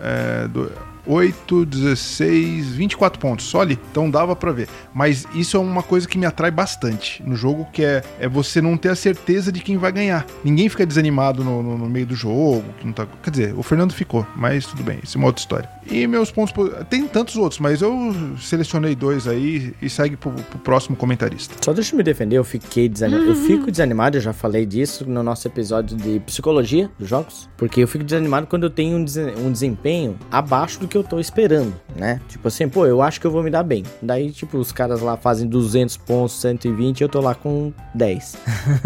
É, 0.02 0.48
do, 0.48 0.72
8, 1.06 1.66
16, 1.66 2.68
24 2.70 3.20
pontos 3.20 3.46
só 3.46 3.62
ali. 3.62 3.80
Então 3.92 4.10
dava 4.10 4.36
para 4.36 4.52
ver. 4.52 4.68
Mas 4.94 5.26
isso 5.34 5.58
é 5.58 5.60
uma 5.60 5.84
coisa 5.84 6.08
que 6.08 6.18
me 6.18 6.26
atrai 6.26 6.52
bastante 6.52 7.22
no 7.24 7.36
jogo, 7.36 7.68
que 7.72 7.84
é, 7.84 8.04
é 8.20 8.28
você 8.28 8.62
não 8.62 8.78
ter 8.78 8.90
a 8.90 8.96
certeza 8.96 9.52
de 9.52 9.60
quem 9.60 9.78
vai 9.78 9.92
ganhar. 9.92 10.26
Ninguém 10.44 10.70
fica 10.70 10.86
desanimado 10.86 11.44
no, 11.44 11.62
no, 11.62 11.78
no 11.78 11.90
meio 11.90 12.06
do 12.06 12.16
jogo. 12.16 12.64
Que 12.80 12.86
não 12.86 12.94
tá... 12.94 13.08
Quer 13.22 13.30
dizer, 13.30 13.56
o 13.56 13.64
Fernando 13.64 13.94
ficou, 13.94 14.26
mas 14.36 14.66
tudo 14.66 14.84
bem, 14.84 15.00
isso 15.04 15.18
é 15.18 15.20
uma 15.20 15.28
outra 15.28 15.42
história. 15.42 15.70
E 15.90 16.08
meus 16.08 16.32
pontos. 16.32 16.54
Tem 16.90 17.08
tantos 17.08 17.36
outros, 17.36 17.60
mas 17.60 17.82
eu 17.82 18.14
selecionei 18.40 18.96
dois 18.96 19.28
aí 19.28 19.74
e 19.82 19.90
segue 19.90 20.16
pro, 20.16 20.32
pro 20.32 20.60
próximo 20.60 20.96
comentarista. 20.96 21.56
Só 21.62 21.74
deixa 21.74 21.94
eu 21.94 21.98
me 21.98 22.04
defender, 22.04 22.38
eu 22.38 22.44
fiquei 22.44 22.88
desanimado. 22.88 23.26
Uhum. 23.26 23.30
Eu 23.32 23.36
fico 23.36 23.72
desanimado, 23.72 24.18
eu 24.18 24.22
já 24.22 24.34
falei 24.34 24.66
disso 24.66 25.06
no 25.10 25.24
nosso 25.24 25.48
episódio 25.48 25.96
de 25.98 26.20
psicologia 26.22 26.90
dos 26.98 27.10
jogos. 27.10 27.50
Porque 27.58 27.82
eu 27.82 27.88
fico 27.88 28.04
desanimado 28.04 28.48
quando 28.48 28.64
eu 28.64 28.70
tenho 28.70 28.98
um, 28.98 29.52
desempenho 29.52 30.18
abaixo 30.32 30.80
do 30.80 30.88
que 30.88 30.93
eu 30.98 31.04
tô 31.04 31.20
esperando, 31.20 31.74
né? 31.96 32.22
Tipo 32.28 32.48
assim, 32.48 32.68
pô, 32.68 32.86
eu 32.86 33.02
acho 33.02 33.20
que 33.20 33.28
eu 33.28 33.32
vou 33.32 33.44
me 33.44 33.50
dar 33.50 33.64
bem. 33.64 33.84
Daí, 34.02 34.32
tipo, 34.32 34.58
os 34.58 34.72
caras 34.72 35.02
lá 35.02 35.18
fazem 35.18 35.48
200 35.48 35.98
pontos, 35.98 36.36
120 36.40 37.00
e 37.00 37.04
eu 37.04 37.10
tô 37.10 37.22
lá 37.22 37.36
com 37.36 37.72
10. 37.94 38.38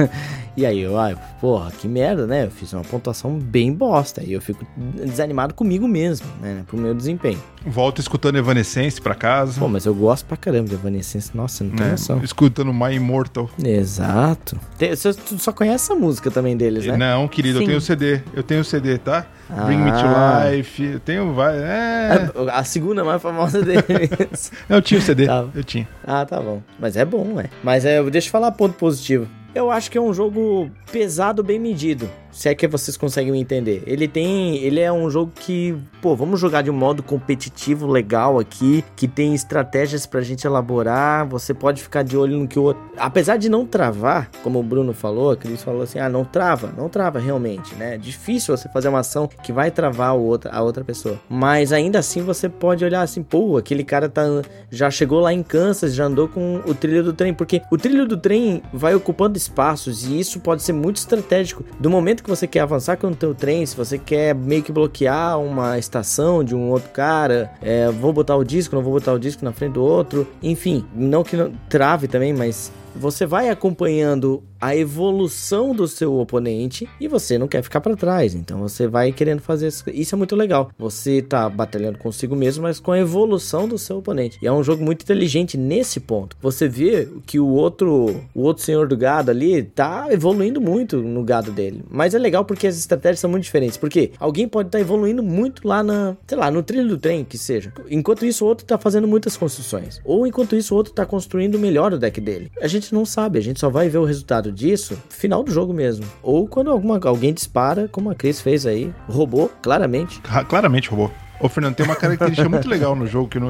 e 0.55 0.65
aí 0.65 0.79
eu, 0.79 0.97
ah, 0.97 1.15
porra, 1.39 1.71
que 1.71 1.87
merda, 1.87 2.25
né? 2.25 2.45
Eu 2.45 2.51
fiz 2.51 2.73
uma 2.73 2.83
pontuação 2.83 3.37
bem 3.37 3.73
bosta. 3.73 4.23
E 4.23 4.33
eu 4.33 4.41
fico 4.41 4.65
desanimado 4.75 5.53
comigo 5.53 5.87
mesmo, 5.87 6.27
né? 6.41 6.63
Pro 6.67 6.77
meu 6.77 6.93
desempenho. 6.93 7.41
Volta 7.67 8.01
escutando 8.01 8.37
Evanescence 8.37 8.99
pra 9.01 9.13
casa. 9.13 9.59
Pô, 9.59 9.67
mas 9.67 9.85
eu 9.85 9.93
gosto 9.93 10.25
pra 10.25 10.37
caramba 10.37 10.69
de 10.69 10.75
Evanescence. 10.75 11.35
Nossa, 11.35 11.63
não 11.63 11.71
tem 11.71 11.85
né? 11.85 11.91
noção. 11.91 12.21
Escutando 12.23 12.73
My 12.73 12.93
Immortal. 12.95 13.49
Exato. 13.63 14.59
Tem, 14.77 14.95
você 14.95 15.13
só 15.13 15.51
conhece 15.51 15.91
a 15.91 15.95
música 15.95 16.31
também 16.31 16.55
deles, 16.55 16.85
né? 16.85 16.97
Não, 16.97 17.27
querido, 17.27 17.59
Sim. 17.59 17.63
eu 17.63 17.67
tenho 17.67 17.77
o 17.77 17.81
CD. 17.81 18.21
Eu 18.33 18.43
tenho 18.43 18.61
o 18.61 18.63
CD, 18.63 18.97
tá? 18.97 19.25
Ah. 19.49 19.65
Bring 19.65 19.77
Me 19.77 19.91
to 19.91 19.97
ah. 19.97 20.49
Life. 20.49 20.83
Eu 20.83 20.99
tenho 20.99 21.33
vai. 21.33 21.57
É. 21.57 22.31
A, 22.49 22.59
a 22.59 22.63
segunda 22.63 23.03
mais 23.03 23.21
famosa 23.21 23.61
deles. 23.61 24.51
eu 24.69 24.81
tinha 24.81 24.99
o 24.99 25.03
CD. 25.03 25.25
Tá. 25.25 25.45
Eu 25.53 25.63
tinha. 25.63 25.87
Ah, 26.05 26.25
tá 26.25 26.39
bom. 26.39 26.61
Mas 26.79 26.95
é 26.95 27.05
bom, 27.05 27.35
ué. 27.35 27.49
Mas 27.63 27.85
é, 27.85 28.01
deixa 28.09 28.27
eu 28.27 28.31
falar 28.31 28.51
ponto 28.51 28.75
positivo. 28.75 29.27
Eu 29.57 29.71
acho 29.71 29.89
que 29.89 29.97
é 29.97 30.01
um 30.01 30.13
jogo 30.13 30.69
pesado, 30.91 31.43
bem 31.43 31.57
medido 31.57 32.07
se 32.37 32.47
é 32.47 32.53
que 32.53 32.67
vocês 32.67 32.95
conseguem 32.95 33.31
me 33.31 33.39
entender. 33.39 33.81
Ele 33.87 34.07
tem, 34.07 34.57
ele 34.57 34.79
é 34.79 34.93
um 34.93 35.09
jogo 35.09 35.31
que, 35.33 35.75
pô, 35.99 36.15
vamos 36.15 36.39
jogar 36.39 36.61
de 36.61 36.69
um 36.69 36.73
modo 36.73 37.01
competitivo 37.01 37.87
legal 37.87 38.37
aqui, 38.37 38.85
que 38.95 39.07
tem 39.07 39.33
estratégias 39.33 40.05
pra 40.05 40.21
gente 40.21 40.45
elaborar, 40.45 41.27
você 41.27 41.51
pode 41.51 41.81
ficar 41.81 42.03
de 42.03 42.15
olho 42.15 42.37
no 42.37 42.47
que 42.47 42.59
o 42.59 42.63
outro, 42.63 42.83
apesar 42.95 43.37
de 43.37 43.49
não 43.49 43.65
travar, 43.65 44.29
como 44.43 44.59
o 44.59 44.63
Bruno 44.63 44.93
falou, 44.93 45.31
a 45.31 45.35
Cris 45.35 45.63
falou 45.63 45.81
assim: 45.81 45.97
"Ah, 45.97 46.09
não 46.09 46.23
trava, 46.23 46.71
não 46.77 46.87
trava 46.87 47.17
realmente, 47.17 47.73
né? 47.73 47.95
É 47.95 47.97
difícil 47.97 48.55
você 48.55 48.69
fazer 48.69 48.89
uma 48.89 48.99
ação 48.99 49.27
que 49.27 49.51
vai 49.51 49.71
travar 49.71 50.15
o 50.15 50.21
outro, 50.21 50.51
a 50.53 50.61
outra 50.61 50.83
pessoa. 50.83 51.19
Mas 51.27 51.73
ainda 51.73 51.97
assim 51.97 52.21
você 52.21 52.47
pode 52.47 52.85
olhar 52.85 53.01
assim, 53.01 53.23
pô, 53.23 53.57
aquele 53.57 53.83
cara 53.83 54.07
tá 54.07 54.23
já 54.69 54.91
chegou 54.91 55.19
lá 55.19 55.33
em 55.33 55.41
Kansas, 55.41 55.95
já 55.95 56.05
andou 56.05 56.27
com 56.27 56.61
o 56.67 56.75
trilho 56.75 57.03
do 57.03 57.13
trem, 57.13 57.33
porque 57.33 57.63
o 57.71 57.77
trilho 57.77 58.05
do 58.05 58.17
trem 58.17 58.61
vai 58.71 58.93
ocupando 58.93 59.37
espaços 59.47 60.05
e 60.05 60.19
isso 60.19 60.39
pode 60.39 60.61
ser 60.61 60.73
muito 60.73 60.97
estratégico. 60.97 61.63
Do 61.79 61.89
momento 61.89 62.23
que 62.23 62.29
você 62.29 62.47
quer 62.47 62.61
avançar 62.61 62.97
com 62.97 63.07
o 63.07 63.15
teu 63.15 63.33
trem, 63.33 63.65
se 63.65 63.75
você 63.75 63.97
quer 63.97 64.35
meio 64.35 64.63
que 64.63 64.71
bloquear 64.71 65.39
uma 65.39 65.77
estação 65.77 66.43
de 66.43 66.55
um 66.55 66.69
outro 66.69 66.89
cara, 66.89 67.51
é, 67.61 67.89
vou 67.89 68.13
botar 68.13 68.35
o 68.35 68.43
disco, 68.43 68.75
não 68.75 68.83
vou 68.83 68.93
botar 68.93 69.13
o 69.13 69.19
disco 69.19 69.43
na 69.43 69.51
frente 69.51 69.73
do 69.73 69.83
outro, 69.83 70.27
enfim, 70.41 70.85
não 70.93 71.23
que 71.23 71.35
não, 71.35 71.51
trave 71.69 72.07
também, 72.07 72.33
mas 72.33 72.71
você 72.97 73.25
vai 73.25 73.49
acompanhando 73.49 74.43
a 74.59 74.75
evolução 74.75 75.73
do 75.73 75.87
seu 75.87 76.17
oponente 76.19 76.89
e 76.99 77.07
você 77.07 77.37
não 77.37 77.47
quer 77.47 77.61
ficar 77.61 77.79
para 77.81 77.95
trás. 77.95 78.33
Então 78.33 78.59
você 78.59 78.87
vai 78.87 79.11
querendo 79.11 79.41
fazer 79.41 79.67
isso. 79.67 79.83
Isso 79.87 80.15
é 80.15 80.17
muito 80.17 80.35
legal. 80.35 80.71
Você 80.77 81.21
tá 81.21 81.47
batalhando 81.47 81.97
consigo 81.97 82.35
mesmo, 82.35 82.63
mas 82.63 82.79
com 82.79 82.91
a 82.91 82.99
evolução 82.99 83.67
do 83.67 83.77
seu 83.77 83.97
oponente. 83.97 84.37
E 84.41 84.47
é 84.47 84.51
um 84.51 84.63
jogo 84.63 84.83
muito 84.83 85.03
inteligente 85.03 85.57
nesse 85.57 85.99
ponto. 85.99 86.35
Você 86.41 86.67
vê 86.67 87.07
que 87.25 87.39
o 87.39 87.47
outro, 87.47 88.21
o 88.33 88.41
outro 88.41 88.63
senhor 88.63 88.87
do 88.87 88.97
gado 88.97 89.31
ali 89.31 89.63
tá 89.63 90.07
evoluindo 90.09 90.59
muito 90.59 91.01
no 91.01 91.23
gado 91.23 91.51
dele. 91.51 91.83
Mas 91.89 92.13
é 92.13 92.19
legal 92.19 92.43
porque 92.43 92.67
as 92.67 92.77
estratégias 92.77 93.19
são 93.19 93.29
muito 93.29 93.43
diferentes. 93.43 93.77
Porque 93.77 94.11
alguém 94.19 94.47
pode 94.47 94.69
estar 94.69 94.79
tá 94.79 94.81
evoluindo 94.81 95.21
muito 95.21 95.67
lá 95.67 95.83
na, 95.83 96.15
sei 96.27 96.37
lá, 96.37 96.49
no 96.49 96.63
trilho 96.63 96.87
do 96.87 96.97
trem, 96.97 97.23
que 97.23 97.37
seja. 97.37 97.71
Enquanto 97.89 98.25
isso, 98.25 98.43
o 98.43 98.47
outro 98.47 98.65
tá 98.65 98.77
fazendo 98.77 99.07
muitas 99.07 99.37
construções. 99.37 100.01
Ou 100.03 100.25
enquanto 100.25 100.55
isso, 100.55 100.73
o 100.73 100.77
outro 100.77 100.93
tá 100.93 101.05
construindo 101.05 101.59
melhor 101.59 101.93
o 101.93 101.97
deck 101.97 102.19
dele. 102.19 102.51
A 102.61 102.67
gente 102.67 102.86
não 102.93 103.05
sabe, 103.05 103.39
a 103.39 103.41
gente 103.41 103.59
só 103.59 103.69
vai 103.69 103.89
ver 103.89 103.97
o 103.97 104.05
resultado 104.05 104.51
disso, 104.51 104.97
final 105.09 105.43
do 105.43 105.51
jogo 105.51 105.73
mesmo. 105.73 106.05
Ou 106.21 106.47
quando 106.47 106.71
alguma, 106.71 106.99
alguém 107.03 107.33
dispara, 107.33 107.87
como 107.87 108.09
a 108.09 108.15
Cris 108.15 108.41
fez 108.41 108.65
aí, 108.65 108.93
roubou, 109.07 109.51
claramente. 109.61 110.19
Claramente 110.47 110.89
roubou. 110.89 111.11
Ô, 111.39 111.47
Fernando, 111.47 111.75
tem 111.75 111.85
uma 111.85 111.95
característica 111.95 112.49
muito 112.49 112.67
legal 112.67 112.95
no 112.95 113.05
jogo 113.05 113.29
que 113.29 113.37
eu, 113.37 113.43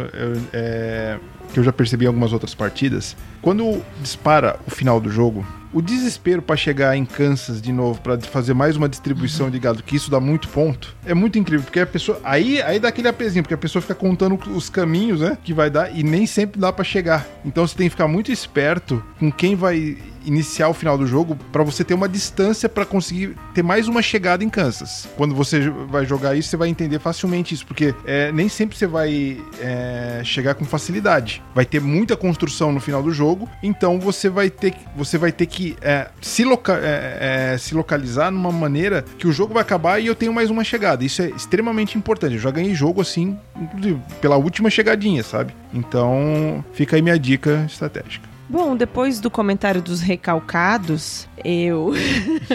é, 0.51 1.17
que 1.53 1.59
eu 1.59 1.63
já 1.63 1.71
percebi 1.71 2.05
em 2.05 2.07
algumas 2.07 2.33
outras 2.33 2.53
partidas. 2.53 3.15
Quando 3.41 3.81
dispara 4.01 4.59
o 4.67 4.71
final 4.71 4.99
do 4.99 5.09
jogo, 5.09 5.45
o 5.73 5.81
desespero 5.81 6.41
para 6.41 6.55
chegar 6.55 6.95
em 6.95 7.05
Kansas 7.05 7.61
de 7.61 7.71
novo, 7.71 8.01
para 8.01 8.19
fazer 8.19 8.53
mais 8.53 8.75
uma 8.75 8.87
distribuição 8.87 9.49
de 9.49 9.59
gado, 9.59 9.83
que 9.83 9.95
isso 9.95 10.09
dá 10.09 10.19
muito 10.19 10.47
ponto, 10.49 10.95
é 11.05 11.13
muito 11.13 11.37
incrível, 11.37 11.63
porque 11.63 11.79
a 11.79 11.85
pessoa. 11.85 12.19
Aí, 12.23 12.61
aí 12.61 12.79
dá 12.79 12.89
aquele 12.89 13.07
apezinho, 13.07 13.43
porque 13.43 13.53
a 13.53 13.57
pessoa 13.57 13.81
fica 13.81 13.95
contando 13.95 14.37
os 14.55 14.69
caminhos, 14.69 15.21
né? 15.21 15.37
Que 15.43 15.53
vai 15.53 15.69
dar 15.69 15.95
e 15.95 16.03
nem 16.03 16.25
sempre 16.25 16.59
dá 16.59 16.71
para 16.71 16.83
chegar. 16.83 17.27
Então 17.45 17.65
você 17.65 17.75
tem 17.75 17.87
que 17.87 17.91
ficar 17.91 18.07
muito 18.07 18.31
esperto 18.31 19.03
com 19.19 19.31
quem 19.31 19.55
vai 19.55 19.97
iniciar 20.27 20.67
o 20.67 20.73
final 20.73 20.97
do 20.97 21.07
jogo 21.07 21.37
para 21.51 21.63
você 21.63 21.83
ter 21.83 21.93
uma 21.93 22.07
distância 22.07 22.67
para 22.67 22.85
conseguir 22.85 23.35
ter 23.53 23.63
mais 23.63 23.87
uma 23.87 24.01
chegada 24.01 24.43
em 24.43 24.49
Kansas. 24.49 25.07
Quando 25.15 25.33
você 25.33 25.69
vai 25.69 26.05
jogar 26.05 26.35
isso, 26.35 26.49
você 26.49 26.57
vai 26.57 26.67
entender 26.67 26.99
facilmente 26.99 27.55
isso, 27.55 27.65
porque 27.65 27.95
é, 28.05 28.31
nem 28.31 28.49
sempre 28.49 28.77
você 28.77 28.85
vai 28.85 29.41
é, 29.59 30.21
chegar 30.23 30.53
com 30.55 30.65
facilidade. 30.65 31.41
Vai 31.55 31.65
ter 31.65 31.79
muita 31.79 32.15
construção 32.17 32.71
no 32.71 32.79
final 32.79 33.01
do 33.01 33.11
jogo, 33.11 33.49
então 33.63 33.99
você 33.99 34.29
vai 34.29 34.49
ter, 34.49 34.73
você 34.95 35.17
vai 35.17 35.31
ter 35.31 35.45
que 35.45 35.77
é, 35.81 36.09
se, 36.21 36.43
loca 36.43 36.73
é, 36.83 37.53
é, 37.53 37.57
se 37.57 37.73
localizar 37.73 38.29
numa 38.29 38.51
maneira 38.51 39.05
que 39.17 39.27
o 39.27 39.31
jogo 39.31 39.53
vai 39.53 39.61
acabar 39.61 39.99
e 39.99 40.07
eu 40.07 40.15
tenho 40.15 40.33
mais 40.33 40.49
uma 40.49 40.63
chegada. 40.63 41.05
Isso 41.05 41.21
é 41.21 41.29
extremamente 41.29 41.97
importante. 41.97 42.35
Eu 42.35 42.41
já 42.41 42.51
ganhei 42.51 42.75
jogo 42.75 43.01
assim, 43.01 43.37
inclusive 43.55 43.99
pela 44.19 44.35
última 44.35 44.69
chegadinha, 44.69 45.23
sabe? 45.23 45.53
Então 45.73 46.63
fica 46.73 46.95
aí 46.95 47.01
minha 47.01 47.17
dica 47.17 47.65
estratégica. 47.65 48.36
Bom, 48.49 48.75
depois 48.75 49.19
do 49.19 49.29
comentário 49.29 49.81
dos 49.81 49.99
recalcados, 49.99 51.27
eu 51.43 51.91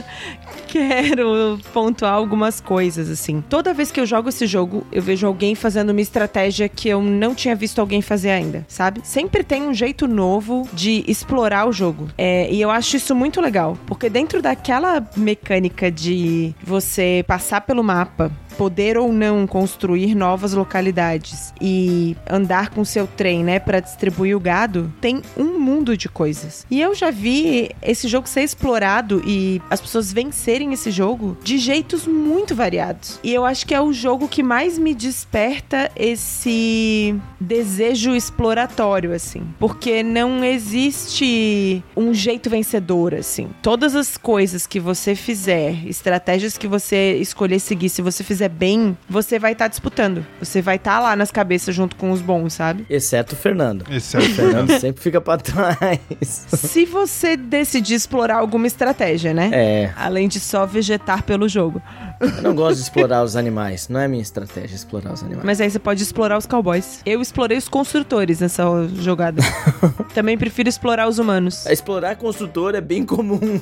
quero 0.67 1.59
pontuar 1.73 2.15
algumas 2.15 2.61
coisas, 2.61 3.11
assim. 3.11 3.43
Toda 3.47 3.75
vez 3.75 3.91
que 3.91 4.01
eu 4.01 4.07
jogo 4.07 4.31
esse 4.31 4.47
jogo, 4.47 4.87
eu 4.91 5.03
vejo 5.03 5.27
alguém 5.27 5.55
fazendo 5.55 5.91
uma 5.91 6.01
estratégia 6.01 6.69
que 6.69 6.89
eu 6.89 7.03
não 7.03 7.35
tinha 7.35 7.55
visto 7.55 7.79
alguém 7.79 8.01
fazer 8.01 8.31
ainda, 8.31 8.65
sabe? 8.69 9.03
Sempre 9.05 9.45
tem 9.45 9.63
um 9.63 9.75
jeito 9.75 10.09
novo 10.09 10.67
de 10.73 11.05
explorar 11.07 11.69
o 11.69 11.73
jogo. 11.73 12.09
É, 12.17 12.51
e 12.51 12.61
eu 12.61 12.71
acho 12.71 12.97
isso 12.97 13.15
muito 13.15 13.41
legal, 13.41 13.77
porque 13.87 14.09
dentro 14.09 14.41
daquela 14.41 15.07
mecânica 15.15 15.91
de 15.91 16.55
você 16.65 17.23
passar 17.27 17.61
pelo 17.61 17.83
mapa, 17.85 18.33
poder 18.53 18.97
ou 18.97 19.13
não 19.13 19.47
construir 19.47 20.15
novas 20.15 20.53
localidades 20.53 21.53
e 21.61 22.17
andar 22.29 22.71
com 22.71 22.85
seu 22.85 23.07
trem, 23.07 23.43
né, 23.43 23.59
para 23.59 23.81
distribuir 23.81 24.37
o 24.37 24.41
gado, 24.41 24.93
tem 25.01 25.23
um 25.37 25.59
mundo 25.59 25.97
de 25.97 26.09
coisas. 26.09 26.67
E 26.71 26.81
eu 26.81 26.95
já 26.95 27.11
vi 27.11 27.71
esse 27.83 28.09
jogo 28.09 28.29
ser 28.29 28.43
explorado 28.43 29.23
e 29.27 29.61
as 29.71 29.81
pessoas 29.81 30.13
vencerem 30.13 30.73
esse 30.73 30.91
jogo 30.91 31.37
de 31.43 31.59
jeitos 31.59 32.07
muito 32.07 32.55
variados. 32.55 33.19
E 33.23 33.33
eu 33.33 33.45
acho 33.45 33.67
que 33.67 33.75
é 33.75 33.81
o 33.81 33.93
jogo 33.93 34.29
que 34.29 34.43
mais 34.43 34.79
me 34.79 34.95
desperta 34.95 35.91
esse 35.97 37.15
desejo 37.41 38.15
exploratório, 38.15 39.13
assim, 39.13 39.43
porque 39.59 40.03
não 40.03 40.45
existe 40.45 41.83
um 41.97 42.15
jeito 42.15 42.49
vencedor, 42.51 43.15
assim. 43.15 43.49
Todas 43.63 43.95
as 43.95 44.17
coisas 44.17 44.67
que 44.67 44.81
você 44.81 45.15
fizer, 45.15 45.87
estratégias 45.87 46.57
que 46.59 46.67
você 46.67 47.17
escolher 47.17 47.59
seguir, 47.59 47.89
se 47.89 48.03
você 48.03 48.23
fizer 48.23 48.42
bem, 48.49 48.97
você 49.09 49.39
vai 49.39 49.53
estar 49.53 49.65
tá 49.65 49.69
disputando. 49.69 50.25
Você 50.39 50.63
vai 50.63 50.77
estar 50.77 50.97
tá 50.97 51.01
lá 51.01 51.17
nas 51.17 51.31
cabeças 51.31 51.75
junto 51.75 51.97
com 51.97 52.11
os 52.11 52.21
bons, 52.21 52.53
sabe? 52.53 52.87
Exceto 52.89 53.35
o 53.35 53.37
Fernando. 53.39 53.85
Exceto 53.91 54.27
o 54.27 54.35
Fernando 54.35 54.71
sempre 54.79 55.03
fica 55.03 55.21
pra 55.21 55.39
trás. 55.39 55.99
Se 56.21 56.85
você 56.85 57.37
decidir 57.37 57.95
explorar 57.95 58.37
alguma 58.37 58.67
estratégia, 58.67 59.33
né? 59.33 59.51
É. 59.53 59.93
Além 59.97 60.29
de 60.29 60.41
só 60.41 60.67
vegetar 60.67 61.23
pelo 61.23 61.49
jogo. 61.49 61.83
Eu 62.23 62.43
não 62.43 62.55
gosto 62.55 62.77
de 62.77 62.83
explorar 62.83 63.23
os 63.23 63.37
animais. 63.37 63.89
Não 63.89 64.01
é 64.01 64.07
minha 64.07 64.23
estratégia 64.23 64.75
explorar 64.77 65.13
os 65.13 65.23
animais. 65.23 65.45
Mas 65.45 65.61
aí 65.61 65.71
você 65.71 65.79
pode 65.79 66.03
explorar 66.03 66.39
os 66.39 66.47
cowboys. 66.47 67.01
Eu 67.05 67.21
explorei 67.21 67.59
os 67.59 67.69
construtores 67.69 68.41
nessa 68.41 68.65
jogada. 68.97 69.43
Também 70.15 70.39
prefiro 70.39 70.69
explorar 70.69 71.09
os 71.09 71.19
humanos. 71.19 71.67
Explorar 71.67 72.17
construtor 72.17 72.75
é 72.75 72.81
bem 72.81 73.05
comum. 73.05 73.61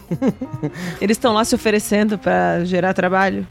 Eles 1.00 1.16
estão 1.16 1.32
lá 1.32 1.44
se 1.44 1.54
oferecendo 1.54 2.18
para 2.18 2.64
gerar 2.64 2.92
trabalho. 2.92 3.46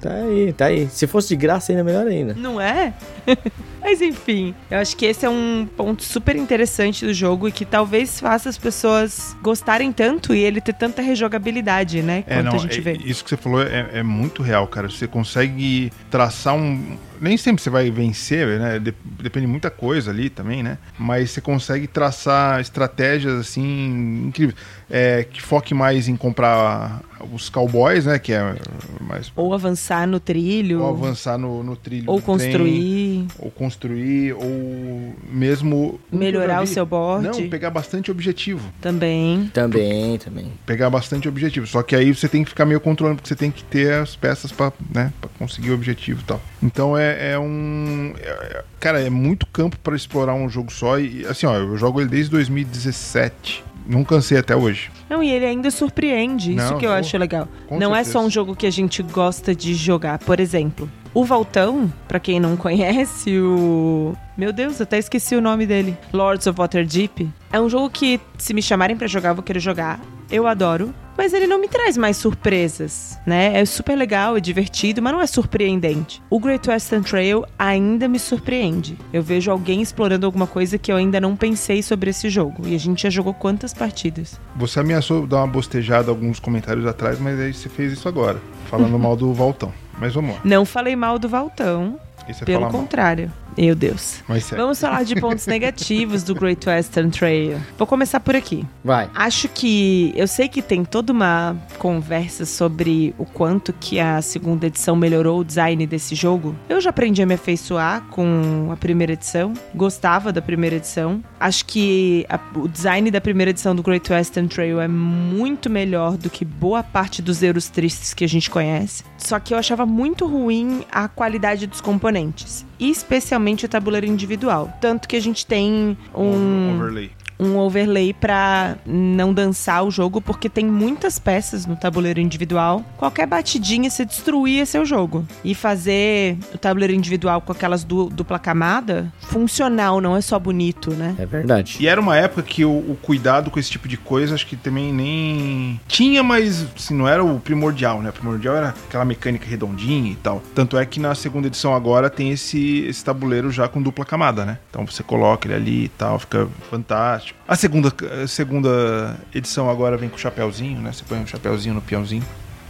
tá 0.00 0.12
aí, 0.12 0.52
tá 0.52 0.66
aí. 0.66 0.88
Se 0.88 1.06
fosse 1.06 1.28
de 1.28 1.36
graça, 1.36 1.72
ainda 1.72 1.84
melhor 1.84 2.06
ainda. 2.06 2.34
Não 2.34 2.60
é? 2.60 2.94
Mas 3.82 4.00
enfim, 4.00 4.54
eu 4.70 4.78
acho 4.78 4.96
que 4.96 5.04
esse 5.04 5.26
é 5.26 5.28
um 5.28 5.68
ponto 5.76 6.02
super 6.02 6.36
interessante 6.36 7.04
do 7.04 7.12
jogo 7.12 7.48
e 7.48 7.52
que 7.52 7.64
talvez 7.64 8.20
faça 8.20 8.48
as 8.48 8.56
pessoas 8.56 9.36
gostarem 9.42 9.92
tanto 9.92 10.34
e 10.34 10.38
ele 10.38 10.60
ter 10.60 10.72
tanta 10.72 11.02
rejogabilidade, 11.02 12.00
né? 12.00 12.24
É, 12.26 12.42
não, 12.42 12.54
a 12.54 12.58
gente 12.58 12.78
é, 12.78 12.80
vê. 12.80 12.92
Isso 13.04 13.24
que 13.24 13.30
você 13.30 13.36
falou 13.36 13.62
é, 13.62 13.88
é 13.92 14.02
muito 14.02 14.42
real, 14.42 14.66
cara. 14.68 14.88
Você 14.88 15.06
consegue 15.06 15.92
traçar 16.10 16.54
um 16.54 16.96
nem 17.22 17.36
sempre 17.36 17.62
você 17.62 17.70
vai 17.70 17.90
vencer, 17.90 18.58
né? 18.58 18.78
Depende 18.78 19.46
de 19.46 19.50
muita 19.50 19.70
coisa 19.70 20.10
ali 20.10 20.28
também, 20.28 20.62
né? 20.62 20.76
Mas 20.98 21.30
você 21.30 21.40
consegue 21.40 21.86
traçar 21.86 22.60
estratégias 22.60 23.38
assim 23.38 24.26
incríveis. 24.26 24.58
É, 24.90 25.24
que 25.24 25.40
foque 25.40 25.72
mais 25.72 26.06
em 26.08 26.16
comprar 26.16 27.00
os 27.32 27.48
cowboys, 27.48 28.06
né? 28.06 28.18
Que 28.18 28.32
é 28.32 28.54
mais. 29.00 29.32
Ou 29.36 29.54
avançar 29.54 30.06
no 30.06 30.18
trilho. 30.18 30.82
Ou 30.82 30.88
avançar 30.88 31.38
no, 31.38 31.62
no 31.62 31.76
trilho. 31.76 32.10
Ou 32.10 32.20
construir. 32.20 32.52
Trem, 32.52 33.28
ou 33.38 33.50
construir, 33.50 34.32
ou 34.34 35.14
mesmo. 35.30 36.00
Melhorar 36.10 36.62
o 36.62 36.66
seu 36.66 36.84
board. 36.84 37.26
Não, 37.26 37.48
pegar 37.48 37.70
bastante 37.70 38.10
objetivo. 38.10 38.68
Também. 38.80 39.50
Também, 39.54 40.18
também. 40.18 40.52
Pegar 40.66 40.90
bastante 40.90 41.28
objetivo. 41.28 41.66
Só 41.66 41.82
que 41.82 41.94
aí 41.94 42.14
você 42.14 42.28
tem 42.28 42.42
que 42.42 42.50
ficar 42.50 42.66
meio 42.66 42.80
controlando, 42.80 43.16
porque 43.16 43.28
você 43.28 43.36
tem 43.36 43.50
que 43.50 43.62
ter 43.64 43.94
as 43.94 44.16
peças 44.16 44.50
para 44.50 44.72
né, 44.92 45.12
pra 45.20 45.30
conseguir 45.38 45.70
o 45.70 45.74
objetivo 45.74 46.20
e 46.20 46.24
tal. 46.24 46.40
Então 46.62 46.96
é 46.96 47.11
é, 47.18 47.38
um. 47.38 48.14
É, 48.18 48.64
cara, 48.80 49.00
é 49.00 49.10
muito 49.10 49.46
campo 49.46 49.78
para 49.78 49.96
explorar 49.96 50.34
um 50.34 50.48
jogo 50.48 50.72
só. 50.72 50.98
E 50.98 51.26
assim, 51.26 51.46
ó, 51.46 51.54
eu 51.54 51.76
jogo 51.76 52.00
ele 52.00 52.10
desde 52.10 52.30
2017. 52.30 53.64
Não 53.86 54.04
cansei 54.04 54.38
até 54.38 54.54
hoje. 54.54 54.90
Não, 55.10 55.22
e 55.22 55.30
ele 55.30 55.44
ainda 55.44 55.70
surpreende. 55.70 56.54
Não, 56.54 56.64
isso 56.64 56.76
que 56.76 56.86
eu 56.86 56.92
acho 56.92 57.18
legal. 57.18 57.48
Não 57.70 57.90
certeza. 57.90 57.98
é 57.98 58.04
só 58.04 58.20
um 58.20 58.30
jogo 58.30 58.54
que 58.54 58.66
a 58.66 58.70
gente 58.70 59.02
gosta 59.02 59.54
de 59.54 59.74
jogar. 59.74 60.18
Por 60.20 60.38
exemplo, 60.38 60.88
o 61.14 61.24
Valtão, 61.24 61.92
para 62.08 62.18
quem 62.18 62.40
não 62.40 62.56
conhece, 62.56 63.38
o. 63.38 64.16
Meu 64.36 64.52
Deus, 64.52 64.80
eu 64.80 64.84
até 64.84 64.98
esqueci 64.98 65.34
o 65.34 65.40
nome 65.40 65.66
dele. 65.66 65.96
Lords 66.12 66.46
of 66.46 66.58
Waterdeep. 66.58 67.28
É 67.52 67.60
um 67.60 67.68
jogo 67.68 67.90
que, 67.90 68.20
se 68.38 68.54
me 68.54 68.62
chamarem 68.62 68.96
para 68.96 69.06
jogar, 69.06 69.30
eu 69.30 69.34
vou 69.34 69.42
querer 69.44 69.60
jogar. 69.60 70.00
Eu 70.30 70.46
adoro 70.46 70.94
mas 71.16 71.32
ele 71.32 71.46
não 71.46 71.58
me 71.58 71.68
traz 71.68 71.96
mais 71.96 72.16
surpresas, 72.16 73.18
né? 73.26 73.58
É 73.60 73.64
super 73.64 73.96
legal, 73.96 74.36
é 74.36 74.40
divertido, 74.40 75.02
mas 75.02 75.12
não 75.12 75.20
é 75.20 75.26
surpreendente. 75.26 76.22
O 76.30 76.38
Great 76.38 76.68
Western 76.68 77.04
Trail 77.04 77.44
ainda 77.58 78.08
me 78.08 78.18
surpreende. 78.18 78.98
Eu 79.12 79.22
vejo 79.22 79.50
alguém 79.50 79.82
explorando 79.82 80.26
alguma 80.26 80.46
coisa 80.46 80.78
que 80.78 80.90
eu 80.90 80.96
ainda 80.96 81.20
não 81.20 81.36
pensei 81.36 81.82
sobre 81.82 82.10
esse 82.10 82.28
jogo. 82.28 82.66
E 82.66 82.74
a 82.74 82.78
gente 82.78 83.02
já 83.02 83.10
jogou 83.10 83.34
quantas 83.34 83.72
partidas? 83.72 84.40
Você 84.56 84.80
ameaçou 84.80 85.26
dar 85.26 85.38
uma 85.38 85.46
bostejada 85.46 86.10
alguns 86.10 86.38
comentários 86.38 86.86
atrás, 86.86 87.18
mas 87.18 87.38
aí 87.38 87.52
você 87.52 87.68
fez 87.68 87.92
isso 87.92 88.08
agora, 88.08 88.40
falando 88.70 88.96
mal 88.98 89.16
do 89.16 89.32
Valtão. 89.32 89.72
Mas 89.98 90.14
vamos 90.14 90.34
lá. 90.34 90.40
Não 90.44 90.64
falei 90.64 90.96
mal 90.96 91.18
do 91.18 91.28
Valtão. 91.28 91.98
É 92.26 92.44
Pelo 92.44 92.68
contrário. 92.68 93.28
Mal. 93.28 93.41
Meu 93.56 93.74
Deus. 93.74 94.22
Vamos 94.56 94.80
falar 94.80 95.04
de 95.04 95.14
pontos 95.16 95.46
negativos 95.48 96.22
do 96.22 96.34
Great 96.34 96.68
Western 96.68 97.10
Trail. 97.10 97.60
Vou 97.76 97.86
começar 97.86 98.20
por 98.20 98.34
aqui. 98.34 98.64
Vai. 98.84 99.10
Acho 99.14 99.48
que 99.48 100.12
eu 100.16 100.26
sei 100.26 100.48
que 100.48 100.62
tem 100.62 100.84
toda 100.84 101.12
uma 101.12 101.56
conversa 101.78 102.44
sobre 102.46 103.14
o 103.18 103.24
quanto 103.24 103.72
que 103.72 104.00
a 104.00 104.22
segunda 104.22 104.66
edição 104.66 104.96
melhorou 104.96 105.40
o 105.40 105.44
design 105.44 105.86
desse 105.86 106.14
jogo. 106.14 106.56
Eu 106.68 106.80
já 106.80 106.90
aprendi 106.90 107.22
a 107.22 107.26
me 107.26 107.34
afeiçoar 107.34 108.02
com 108.10 108.70
a 108.72 108.76
primeira 108.76 109.12
edição. 109.12 109.52
Gostava 109.74 110.32
da 110.32 110.40
primeira 110.40 110.76
edição. 110.76 111.22
Acho 111.38 111.66
que 111.66 112.26
a, 112.28 112.38
o 112.56 112.68
design 112.68 113.10
da 113.10 113.20
primeira 113.20 113.50
edição 113.50 113.74
do 113.74 113.82
Great 113.82 114.10
Western 114.10 114.48
Trail 114.48 114.80
é 114.80 114.88
muito 114.88 115.68
melhor 115.68 116.16
do 116.16 116.30
que 116.30 116.44
boa 116.44 116.82
parte 116.82 117.20
dos 117.20 117.42
Euros 117.42 117.68
tristes 117.68 118.14
que 118.14 118.24
a 118.24 118.28
gente 118.28 118.50
conhece. 118.50 119.04
Só 119.18 119.38
que 119.38 119.54
eu 119.54 119.58
achava 119.58 119.84
muito 119.84 120.26
ruim 120.26 120.84
a 120.90 121.08
qualidade 121.08 121.66
dos 121.66 121.80
componentes 121.80 122.64
especialmente 122.90 123.64
o 123.64 123.68
tabuleiro 123.68 124.06
individual. 124.06 124.72
Tanto 124.80 125.08
que 125.08 125.16
a 125.16 125.20
gente 125.20 125.46
tem 125.46 125.96
um. 126.14 126.76
Overlay 126.76 127.10
um 127.42 127.58
overlay 127.58 128.12
para 128.12 128.76
não 128.86 129.34
dançar 129.34 129.84
o 129.84 129.90
jogo, 129.90 130.20
porque 130.20 130.48
tem 130.48 130.64
muitas 130.64 131.18
peças 131.18 131.66
no 131.66 131.76
tabuleiro 131.76 132.20
individual. 132.20 132.84
Qualquer 132.96 133.26
batidinha 133.26 133.90
se 133.90 134.04
destruía 134.04 134.64
seu 134.64 134.86
jogo. 134.86 135.26
E 135.44 135.54
fazer 135.54 136.38
o 136.54 136.58
tabuleiro 136.58 136.94
individual 136.94 137.40
com 137.40 137.52
aquelas 137.52 137.82
du 137.84 138.08
dupla 138.08 138.38
camada, 138.38 139.12
funcional, 139.20 140.00
não 140.00 140.16
é 140.16 140.20
só 140.20 140.38
bonito, 140.38 140.90
né? 140.92 141.14
É 141.18 141.26
verdade. 141.26 141.76
E 141.80 141.88
era 141.88 142.00
uma 142.00 142.16
época 142.16 142.42
que 142.42 142.64
o, 142.64 142.70
o 142.70 142.96
cuidado 143.00 143.50
com 143.50 143.58
esse 143.58 143.70
tipo 143.70 143.88
de 143.88 143.96
coisa, 143.96 144.34
acho 144.34 144.46
que 144.46 144.56
também 144.56 144.92
nem 144.92 145.80
tinha, 145.88 146.22
mas 146.22 146.66
assim, 146.76 146.94
não 146.94 147.08
era 147.08 147.24
o 147.24 147.40
primordial, 147.40 148.00
né? 148.02 148.10
O 148.10 148.12
primordial 148.12 148.56
era 148.56 148.74
aquela 148.88 149.04
mecânica 149.04 149.46
redondinha 149.48 150.12
e 150.12 150.16
tal. 150.16 150.42
Tanto 150.54 150.78
é 150.78 150.86
que 150.86 151.00
na 151.00 151.14
segunda 151.14 151.46
edição 151.46 151.74
agora 151.74 152.08
tem 152.08 152.30
esse, 152.30 152.84
esse 152.86 153.04
tabuleiro 153.04 153.50
já 153.50 153.68
com 153.68 153.82
dupla 153.82 154.04
camada, 154.04 154.44
né? 154.44 154.58
Então 154.70 154.86
você 154.86 155.02
coloca 155.02 155.46
ele 155.46 155.54
ali 155.54 155.84
e 155.84 155.88
tal, 155.88 156.18
fica 156.18 156.48
fantástico. 156.70 157.31
A 157.46 157.56
segunda, 157.56 157.92
a 158.22 158.26
segunda 158.26 159.16
edição 159.34 159.68
agora 159.68 159.96
vem 159.96 160.08
com 160.08 160.16
o 160.16 160.18
chapéuzinho, 160.18 160.80
né? 160.80 160.92
Você 160.92 161.04
põe 161.08 161.18
um 161.18 161.26
chapéuzinho 161.26 161.74
no 161.74 161.82
peãozinho. 161.82 162.22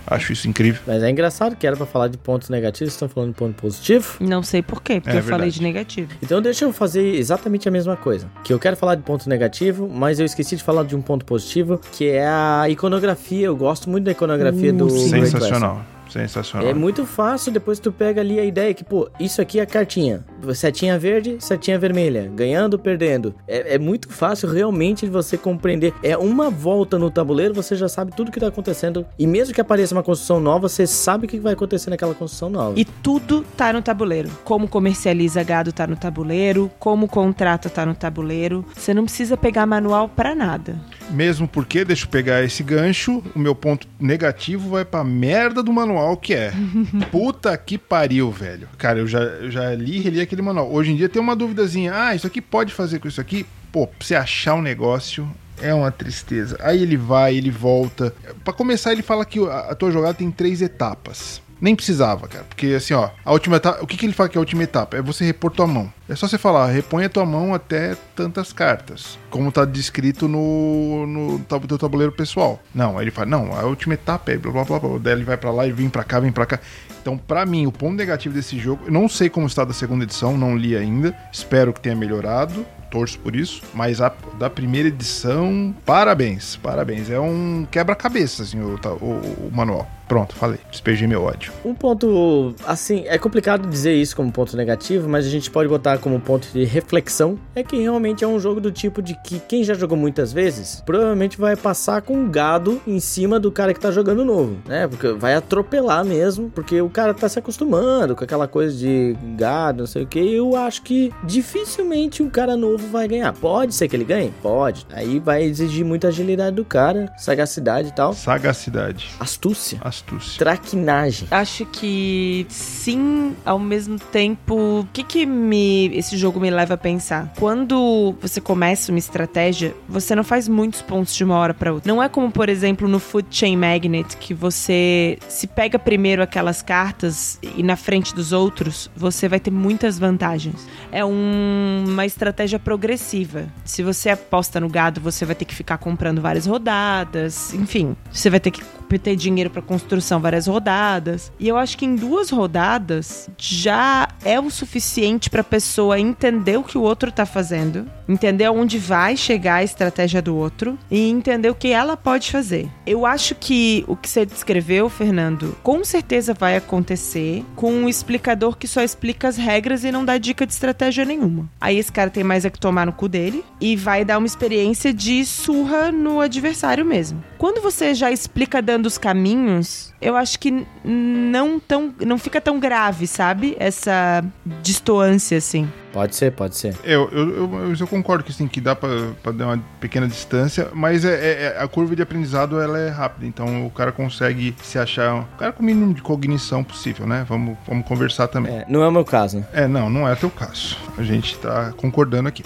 Acho 0.05 0.33
isso 0.33 0.49
incrível. 0.49 0.83
Mas 0.85 1.01
é 1.03 1.09
engraçado 1.09 1.55
que 1.55 1.65
era 1.65 1.77
pra 1.77 1.87
falar 1.87 2.09
de 2.09 2.19
pontos 2.19 2.49
negativos, 2.49 2.93
estão 2.93 3.09
falando 3.09 3.31
de 3.31 3.37
ponto 3.37 3.55
positivo. 3.55 4.17
Não 4.19 4.43
sei 4.43 4.61
por 4.61 4.83
quê, 4.83 5.01
porque 5.01 5.17
É 5.17 5.21
eu 5.21 5.23
falei 5.23 5.39
verdade. 5.51 5.55
de 5.55 5.63
negativo. 5.63 6.09
Então 6.21 6.43
deixa 6.43 6.65
eu 6.65 6.73
fazer 6.73 7.15
exatamente 7.15 7.69
a 7.69 7.71
mesma 7.71 7.97
coisa. 7.97 8.27
Que 8.43 8.53
eu 8.53 8.59
quero 8.59 8.77
falar 8.77 8.97
de 8.97 9.03
ponto 9.03 9.29
negativo, 9.29 9.89
mas 9.89 10.19
eu 10.19 10.27
esqueci 10.27 10.57
de 10.57 10.63
falar 10.65 10.83
de 10.83 10.97
um 10.97 11.01
ponto 11.01 11.25
positivo, 11.25 11.81
que 11.93 12.09
é 12.09 12.27
a 12.27 12.65
iconografia. 12.69 13.47
Eu 13.47 13.57
gosto 13.57 13.89
muito 13.89 14.05
da 14.05 14.11
iconografia 14.11 14.73
Uh, 14.73 14.77
do 14.77 14.91
Sensacional. 14.91 15.85
Sensacional. 16.13 16.69
É 16.69 16.75
muito 16.75 17.07
fácil, 17.07 17.51
depois 17.51 17.79
tu 17.79 17.91
pega 17.91 18.21
ali 18.21 18.39
a 18.39 18.45
ideia 18.45 18.75
que, 18.75 18.85
pô, 18.85 19.09
isso 19.19 19.41
aqui 19.41 19.59
é 19.59 19.63
a 19.63 19.67
cartinha. 19.67 20.25
Setinha 20.55 20.99
verde, 20.99 21.37
setinha 21.39 21.79
vermelha. 21.79 22.31
Ganhando, 22.35 22.79
perdendo. 22.79 23.35
É, 23.49 23.77
é 23.77 23.79
muito 23.79 24.13
fácil 24.13 24.51
realmente 24.51 25.07
de 25.07 25.11
você 25.11 25.39
compreender. 25.39 25.95
É 26.03 26.17
uma 26.17 26.51
volta 26.51 26.99
no 26.99 27.11
tabuleiro, 27.11 27.55
você 27.55 27.75
já 27.75 27.89
sabe 27.89 28.13
tudo 28.15 28.31
que 28.31 28.39
tá 28.39 28.49
acontecendo. 28.49 29.07
E 29.19 29.27
mesmo 29.27 29.55
que 29.55 29.61
apareça 29.61 29.95
uma 29.95 30.03
construção 30.03 30.39
nova, 30.39 30.69
você 30.69 30.87
sabe 30.87 31.25
o 31.25 31.29
que 31.29 31.39
vai 31.39 31.55
acontecer 31.55 31.89
naquela 31.89 32.15
construção 32.15 32.51
nova. 32.51 32.79
E 32.79 32.85
tudo 32.85 33.43
tá 33.57 33.73
no 33.73 33.81
tabuleiro. 33.81 34.31
Como 34.45 34.69
comercializa 34.69 35.43
gado 35.43 35.73
tá 35.73 35.87
no 35.87 35.97
tabuleiro, 35.97 36.71
como 36.79 37.09
contrata 37.09 37.71
tá 37.71 37.87
no 37.87 37.95
tabuleiro. 37.95 38.65
Você 38.77 38.93
não 38.93 39.05
precisa 39.05 39.37
pegar 39.37 39.65
manual 39.65 40.09
pra 40.09 40.35
nada. 40.35 40.79
Mesmo 41.11 41.49
porque, 41.49 41.85
deixa 41.85 42.05
eu 42.05 42.11
pegar 42.11 42.43
esse 42.43 42.63
gancho, 42.63 43.23
o 43.35 43.39
meu 43.39 43.55
ponto 43.55 43.87
negativo 43.99 44.71
vai 44.71 44.85
pra 44.85 45.03
merda 45.05 45.63
do 45.63 45.73
manual 45.73 46.02
que 46.17 46.35
é. 46.35 46.53
Puta 47.11 47.57
que 47.57 47.79
pariu, 47.79 48.31
velho. 48.31 48.69
Cara, 48.79 48.99
eu 48.99 49.07
já, 49.07 49.21
eu 49.21 49.51
já 49.51 49.75
li 49.75 49.97
e 49.97 50.01
reli 50.01 50.21
aquele 50.21 50.43
manual. 50.43 50.71
Hoje 50.73 50.93
em 50.93 50.97
dia 50.97 51.09
tem 51.09 51.21
uma 51.21 51.37
duvidazinha. 51.37 51.93
Ah, 51.95 52.15
isso 52.15 52.27
aqui 52.27 52.41
pode 52.41 52.73
fazer 52.73 52.99
com 52.99 53.09
isso 53.09 53.21
aqui? 53.21 53.47
Pô, 53.71 53.87
pra 53.87 53.97
você 54.01 54.15
achar 54.15 54.55
um 54.55 54.63
negócio. 54.63 55.29
É 55.61 55.73
uma 55.73 55.91
tristeza. 55.93 56.57
Aí 56.61 56.83
ele 56.83 56.97
vai, 56.97 57.37
ele 57.37 57.51
volta. 57.51 58.15
Pra 58.43 58.53
começar, 58.53 58.93
ele 58.93 59.03
fala 59.03 59.25
que 59.25 59.39
a 59.47 59.75
tua 59.75 59.91
jogada 59.93 60.15
tem 60.15 60.31
três 60.31 60.61
etapas. 60.61 61.41
Nem 61.63 61.77
precisava, 61.77 62.27
cara. 62.27 62.45
Porque 62.49 62.75
assim, 62.77 62.93
ó, 62.93 63.09
a 63.25 63.33
última 63.33 63.55
etapa. 63.55 63.81
O 63.85 63.87
que, 63.87 63.97
que 63.97 64.05
ele 64.05 64.13
fala 64.13 64.29
que 64.29 64.37
é 64.37 64.41
a 64.41 64.41
última 64.41 64.65
etapa? 64.65 64.97
É 64.97 65.01
você 65.01 65.25
repor 65.25 65.53
tua 65.53 65.65
mão. 65.65 65.93
É 66.09 66.17
só 66.17 66.27
você 66.27 66.37
falar, 66.37 66.67
repõe 66.67 67.05
a 67.05 67.09
tua 67.09 67.25
mão 67.25 67.55
até 67.55 67.97
tantas 68.17 68.53
cartas. 68.53 69.17
Como 69.31 69.53
tá 69.53 69.65
descrito 69.65 70.27
no, 70.27 71.07
no 71.07 71.39
teu 71.39 71.79
tabuleiro 71.79 72.11
pessoal. 72.11 72.61
Não, 72.75 72.99
aí 72.99 73.05
ele 73.05 73.13
fala, 73.13 73.27
não, 73.29 73.55
a 73.55 73.63
última 73.63 73.95
etapa 73.95 74.33
é 74.33 74.37
blá 74.37 74.51
blá 74.51 74.65
blá 74.65 74.81
blá. 74.81 74.99
Daí 74.99 75.13
ele 75.13 75.25
vai 75.25 75.37
pra 75.37 75.53
lá 75.53 75.65
e 75.65 75.71
vem 75.71 75.89
pra 75.89 76.03
cá, 76.03 76.19
vem 76.19 76.33
pra 76.33 76.47
cá. 76.47 76.59
Então, 77.01 77.17
pra 77.17 77.47
mim, 77.47 77.65
o 77.67 77.73
ponto 77.73 77.95
negativo 77.95 78.35
desse 78.35 78.59
jogo, 78.59 78.87
eu 78.87 78.93
não 78.93 79.09
sei 79.09 79.31
como 79.31 79.47
está 79.47 79.65
da 79.65 79.73
segunda 79.73 80.03
edição, 80.03 80.37
não 80.37 80.57
li 80.57 80.77
ainda. 80.77 81.17
Espero 81.33 81.73
que 81.73 81.81
tenha 81.81 81.95
melhorado. 81.95 82.67
Torço 82.93 83.19
por 83.21 83.35
isso, 83.35 83.63
mas 83.73 84.01
a 84.03 84.13
da 84.39 84.51
primeira 84.51 84.87
edição, 84.89 85.75
parabéns, 85.85 86.57
parabéns. 86.57 87.09
É 87.11 87.19
um 87.19 87.67
quebra-cabeça, 87.71 88.43
assim, 88.43 88.61
o, 88.63 88.77
ta- 88.79 88.93
o- 88.93 89.49
o 89.49 89.51
manual. 89.51 89.89
Pronto, 90.09 90.35
falei. 90.35 90.59
Despejei 90.71 91.07
meu 91.09 91.23
ódio. 91.23 91.51
Um 91.65 91.73
ponto, 91.75 92.55
assim, 92.67 93.05
é 93.07 93.17
complicado 93.17 93.67
dizer 93.67 93.95
isso 93.95 94.15
como 94.15 94.31
ponto 94.31 94.55
negativo, 94.59 95.09
mas 95.09 95.25
a 95.25 95.31
gente 95.31 95.51
pode 95.51 95.71
botar 95.71 95.97
como 95.97 96.21
ponto 96.21 96.49
de 96.53 96.65
reflexão, 96.65 97.39
é 97.55 97.63
que 97.63 97.79
realmente 97.81 98.23
é 98.23 98.27
um 98.29 98.39
jogo 98.39 98.61
do 98.61 98.71
tipo 98.71 99.01
de 99.01 99.15
que 99.25 99.39
quem 99.41 99.65
já 99.65 99.73
jogou 99.73 99.97
muitas 99.97 100.31
vezes, 100.31 100.83
provavelmente 100.85 101.39
vai 101.39 101.57
passar 101.57 102.03
com 102.03 102.13
um 102.15 102.31
gado 102.31 102.79
em 102.87 103.01
cima 103.01 103.41
do 103.41 103.51
cara 103.51 103.73
que 103.73 103.81
tá 103.81 103.91
jogando 103.91 104.23
novo, 104.23 104.59
né? 104.67 104.87
Porque 104.87 105.13
vai 105.13 105.33
atropelar 105.35 106.05
mesmo, 106.05 106.51
porque 106.51 106.83
o 106.83 106.91
cara 106.91 107.15
tá 107.15 107.27
se 107.27 107.39
acostumando 107.39 108.15
com 108.15 108.23
aquela 108.25 108.47
coisa 108.47 108.77
de 108.77 109.17
gado, 109.39 109.79
não 109.79 109.87
sei 109.87 110.03
o 110.03 110.07
que, 110.07 110.19
eu 110.19 110.55
acho 110.57 110.83
que 110.83 111.11
dificilmente 111.25 112.23
um 112.23 112.29
cara 112.29 112.55
novo 112.55 112.82
vai 112.89 113.07
ganhar. 113.09 113.33
Pode 113.33 113.75
ser 113.75 113.89
que 113.89 113.97
ele 113.97 114.05
ganhe? 114.05 114.33
Pode. 114.43 114.87
Aí 114.93 115.19
vai 115.19 115.43
exigir 115.43 115.85
muita 115.85 116.09
agilidade 116.09 116.57
do 116.57 116.65
cara, 116.65 117.13
sagacidade 117.19 117.89
e 117.89 117.93
tal. 117.93 118.13
Sagacidade. 118.15 119.09
Astúcia. 119.19 119.79
Astúcia. 119.83 120.39
Traquinagem. 120.39 121.29
Acho 121.31 121.65
que 121.67 122.47
sim, 122.49 123.35
ao 123.45 123.59
mesmo 123.59 123.99
tempo, 123.99 124.55
o 124.81 124.89
que 124.93 125.03
que 125.03 125.27
me 125.27 125.87
esse 125.97 126.17
jogo 126.17 126.41
me 126.41 126.51
leva 126.51 126.75
a 126.75 126.79
pensar? 126.79 127.33
Quando 127.39 128.15
você 128.21 128.41
começa 128.41 128.91
uma 128.93 128.99
estratégia, 128.99 129.75
você 129.89 130.15
não 130.15 130.25
faz 130.25 130.49
muitos 130.49 130.83
pontos 130.83 131.15
de 131.15 131.25
uma 131.25 131.37
hora 131.37 131.55
para 131.55 131.73
outra. 131.73 131.93
Não 131.93 132.03
é 132.03 132.09
como, 132.09 132.31
por 132.31 132.49
exemplo, 132.49 132.89
no 132.89 132.99
Food 132.99 133.29
Chain 133.31 133.57
Magnet 133.57 134.17
que 134.17 134.35
você 134.35 135.19
se 135.29 135.47
pega 135.47 135.79
primeiro 135.79 136.23
aquelas 136.23 136.63
cartas 136.63 137.39
e 137.57 137.63
na 137.63 137.77
frente 137.77 138.15
dos 138.15 138.33
outros, 138.33 138.91
você 138.97 139.29
vai 139.29 139.41
ter 139.41 139.51
muitas 139.51 139.99
vantagens. 139.99 140.67
É 140.91 141.05
um- 141.05 141.85
uma 141.89 142.05
estratégia 142.07 142.59
progressiva. 142.73 143.49
Se 143.67 143.83
você 143.83 144.09
aposta 144.09 144.59
no 144.59 144.67
gado, 144.67 144.99
você 144.99 145.27
vai 145.27 145.35
ter 145.35 145.45
que 145.45 145.55
ficar 145.55 145.77
comprando 145.77 146.23
várias 146.23 146.47
rodadas, 146.47 147.53
enfim, 147.53 147.95
você 148.11 148.31
vai 148.31 148.41
ter 148.41 148.51
que 148.51 148.65
ter 148.99 149.17
dinheiro 149.17 149.51
para 149.51 149.63
construção 149.63 150.21
várias 150.21 150.47
rodadas. 150.47 151.33
E 151.39 151.49
eu 151.49 151.57
acho 151.57 151.77
que 151.77 151.85
em 151.85 151.97
duas 151.97 152.31
rodadas 152.31 153.31
já 153.39 154.09
é 154.25 154.39
o 154.39 154.51
suficiente 154.51 155.31
para 155.31 155.45
pessoa 155.45 155.99
entender 155.99 156.57
o 156.57 156.65
que 156.65 156.79
o 156.79 156.83
outro 156.83 157.11
tá 157.11 157.27
fazendo, 157.27 157.87
entender 158.09 158.49
onde 158.49 158.79
vai 158.79 159.17
chegar 159.17 159.57
a 159.57 159.65
estratégia 159.65 160.23
do 160.23 160.37
outro 160.37 160.79
e 160.91 161.09
entender 161.09 161.51
o 161.51 161.55
que 161.55 161.69
ela 161.69 161.97
pode 161.97 162.31
fazer. 162.31 162.69
Eu 162.87 163.07
acho 163.07 163.35
que 163.35 163.85
o 163.87 163.97
que 163.97 164.09
você 164.09 164.25
descreveu, 164.27 164.89
Fernando, 164.89 165.57
com 165.63 165.85
certeza 165.85 166.35
vai 166.35 166.57
acontecer 166.57 167.45
com 167.57 167.73
um 167.73 167.89
explicador 167.89 168.57
que 168.57 168.69
só 168.69 168.83
explica 168.83 169.29
as 169.29 169.37
regras 169.37 169.85
e 169.85 169.93
não 169.93 170.05
dá 170.05 170.19
dica 170.19 170.47
de 170.47 170.53
estratégia 170.53 171.05
nenhuma. 171.05 171.49
Aí 171.61 171.79
esse 171.79 171.93
cara 171.93 172.11
tem 172.11 172.25
mais 172.25 172.45
é 172.45 172.51
que 172.51 172.59
tomar 172.59 172.87
no 172.87 172.93
cu 172.93 173.09
dele 173.09 173.45
e 173.61 173.77
vai 173.77 174.05
dar 174.05 174.19
uma 174.19 174.27
experiência 174.27 174.93
de 174.93 175.25
surra 175.25 175.91
no 175.91 176.21
adversário 176.21 176.85
mesmo. 176.85 177.23
Quando 177.39 177.61
você 177.61 177.95
já 177.95 178.11
explica 178.11 178.63
dando 178.63 178.82
os 178.87 178.99
caminhos, 178.99 179.93
eu 180.01 180.17
acho 180.17 180.39
que 180.39 180.67
não 180.85 181.59
tão 181.61 181.95
não 182.05 182.19
fica 182.19 182.41
tão 182.41 182.59
grave, 182.61 183.07
sabe? 183.07 183.57
Essa 183.59 184.25
distoância 184.63 185.39
assim. 185.39 185.69
Pode 185.93 186.17
ser, 186.17 186.33
pode 186.33 186.57
ser. 186.57 186.75
Eu, 186.83 187.09
eu, 187.13 187.29
eu, 187.69 187.75
eu 187.79 187.87
concordo 187.87 188.25
que 188.25 188.31
assim, 188.33 188.49
que 188.49 188.61
dá 188.61 188.75
pra, 188.75 188.89
pra 189.23 189.31
dar 189.31 189.47
uma 189.49 189.65
pequena 189.79 190.09
distância, 190.09 190.69
mas 190.73 191.05
é, 191.05 191.13
é- 191.13 191.43
é- 191.59 191.63
a 191.63 191.69
curva 191.69 191.95
de 191.95 192.01
aprendizado 192.01 192.59
ela 192.61 192.79
é 192.79 192.89
rápida, 192.89 193.27
então 193.27 193.67
o 193.67 193.71
cara 193.71 193.93
consegue 193.93 194.55
se 194.63 194.79
achar. 194.79 195.15
O 195.15 195.25
cara 195.39 195.53
com 195.53 195.63
o 195.63 195.67
mínimo 195.67 195.93
de 195.93 196.01
cognição 196.01 196.65
possível, 196.65 197.07
né? 197.07 197.27
Vamos, 197.29 197.57
vamos 197.69 197.87
conversar 197.87 198.27
também. 198.29 198.55
É, 198.57 198.65
não 198.69 198.83
é 198.83 198.89
o 198.89 198.93
meu 198.93 199.05
caso, 199.05 199.39
né? 199.41 199.47
É, 199.53 199.69
não, 199.69 199.91
não 199.91 200.09
é 200.09 200.15
teu 200.15 200.31
caso. 200.31 200.77
A 200.97 201.03
gente 201.03 201.37
tá 201.39 201.73
concordando 201.77 202.29
aqui. 202.29 202.43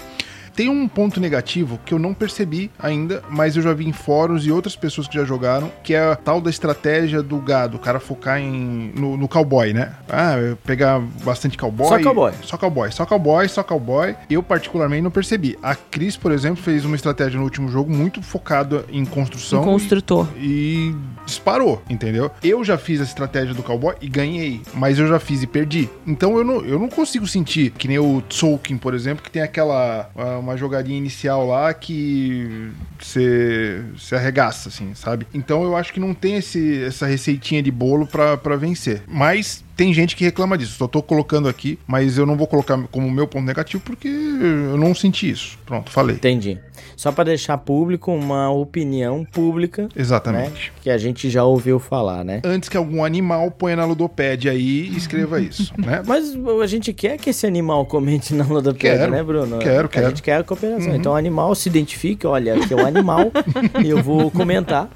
Tem 0.57 0.69
um 0.69 0.87
ponto 0.87 1.19
negativo 1.19 1.79
que 1.85 1.93
eu 1.93 1.99
não 1.99 2.15
percebi 2.15 2.71
ainda, 2.79 3.21
mas 3.29 3.55
eu 3.55 3.61
já 3.61 3.73
vi 3.73 3.87
em 3.87 3.93
fóruns 3.93 4.43
e 4.43 4.51
outras 4.51 4.75
pessoas 4.75 5.07
que 5.07 5.13
já 5.13 5.23
jogaram, 5.23 5.71
que 5.83 5.93
é 5.93 5.99
a 5.99 6.15
tal 6.15 6.41
da 6.41 6.49
estratégia 6.49 7.21
do 7.21 7.37
gado, 7.37 7.77
o 7.77 7.79
cara 7.79 7.99
focar 7.99 8.39
em, 8.39 8.91
no, 8.95 9.15
no 9.15 9.27
cowboy, 9.27 9.71
né? 9.71 9.93
Ah, 10.09 10.55
pegar 10.65 10.99
bastante 11.23 11.55
cowboy. 11.59 11.87
Só 11.87 11.99
cowboy. 11.99 12.33
Só 12.41 12.57
cowboy, 12.57 12.91
só 12.91 13.05
cowboy, 13.05 13.47
só 13.47 13.63
cowboy. 13.63 14.15
Eu 14.31 14.41
particularmente 14.41 15.03
não 15.03 15.11
percebi. 15.11 15.55
A 15.61 15.75
Cris, 15.75 16.17
por 16.17 16.31
exemplo, 16.31 16.63
fez 16.63 16.83
uma 16.85 16.95
estratégia 16.95 17.37
no 17.37 17.43
último 17.43 17.69
jogo 17.69 17.93
muito 17.93 18.23
focada 18.23 18.83
em 18.89 19.05
construção. 19.05 19.61
Um 19.61 19.65
construtor. 19.65 20.27
E 20.39 20.91
disparou, 21.23 21.83
entendeu? 21.87 22.31
Eu 22.43 22.63
já 22.63 22.79
fiz 22.79 22.99
a 22.99 23.03
estratégia 23.03 23.53
do 23.53 23.61
cowboy 23.61 23.93
e 24.01 24.07
ganhei, 24.07 24.61
mas 24.73 24.97
eu 24.97 25.07
já 25.07 25.19
fiz 25.19 25.43
e 25.43 25.47
perdi. 25.47 25.87
Então 26.07 26.35
eu 26.35 26.43
não, 26.43 26.65
eu 26.65 26.79
não 26.79 26.89
consigo 26.89 27.27
sentir 27.27 27.69
que 27.69 27.87
nem 27.87 27.99
o 27.99 28.23
Tolkien, 28.23 28.79
por 28.79 28.95
exemplo, 28.95 29.23
que 29.23 29.29
tem 29.29 29.43
aquela 29.43 30.09
ah, 30.17 30.41
uma 30.47 30.55
jogadinha 30.55 30.97
inicial 30.97 31.45
lá 31.45 31.73
que 31.73 32.71
você 32.97 33.83
se 33.97 34.15
arregaça, 34.15 34.69
assim, 34.69 34.93
sabe? 34.95 35.27
Então 35.33 35.63
eu 35.63 35.75
acho 35.75 35.91
que 35.91 35.99
não 35.99 36.13
tem 36.13 36.37
esse, 36.37 36.83
essa 36.83 37.05
receitinha 37.05 37.61
de 37.61 37.69
bolo 37.69 38.07
pra 38.07 38.55
vencer. 38.55 39.03
Mas 39.07 39.63
tem 39.77 39.93
gente 39.93 40.15
que 40.15 40.25
reclama 40.25 40.57
disso. 40.57 40.73
Só 40.77 40.87
tô 40.87 41.01
colocando 41.03 41.47
aqui, 41.47 41.77
mas 41.87 42.17
eu 42.17 42.25
não 42.25 42.35
vou 42.35 42.47
colocar 42.47 42.77
como 42.91 43.09
meu 43.09 43.27
ponto 43.27 43.45
negativo 43.45 43.81
porque 43.85 44.07
eu 44.07 44.75
não 44.77 44.93
senti 44.95 45.29
isso. 45.29 45.57
Pronto, 45.65 45.91
falei. 45.91 46.15
Entendi. 46.15 46.57
Só 46.95 47.11
pra 47.11 47.23
deixar 47.23 47.57
público 47.59 48.11
uma 48.11 48.49
opinião 48.49 49.23
pública, 49.23 49.83
né? 49.83 49.89
Exatamente. 49.95 50.73
Que 50.81 50.89
a 50.89 50.97
gente 50.97 51.29
já 51.29 51.43
ouviu 51.43 51.77
falar, 51.77 52.25
né? 52.25 52.41
Antes 52.43 52.69
que 52.69 52.75
algum 52.75 53.03
animal 53.05 53.51
ponha 53.51 53.75
na 53.75 53.85
ludopédia 53.85 54.51
aí 54.51 54.89
e 54.89 54.97
escreva 54.97 55.39
isso, 55.39 55.71
né? 55.77 56.01
Mas 56.07 56.35
a 56.61 56.65
gente 56.67 56.91
quer 56.93 57.17
que 57.17 57.29
esse 57.29 57.45
animal 57.45 57.85
comente 57.85 58.33
na 58.33 58.45
Ludopédia, 58.45 58.97
Quero, 58.97 59.11
né, 59.11 59.21
Bruno? 59.23 59.59
quero, 59.59 59.85
A 59.85 59.89
quero. 59.89 60.09
gente 60.09 60.23
quer 60.23 60.37
a 60.39 60.43
cooperação. 60.43 60.95
Então 60.95 61.11
o 61.11 61.15
animal 61.15 61.53
se 61.53 61.69
identifique, 61.69 62.25
olha, 62.25 62.55
aqui 62.55 62.73
é 62.73 62.75
o 62.75 62.85
animal 62.85 63.31
e 63.83 63.89
eu 63.89 64.01
vou 64.01 64.31
comentar 64.31 64.89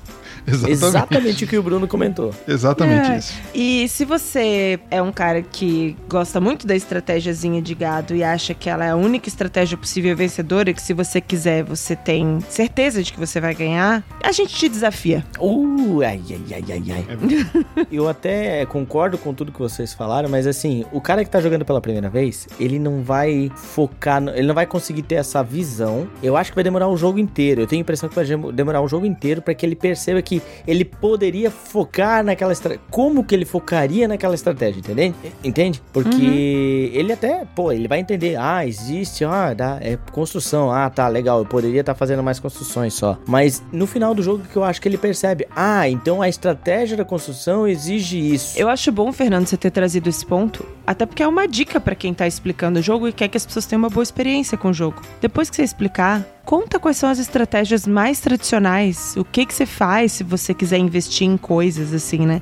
Exatamente. 0.48 0.72
exatamente 0.86 1.44
o 1.44 1.48
que 1.48 1.58
o 1.58 1.64
Bruno 1.64 1.88
comentou. 1.88 2.34
Exatamente 2.48 3.12
É. 3.12 3.18
isso. 3.18 3.34
E 3.54 3.88
se 3.88 4.06
você 4.06 4.80
é 4.90 5.02
um 5.02 5.12
cara 5.12 5.42
que 5.42 5.96
gosta 6.10 6.40
muito 6.40 6.66
da 6.68 6.76
estratégiazinha 6.76 7.62
de 7.62 7.74
gado 7.76 8.16
e 8.16 8.24
acha 8.24 8.54
que 8.54 8.70
ela 8.70 8.86
é 8.86 8.90
a 8.92 8.96
única 8.96 9.28
estratégia 9.30 9.78
possível 9.78 10.16
vencedora, 10.16 10.74
que 10.74 10.82
se 10.82 10.94
você 10.94 11.20
quiser, 11.22 11.64
você 11.64 11.96
tem 11.96 12.40
certeza 12.50 13.02
de 13.04 13.12
que 13.14 13.20
você 13.20 13.40
vai 13.40 13.54
ganhar, 13.54 14.04
a 14.24 14.32
gente 14.32 14.54
te 14.56 14.68
desafia. 14.70 15.24
Uh, 15.40 16.02
ai, 16.02 16.22
ai, 16.32 16.42
ai, 16.54 16.64
ai, 16.72 16.84
ai. 16.92 17.86
Eu 17.92 18.08
até 18.08 18.66
concordo 18.66 19.18
com 19.18 19.34
tudo 19.34 19.52
que 19.52 19.60
vocês 19.60 19.94
falaram, 19.94 20.30
mas 20.30 20.48
assim, 20.48 20.86
o 20.92 21.02
cara 21.02 21.24
que 21.24 21.30
tá 21.30 21.40
jogando 21.42 21.66
pela 21.66 21.82
primeira 21.82 22.10
vez, 22.10 22.48
ele 22.60 22.80
não 22.80 23.02
vai 23.02 23.52
focar, 23.56 24.22
no- 24.22 24.32
ele 24.32 24.48
não 24.48 24.56
vai 24.56 24.66
conseguir 24.66 25.02
ter 25.04 25.16
essa 25.16 25.44
visão. 25.44 26.08
Eu 26.22 26.36
acho 26.38 26.52
que 26.52 26.56
vai 26.56 26.64
demorar 26.64 26.88
o 26.88 26.98
jogo 26.98 27.20
inteiro. 27.20 27.62
Eu 27.62 27.68
tenho 27.68 27.82
a 27.82 27.84
impressão 27.84 28.08
que 28.10 28.16
vai 28.16 28.26
demorar 28.54 28.82
o 28.82 28.88
jogo 28.88 29.06
inteiro 29.06 29.42
pra 29.42 29.54
que 29.54 29.66
ele 29.66 29.76
perceba 29.76 30.22
que 30.22 30.31
ele 30.68 30.86
poderia 30.86 31.50
focar 31.50 32.24
naquela 32.24 32.54
estratégia. 32.54 32.86
Como 32.92 33.24
que 33.24 33.34
ele 33.34 33.46
focaria 33.46 34.08
naquela 34.08 34.36
estratégia, 34.36 34.80
entende? 34.80 35.16
Entende? 35.44 35.82
Porque 35.92 36.92
ele 36.94 37.12
até, 37.12 37.46
pô, 37.56 37.72
ele 37.72 37.88
vai 37.88 38.00
entender, 38.00 38.36
ah, 38.38 38.66
existe, 38.66 39.26
ah, 39.26 39.54
dá, 39.54 39.80
é 39.82 39.98
construção, 40.12 40.72
ah, 40.72 40.90
tá, 40.90 41.08
legal, 41.08 41.40
eu 41.40 41.46
poderia 41.46 41.80
estar 41.80 41.96
fazendo 41.96 42.22
mais 42.22 42.40
construções 42.40 42.94
só. 42.94 43.18
Mas 43.26 43.64
no 43.72 43.88
final 43.88 44.14
do 44.14 44.22
jogo 44.22 44.44
que 44.44 44.56
eu 44.56 44.64
acho 44.64 44.80
que 44.80 44.88
ele 44.88 44.98
percebe, 44.98 45.48
ah, 45.56 45.90
então 45.90 46.22
a 46.22 46.30
estratégia 46.30 46.96
da 46.96 47.06
construção 47.06 47.68
exige 47.68 48.18
isso. 48.18 48.60
Eu 48.60 48.70
acho 48.70 48.92
bom, 48.92 49.12
Fernando, 49.12 49.48
você 49.48 49.58
ter 49.58 49.72
trazido 49.72 50.10
esse 50.10 50.26
ponto, 50.26 50.66
até 50.86 51.06
porque 51.06 51.24
é 51.24 51.28
uma 51.28 51.48
dica 51.48 51.80
pra 51.80 51.96
quem 51.96 52.14
tá 52.14 52.28
explicando 52.28 52.80
o 52.80 52.82
jogo 52.82 53.08
e 53.08 53.14
quer 53.14 53.28
que 53.28 53.38
as 53.38 53.46
pessoas 53.46 53.66
tenham 53.66 53.82
uma 53.82 53.90
boa 53.90 54.04
experiência 54.04 54.58
com 54.58 54.70
o 54.70 54.74
jogo. 54.74 55.02
Depois 55.20 55.50
que 55.50 55.56
você 55.56 55.64
explicar, 55.64 56.26
conta 56.46 56.80
quais 56.80 56.98
são 56.98 57.10
as 57.10 57.20
estratégias 57.20 57.88
mais 57.88 58.20
tradicionais, 58.20 59.16
o 59.18 59.24
que 59.24 59.46
que 59.46 59.54
você 59.54 59.66
faz 59.66 60.21
se 60.22 60.24
você 60.24 60.54
quiser 60.54 60.78
investir 60.78 61.28
em 61.28 61.36
coisas 61.36 61.94
assim, 61.94 62.26
né? 62.26 62.42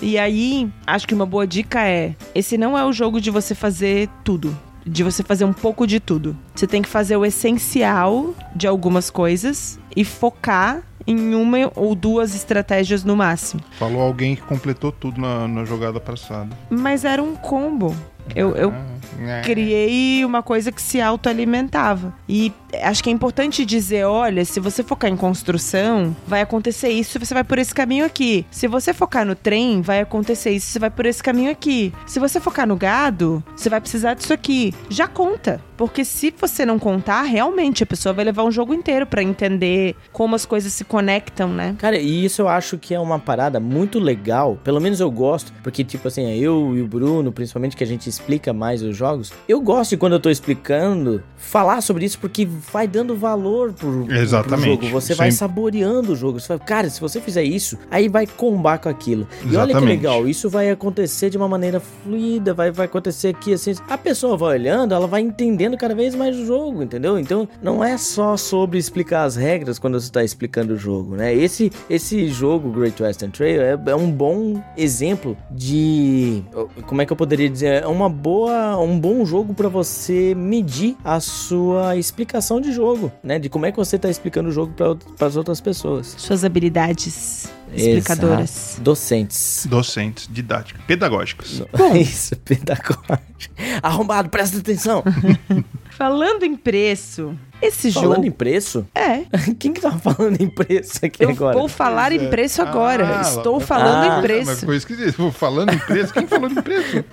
E 0.00 0.18
aí, 0.18 0.70
acho 0.86 1.06
que 1.06 1.14
uma 1.14 1.26
boa 1.26 1.46
dica 1.46 1.86
é: 1.86 2.14
esse 2.34 2.56
não 2.56 2.76
é 2.76 2.84
o 2.84 2.92
jogo 2.92 3.20
de 3.20 3.30
você 3.30 3.54
fazer 3.54 4.08
tudo. 4.24 4.56
De 4.86 5.04
você 5.04 5.22
fazer 5.22 5.44
um 5.44 5.52
pouco 5.52 5.86
de 5.86 6.00
tudo. 6.00 6.36
Você 6.54 6.66
tem 6.66 6.80
que 6.80 6.88
fazer 6.88 7.16
o 7.16 7.26
essencial 7.26 8.34
de 8.56 8.66
algumas 8.66 9.10
coisas 9.10 9.78
e 9.94 10.04
focar 10.04 10.82
em 11.06 11.34
uma 11.34 11.70
ou 11.74 11.94
duas 11.94 12.34
estratégias 12.34 13.04
no 13.04 13.14
máximo. 13.14 13.60
Falou 13.78 14.00
alguém 14.00 14.34
que 14.34 14.42
completou 14.42 14.90
tudo 14.90 15.20
na, 15.20 15.46
na 15.46 15.64
jogada 15.66 16.00
passada. 16.00 16.56
Mas 16.70 17.04
era 17.04 17.22
um 17.22 17.34
combo. 17.34 17.94
Eu, 18.34 18.54
eu 18.56 18.72
Ah, 19.20 19.42
criei 19.42 20.24
uma 20.24 20.42
coisa 20.42 20.70
que 20.70 20.80
se 20.80 21.00
autoalimentava. 21.00 22.14
E 22.28 22.52
acho 22.82 23.02
que 23.02 23.10
é 23.10 23.12
importante 23.12 23.64
dizer: 23.64 24.04
olha, 24.04 24.44
se 24.44 24.60
você 24.60 24.82
focar 24.82 25.10
em 25.10 25.16
construção, 25.16 26.14
vai 26.26 26.40
acontecer 26.40 26.88
isso, 26.88 27.18
você 27.18 27.34
vai 27.34 27.44
por 27.44 27.58
esse 27.58 27.74
caminho 27.74 28.04
aqui. 28.04 28.46
Se 28.50 28.66
você 28.66 28.92
focar 28.92 29.24
no 29.24 29.34
trem, 29.34 29.80
vai 29.80 30.00
acontecer 30.00 30.50
isso, 30.50 30.66
você 30.66 30.78
vai 30.78 30.90
por 30.90 31.06
esse 31.06 31.22
caminho 31.22 31.50
aqui. 31.50 31.92
Se 32.06 32.18
você 32.18 32.40
focar 32.40 32.66
no 32.66 32.76
gado, 32.76 33.42
você 33.56 33.68
vai 33.68 33.80
precisar 33.80 34.14
disso 34.14 34.32
aqui. 34.32 34.74
Já 34.88 35.06
conta. 35.06 35.60
Porque 35.78 36.04
se 36.04 36.34
você 36.36 36.66
não 36.66 36.76
contar, 36.76 37.22
realmente 37.22 37.84
a 37.84 37.86
pessoa 37.86 38.12
vai 38.12 38.24
levar 38.24 38.42
um 38.42 38.50
jogo 38.50 38.74
inteiro 38.74 39.06
pra 39.06 39.22
entender 39.22 39.94
como 40.12 40.34
as 40.34 40.44
coisas 40.44 40.72
se 40.72 40.84
conectam, 40.84 41.48
né? 41.50 41.76
Cara, 41.78 41.96
e 41.96 42.24
isso 42.24 42.42
eu 42.42 42.48
acho 42.48 42.76
que 42.76 42.92
é 42.92 42.98
uma 42.98 43.20
parada 43.20 43.60
muito 43.60 44.00
legal. 44.00 44.58
Pelo 44.64 44.80
menos 44.80 44.98
eu 44.98 45.08
gosto, 45.08 45.52
porque, 45.62 45.84
tipo 45.84 46.08
assim, 46.08 46.28
eu 46.36 46.76
e 46.76 46.82
o 46.82 46.86
Bruno, 46.88 47.30
principalmente 47.30 47.76
que 47.76 47.84
a 47.84 47.86
gente 47.86 48.08
explica 48.08 48.52
mais 48.52 48.82
os 48.82 48.96
jogos, 48.96 49.07
eu 49.48 49.60
gosto 49.60 49.90
de 49.90 49.96
quando 49.96 50.14
eu 50.14 50.20
tô 50.20 50.30
explicando, 50.30 51.22
falar 51.36 51.80
sobre 51.80 52.04
isso, 52.04 52.18
porque 52.18 52.46
vai 52.72 52.86
dando 52.86 53.16
valor 53.16 53.72
pro, 53.72 54.04
pro 54.04 54.14
Exatamente. 54.14 54.86
jogo. 54.86 54.88
Você 54.88 55.14
vai 55.14 55.30
saboreando 55.30 56.12
o 56.12 56.16
jogo. 56.16 56.40
Você 56.40 56.48
vai, 56.48 56.58
cara, 56.58 56.90
se 56.90 57.00
você 57.00 57.20
fizer 57.20 57.42
isso, 57.42 57.78
aí 57.90 58.08
vai 58.08 58.26
combar 58.26 58.78
com 58.78 58.88
aquilo. 58.88 59.26
E 59.42 59.56
olha 59.56 59.66
que 59.66 59.70
Exatamente. 59.72 59.86
legal, 59.86 60.28
isso 60.28 60.50
vai 60.50 60.70
acontecer 60.70 61.30
de 61.30 61.36
uma 61.36 61.48
maneira 61.48 61.80
fluida, 61.80 62.52
vai, 62.52 62.70
vai 62.70 62.86
acontecer 62.86 63.28
aqui 63.28 63.52
assim. 63.52 63.74
A 63.88 63.96
pessoa 63.96 64.36
vai 64.36 64.58
olhando, 64.58 64.94
ela 64.94 65.06
vai 65.06 65.20
entendendo 65.20 65.76
cada 65.76 65.94
vez 65.94 66.14
mais 66.14 66.36
o 66.36 66.44
jogo, 66.44 66.82
entendeu? 66.82 67.18
Então 67.18 67.48
não 67.62 67.82
é 67.82 67.96
só 67.96 68.36
sobre 68.36 68.78
explicar 68.78 69.24
as 69.24 69.36
regras 69.36 69.78
quando 69.78 70.00
você 70.00 70.10
tá 70.10 70.24
explicando 70.24 70.74
o 70.74 70.76
jogo, 70.76 71.16
né? 71.16 71.34
Esse, 71.34 71.70
esse 71.88 72.28
jogo, 72.28 72.70
Great 72.70 73.02
Western 73.02 73.32
Trail, 73.32 73.60
é, 73.62 73.78
é 73.86 73.96
um 73.96 74.10
bom 74.10 74.62
exemplo 74.76 75.36
de. 75.50 76.42
Como 76.86 77.00
é 77.00 77.06
que 77.06 77.12
eu 77.12 77.16
poderia 77.16 77.48
dizer? 77.48 77.82
É 77.82 77.86
uma 77.86 78.08
boa, 78.08 78.78
um 78.78 78.97
bom 78.98 79.24
jogo 79.24 79.54
pra 79.54 79.68
você 79.68 80.34
medir 80.34 80.96
a 81.04 81.20
sua 81.20 81.96
explicação 81.96 82.60
de 82.60 82.72
jogo, 82.72 83.12
né? 83.22 83.38
De 83.38 83.48
como 83.48 83.66
é 83.66 83.70
que 83.70 83.76
você 83.76 83.98
tá 83.98 84.08
explicando 84.08 84.48
o 84.48 84.52
jogo 84.52 84.72
para 84.72 85.26
as 85.26 85.36
outras 85.36 85.60
pessoas. 85.60 86.14
Suas 86.18 86.44
habilidades 86.44 87.48
explicadoras. 87.72 88.72
Exato. 88.72 88.82
Docentes. 88.82 89.66
Docentes, 89.68 90.28
didáticos, 90.30 90.82
pedagógicos. 90.86 91.62
Isso, 91.94 92.36
pedagógico. 92.36 93.54
Arrombado, 93.82 94.28
presta 94.28 94.58
atenção. 94.58 95.02
Falando 95.98 96.44
em 96.44 96.54
preço, 96.54 97.36
esse 97.60 97.90
Falando 97.90 98.14
jogo. 98.14 98.26
em 98.28 98.30
preço? 98.30 98.86
É. 98.94 99.22
Quem 99.58 99.72
que 99.72 99.80
tava 99.80 99.98
falando 99.98 100.40
em 100.40 100.48
preço 100.48 101.04
aqui 101.04 101.24
Eu 101.24 101.30
agora? 101.30 101.58
vou 101.58 101.66
falar 101.66 102.12
em 102.12 102.26
é. 102.26 102.28
preço 102.28 102.62
agora. 102.62 103.18
Ah, 103.18 103.22
Estou 103.22 103.54
lá- 103.58 103.66
falando 103.66 104.04
Ah, 104.04 104.06
em 104.06 104.10
Mas 104.10 104.20
preço. 104.22 104.56
ficou 104.60 104.74
esquisito. 104.76 105.32
Falando 105.32 105.72
em 105.72 105.78
preço? 105.78 106.12
Quem 106.14 106.24
falou 106.28 106.48
em 106.48 106.54
preço? 106.54 107.04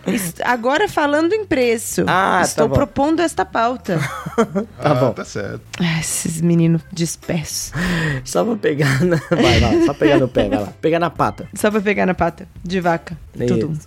Agora 0.44 0.88
falando 0.88 1.34
em 1.34 1.44
preço. 1.46 2.04
Ah, 2.08 2.42
tá 2.42 2.42
Estou 2.44 2.68
bom. 2.68 2.76
propondo 2.76 3.22
esta 3.22 3.44
pauta. 3.44 4.00
Tá 4.36 4.92
ah, 4.92 4.94
bom. 4.94 5.14
Tá 5.14 5.26
certo. 5.26 5.62
Ah, 5.80 6.00
esses 6.00 6.40
meninos 6.42 6.82
dispersos. 6.92 7.72
Só 8.24 8.44
pra 8.46 8.56
pegar 8.56 9.04
na... 9.04 9.16
Vai, 9.32 9.60
vai, 9.62 9.82
só 9.86 9.94
pegar 9.96 10.20
no 10.20 10.28
pé, 10.28 10.48
vai 10.50 10.60
lá. 10.60 10.74
Pegar 10.80 11.00
na 11.00 11.10
pata. 11.10 11.48
Só 11.56 11.72
pra 11.72 11.82
pegar 11.82 12.06
na 12.06 12.14
pata 12.14 12.48
de 12.64 12.80
vaca. 12.82 13.18
Tudo. 13.48 13.80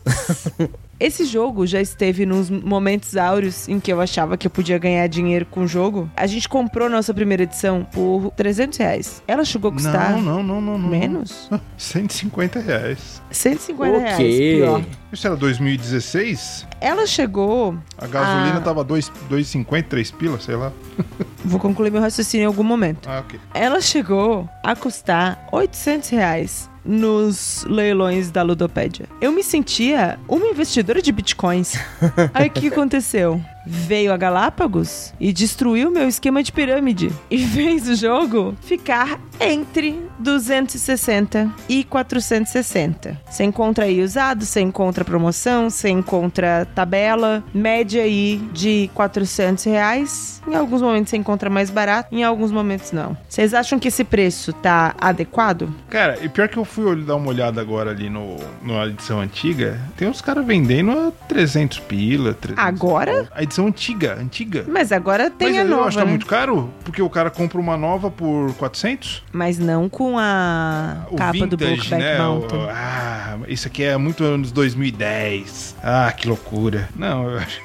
Esse 1.01 1.25
jogo 1.25 1.65
já 1.65 1.81
esteve 1.81 2.27
nos 2.27 2.51
momentos 2.51 3.17
áureos 3.17 3.69
em 3.69 3.79
que 3.79 3.93
eu 3.93 4.01
achava 4.01 4.37
que 4.37 4.49
eu 4.49 4.51
podia 4.51 4.79
ganhar 4.79 5.07
dinheiro 5.07 5.47
com 5.47 5.61
o 5.63 5.69
jogo. 5.69 6.11
A 6.17 6.27
gente 6.27 6.49
comprou 6.49 6.89
nossa 6.91 7.15
primeira 7.15 7.45
edição 7.45 7.87
por 7.93 8.33
300 8.37 8.77
reais. 8.79 9.23
Ela 9.29 9.45
chegou 9.45 9.71
a 9.71 9.75
custar 9.75 10.11
Não, 10.13 10.21
não, 10.21 10.43
não, 10.43 10.61
não, 10.61 10.77
não. 10.79 10.89
menos? 10.89 11.49
150 11.79 12.59
reais. 12.59 13.23
150 13.31 13.99
reais. 13.99 14.15
Ok. 14.15 14.57
Pior. 14.57 14.83
Isso 15.13 15.27
era 15.29 15.37
2016? 15.37 16.67
Ela 16.81 17.07
chegou. 17.07 17.79
A 17.97 18.07
gasolina 18.09 18.57
Ah. 18.59 18.61
tava 18.61 18.85
2,50, 18.85 19.85
3 19.89 20.11
pilas, 20.11 20.43
sei 20.43 20.57
lá. 20.57 20.73
Vou 21.45 21.61
concluir 21.61 21.93
meu 21.93 22.01
raciocínio 22.01 22.43
em 22.45 22.47
algum 22.49 22.65
momento. 22.65 23.09
Ah, 23.09 23.21
ok. 23.21 23.39
Ela 23.55 23.81
chegou 23.81 24.49
a 24.65 24.75
custar 24.75 25.47
800 25.53 26.09
reais 26.09 26.69
nos 26.89 27.65
leilões 27.69 28.31
da 28.31 28.43
Ludopédia. 28.43 29.07
Eu 29.21 29.31
me 29.31 29.43
sentia 29.43 30.19
uma 30.27 30.47
investidora 30.47 31.03
de 31.03 31.13
bitcoins. 31.13 31.75
Aí 32.33 32.49
o 32.49 32.51
que 32.51 32.69
aconteceu? 32.69 33.41
Veio 33.71 34.13
a 34.13 34.17
Galápagos 34.17 35.13
e 35.21 35.31
destruiu 35.33 35.91
meu 35.91 36.09
esquema 36.09 36.43
de 36.43 36.51
pirâmide. 36.51 37.13
E 37.31 37.47
fez 37.47 37.87
o 37.89 37.95
jogo 37.95 38.55
ficar 38.63 39.21
entre 39.39 40.01
260 40.19 41.51
e 41.69 41.85
460. 41.85 43.21
Você 43.29 43.45
encontra 43.45 43.85
aí 43.85 44.03
usado, 44.03 44.45
você 44.45 44.61
encontra 44.61 45.05
promoção, 45.05 45.69
você 45.69 45.91
encontra 45.91 46.67
tabela, 46.75 47.45
média 47.53 48.03
aí 48.03 48.39
de 48.53 48.91
400 48.95 49.65
reais. 49.65 50.43
Em 50.49 50.55
alguns 50.55 50.81
momentos 50.81 51.11
você 51.11 51.17
encontra 51.19 51.51
mais 51.51 51.71
barato, 51.71 52.15
em 52.15 52.25
alguns 52.25 52.51
momentos 52.51 52.93
não. 52.93 53.17
Vocês 53.29 53.53
acham 53.53 53.79
que 53.79 53.89
esse 53.89 54.05
preço 54.05 54.53
tá 54.55 54.95
adequado? 54.99 55.73
Cara, 55.91 56.19
e 56.23 56.29
pior 56.29 56.49
que 56.49 56.57
eu 56.57 56.65
fui 56.65 56.97
dar 57.03 57.17
uma 57.17 57.29
olhada 57.29 57.61
agora 57.61 57.91
ali 57.91 58.09
no, 58.09 58.37
na 58.63 58.87
edição 58.87 59.21
antiga, 59.21 59.79
tem 59.97 60.09
uns 60.09 60.21
caras 60.21 60.47
vendendo 60.47 60.93
a 60.93 61.13
300 61.29 61.79
pila. 61.81 62.35
300 62.35 62.65
Agora? 62.65 63.29
A 63.35 63.43
edição 63.43 63.58
antiga, 63.67 64.15
antiga. 64.21 64.65
Mas 64.69 64.93
agora 64.93 65.31
tem 65.31 65.49
Mas 65.49 65.59
a 65.59 65.61
eu 65.63 65.69
nova, 65.69 65.89
que 65.91 65.97
tá 65.97 66.05
né? 66.05 66.11
muito 66.11 66.27
caro, 66.27 66.71
porque 66.85 67.03
o 67.03 67.11
cara 67.11 67.31
compra 67.31 67.59
uma 67.59 67.77
nova 67.77 68.11
por 68.11 68.55
400. 68.55 69.25
Mas 69.33 69.59
não 69.59 69.89
com 69.89 70.19
a 70.19 71.07
O 71.11 71.17
capa 71.17 71.33
do 71.33 71.57
vintage, 71.57 71.57
Brokeback 71.89 72.03
né? 72.03 72.19
Mountain. 72.19 72.59
O- 72.65 72.69
ah, 72.71 73.39
isso 73.49 73.67
aqui 73.69 73.83
é 73.83 73.97
muito 73.97 74.23
anos 74.25 74.53
2010. 74.53 75.77
Ah, 75.83 76.13
que 76.17 76.29
loucura. 76.29 76.89
Não, 76.97 77.31
eu 77.31 77.39
acho... 77.39 77.61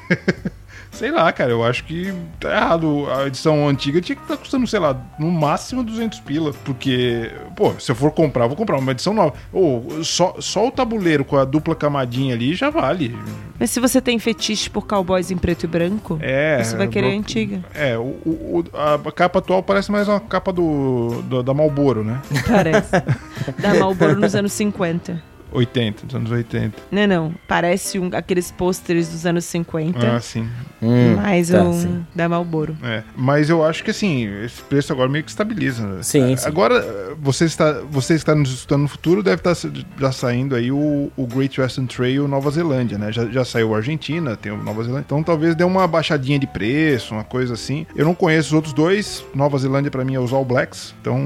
Sei 0.94 1.10
lá, 1.12 1.32
cara, 1.34 1.50
eu 1.52 1.64
acho 1.64 1.84
que 1.86 2.14
tá 2.40 2.50
errado. 2.56 3.08
A 3.12 3.26
edição 3.28 3.68
antiga 3.68 4.00
tinha 4.00 4.16
que 4.16 4.22
estar 4.22 4.38
custando, 4.38 4.68
sei 4.68 4.80
lá, 4.80 4.96
no 5.20 5.32
máximo 5.32 5.84
200 5.84 6.20
pila. 6.20 6.54
Porque, 6.64 7.32
pô, 7.56 7.74
se 7.80 7.92
eu 7.92 7.96
for 7.96 8.12
comprar, 8.12 8.46
eu 8.46 8.50
vou 8.50 8.56
comprar 8.58 8.78
uma 8.78 8.92
edição 8.92 9.14
nova. 9.14 9.34
Ou 9.52 10.04
só, 10.04 10.36
só 10.40 10.68
o 10.68 10.72
tabuleiro 10.72 11.26
com 11.26 11.36
a 11.36 11.46
dupla 11.46 11.76
camadinha 11.76 12.36
ali 12.36 12.54
já 12.54 12.70
vale. 12.70 13.18
Mas 13.60 13.72
se 13.72 13.80
você 13.80 14.00
tem 14.00 14.20
fetiche 14.20 14.70
por 14.70 14.86
cowboys 14.86 15.32
em 15.32 15.38
preto 15.38 15.64
e 15.64 15.68
branco, 15.68 16.20
É. 16.22 16.64
você 16.64 16.78
vai 16.78 16.88
querer 16.88 17.12
a 17.12 17.18
antiga. 17.18 17.64
É, 17.74 17.98
o, 17.98 18.02
o- 18.04 18.64
a 18.74 19.12
capa 19.12 19.40
atual 19.40 19.64
parece 19.64 19.92
mais 19.92 20.08
uma 20.08 20.20
capa 20.20 20.54
do, 20.54 21.22
do- 21.24 21.42
da 21.44 21.54
Malboro, 21.54 22.04
né? 22.04 22.22
Parece. 22.48 22.92
da 23.60 23.74
Marlboro 23.74 24.16
nos 24.20 24.36
anos 24.36 24.54
50. 24.54 25.33
80, 25.54 26.06
dos 26.06 26.16
anos 26.16 26.32
80. 26.32 26.76
Não, 26.92 27.08
não. 27.08 27.36
Parece 27.48 28.00
um, 28.00 28.10
aqueles 28.14 28.52
pôsteres 28.52 29.10
dos 29.10 29.26
anos 29.26 29.46
50. 29.46 30.16
Ah, 30.16 30.20
sim. 30.20 30.48
Hum, 30.82 31.16
mais 31.16 31.50
tá, 31.50 31.62
um 31.64 31.74
sim. 31.74 32.06
da 32.14 32.28
Malboro. 32.28 32.76
É. 32.84 33.04
Mas 33.16 33.50
eu 33.50 33.64
acho 33.64 33.84
que 33.84 33.92
assim, 33.92 34.26
esse 34.44 34.62
preço 34.64 34.92
agora 34.92 35.08
meio 35.10 35.24
que 35.24 35.30
estabiliza. 35.30 35.86
né? 35.86 36.04
Sim, 36.04 36.36
sim. 36.36 36.48
Agora, 36.48 37.16
você 37.20 37.46
está, 37.46 37.74
você 37.90 38.16
está 38.16 38.36
nos 38.36 38.52
estudando 38.54 38.82
no 38.84 38.88
futuro, 38.88 39.24
deve 39.24 39.42
estar 39.42 39.56
já 40.00 40.12
saindo 40.12 40.56
aí 40.56 40.72
o, 40.72 41.12
o 41.16 41.28
Great 41.28 41.60
Western 41.60 41.88
Trail 41.88 42.28
Nova 42.28 42.52
Zelândia, 42.52 42.98
né? 42.98 43.12
Já, 43.12 43.26
já 43.28 43.46
saiu 43.46 43.74
a 43.74 43.78
Argentina, 43.78 44.36
tem 44.36 44.52
o 44.52 44.58
Nova 44.58 44.84
Zelândia. 44.84 45.06
Então 45.06 45.24
talvez 45.24 45.56
dê 45.56 45.64
uma 45.64 45.88
baixadinha 45.88 46.38
de 46.40 46.48
preço, 46.48 47.14
uma 47.14 47.24
coisa 47.24 47.54
assim. 47.54 47.86
Eu 47.96 48.06
não 48.06 48.16
conheço 48.16 48.48
os 48.50 48.54
outros 48.54 48.74
dois. 48.74 49.24
Nova 49.34 49.58
Zelândia 49.58 49.90
pra 49.92 50.04
mim 50.04 50.16
é 50.16 50.20
os 50.20 50.34
All 50.34 50.44
Blacks. 50.46 50.94
Então 51.02 51.18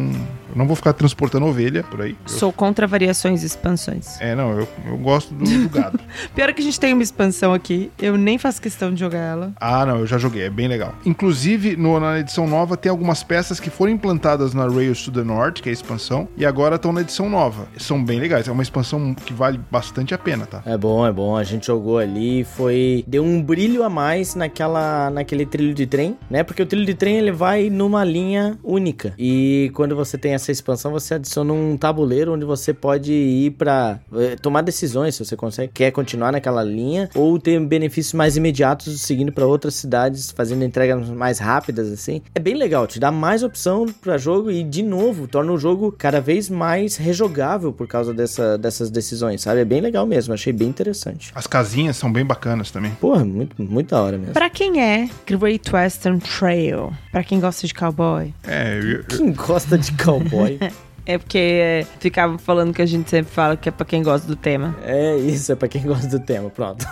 eu 0.50 0.56
não 0.56 0.68
vou 0.68 0.76
ficar 0.76 0.94
transportando 0.94 1.46
ovelha 1.46 1.84
por 1.84 2.02
aí. 2.02 2.12
Eu- 2.12 2.18
Sou 2.38 2.52
contra 2.54 2.86
variações 2.86 3.44
e 3.44 3.46
expansões. 3.46 4.17
É, 4.20 4.36
não, 4.36 4.52
eu, 4.60 4.68
eu 4.88 4.98
gosto 4.98 5.34
do, 5.34 5.44
do 5.46 5.70
gado. 5.70 6.00
Pior 6.36 6.50
é 6.50 6.54
que 6.54 6.62
a 6.62 6.64
gente 6.64 6.80
tem 6.80 6.94
uma 6.94 7.04
expansão 7.04 7.54
aqui. 7.54 7.92
Eu 8.00 8.18
nem 8.18 8.38
faço 8.38 8.62
questão 8.62 8.94
de 8.94 9.00
jogar 9.00 9.20
ela. 9.20 9.54
Ah, 9.60 9.86
não, 9.86 10.00
eu 10.00 10.08
já 10.08 10.18
joguei, 10.18 10.44
é 10.44 10.50
bem 10.50 10.68
legal. 10.68 10.94
Inclusive, 11.06 11.76
no- 11.76 12.00
na 12.00 12.20
edição 12.20 12.48
nova 12.48 12.78
tem 12.78 12.90
algumas 12.90 13.24
peças 13.24 13.60
que 13.60 13.70
foram 13.70 13.92
implantadas 13.92 14.54
na 14.54 14.68
Rails 14.68 15.04
to 15.04 15.12
the 15.12 15.24
North, 15.24 15.56
que 15.62 15.70
é 15.70 15.72
a 15.72 15.74
expansão, 15.74 16.28
e 16.38 16.46
agora 16.46 16.76
estão 16.76 16.92
na 16.94 17.02
edição 17.02 17.30
nova. 17.30 17.68
São 17.78 18.04
bem 18.04 18.20
legais, 18.20 18.48
é 18.48 18.52
uma 18.52 18.64
expansão 18.64 19.14
que 19.14 19.34
vale 19.34 19.60
bastante 19.72 20.14
a 20.14 20.18
pena, 20.18 20.46
tá? 20.46 20.62
É 20.66 20.78
bom, 20.78 21.06
é 21.06 21.12
bom. 21.12 21.36
A 21.36 21.44
gente 21.44 21.68
jogou 21.68 21.98
ali, 21.98 22.44
foi 22.44 23.04
deu 23.08 23.24
um 23.24 23.42
brilho 23.42 23.84
a 23.84 23.90
mais 23.90 24.36
naquela 24.36 25.10
naquele 25.10 25.46
trilho 25.46 25.74
de 25.74 25.86
trem, 25.86 26.18
né? 26.30 26.44
Porque 26.44 26.62
o 26.62 26.66
trilho 26.66 26.86
de 26.86 26.94
trem 26.94 27.18
ele 27.18 27.32
vai 27.32 27.70
numa 27.70 28.04
linha 28.04 28.58
única. 28.64 29.14
E 29.18 29.72
quando 29.74 29.96
você 29.96 30.18
tem 30.18 30.34
essa 30.34 30.52
expansão, 30.52 30.92
você 30.92 31.16
adiciona 31.16 31.54
um 31.54 31.76
tabuleiro 31.78 32.34
onde 32.34 32.46
você 32.46 32.74
pode 32.74 33.12
ir 33.12 33.52
pra 33.52 34.00
eh, 34.07 34.07
tomar 34.42 34.62
decisões 34.62 35.16
se 35.16 35.24
você 35.26 35.36
consegue 35.36 35.72
quer 35.74 35.92
continuar 35.92 36.32
naquela 36.32 36.64
linha 36.64 37.10
ou 37.16 37.38
ter 37.40 37.60
benefícios 37.60 38.14
mais 38.14 38.38
imediatos 38.38 39.02
seguindo 39.02 39.32
pra 39.32 39.46
outras 39.46 39.76
cidades, 39.76 40.32
fazendo 40.32 40.64
entregas 40.64 41.10
mais 41.10 41.40
rápidas 41.40 41.92
assim. 41.92 42.22
É 42.34 42.40
bem 42.40 42.56
legal, 42.56 42.88
te 42.88 43.00
dá 43.00 43.12
mais 43.12 43.44
opção 43.44 43.86
pra 44.02 44.18
jogo 44.18 44.50
e 44.52 44.64
de 44.64 44.82
novo 44.84 45.28
torna 45.28 45.52
o 45.52 45.58
jogo 45.58 45.92
cada 45.92 46.20
vez 46.22 46.50
mais 46.50 46.96
rejogável 46.96 47.72
por 47.74 47.88
causa 47.88 48.14
dessa, 48.14 48.58
dessas 48.58 48.90
decisões, 48.90 49.42
sabe? 49.42 49.62
É 49.62 49.66
bem 49.66 49.82
legal 49.82 50.06
mesmo, 50.06 50.34
achei 50.34 50.54
bem 50.54 50.68
interessante. 50.70 51.32
As 51.36 51.48
casinhas 51.48 51.98
são 51.98 52.12
bem 52.12 52.26
bacanas 52.26 52.72
também. 52.72 52.92
Porra, 53.02 53.26
muito, 53.26 53.62
muito 53.62 53.90
da 53.90 54.02
hora 54.02 54.18
mesmo. 54.18 54.34
Pra 54.34 54.50
quem 54.50 54.82
é 54.82 55.10
Great 55.26 55.74
Western 55.74 56.20
Trail? 56.20 56.92
Pra 57.12 57.24
quem 57.24 57.40
gosta 57.40 57.68
de 57.68 57.74
cowboy? 57.74 58.34
É, 58.44 58.80
eu- 58.80 59.04
Quem 59.04 59.32
gosta 59.34 59.78
de 59.78 59.92
cowboy? 59.94 60.58
É 61.08 61.18
porque 61.18 61.38
é, 61.38 61.86
ficavam 62.00 62.38
falando 62.38 62.74
que 62.74 62.82
a 62.82 62.86
gente 62.86 63.10
sempre 63.10 63.32
fala 63.32 63.56
que 63.56 63.70
é 63.70 63.72
pra 63.72 63.86
quem 63.86 64.04
gosta 64.04 64.28
do 64.28 64.36
tema. 64.36 64.76
é 64.84 65.16
isso, 65.16 65.54
é 65.54 65.56
pra 65.56 65.70
quem 65.70 65.82
gosta 65.82 66.08
do 66.08 66.20
tema, 66.20 66.50
pronto. 66.50 66.86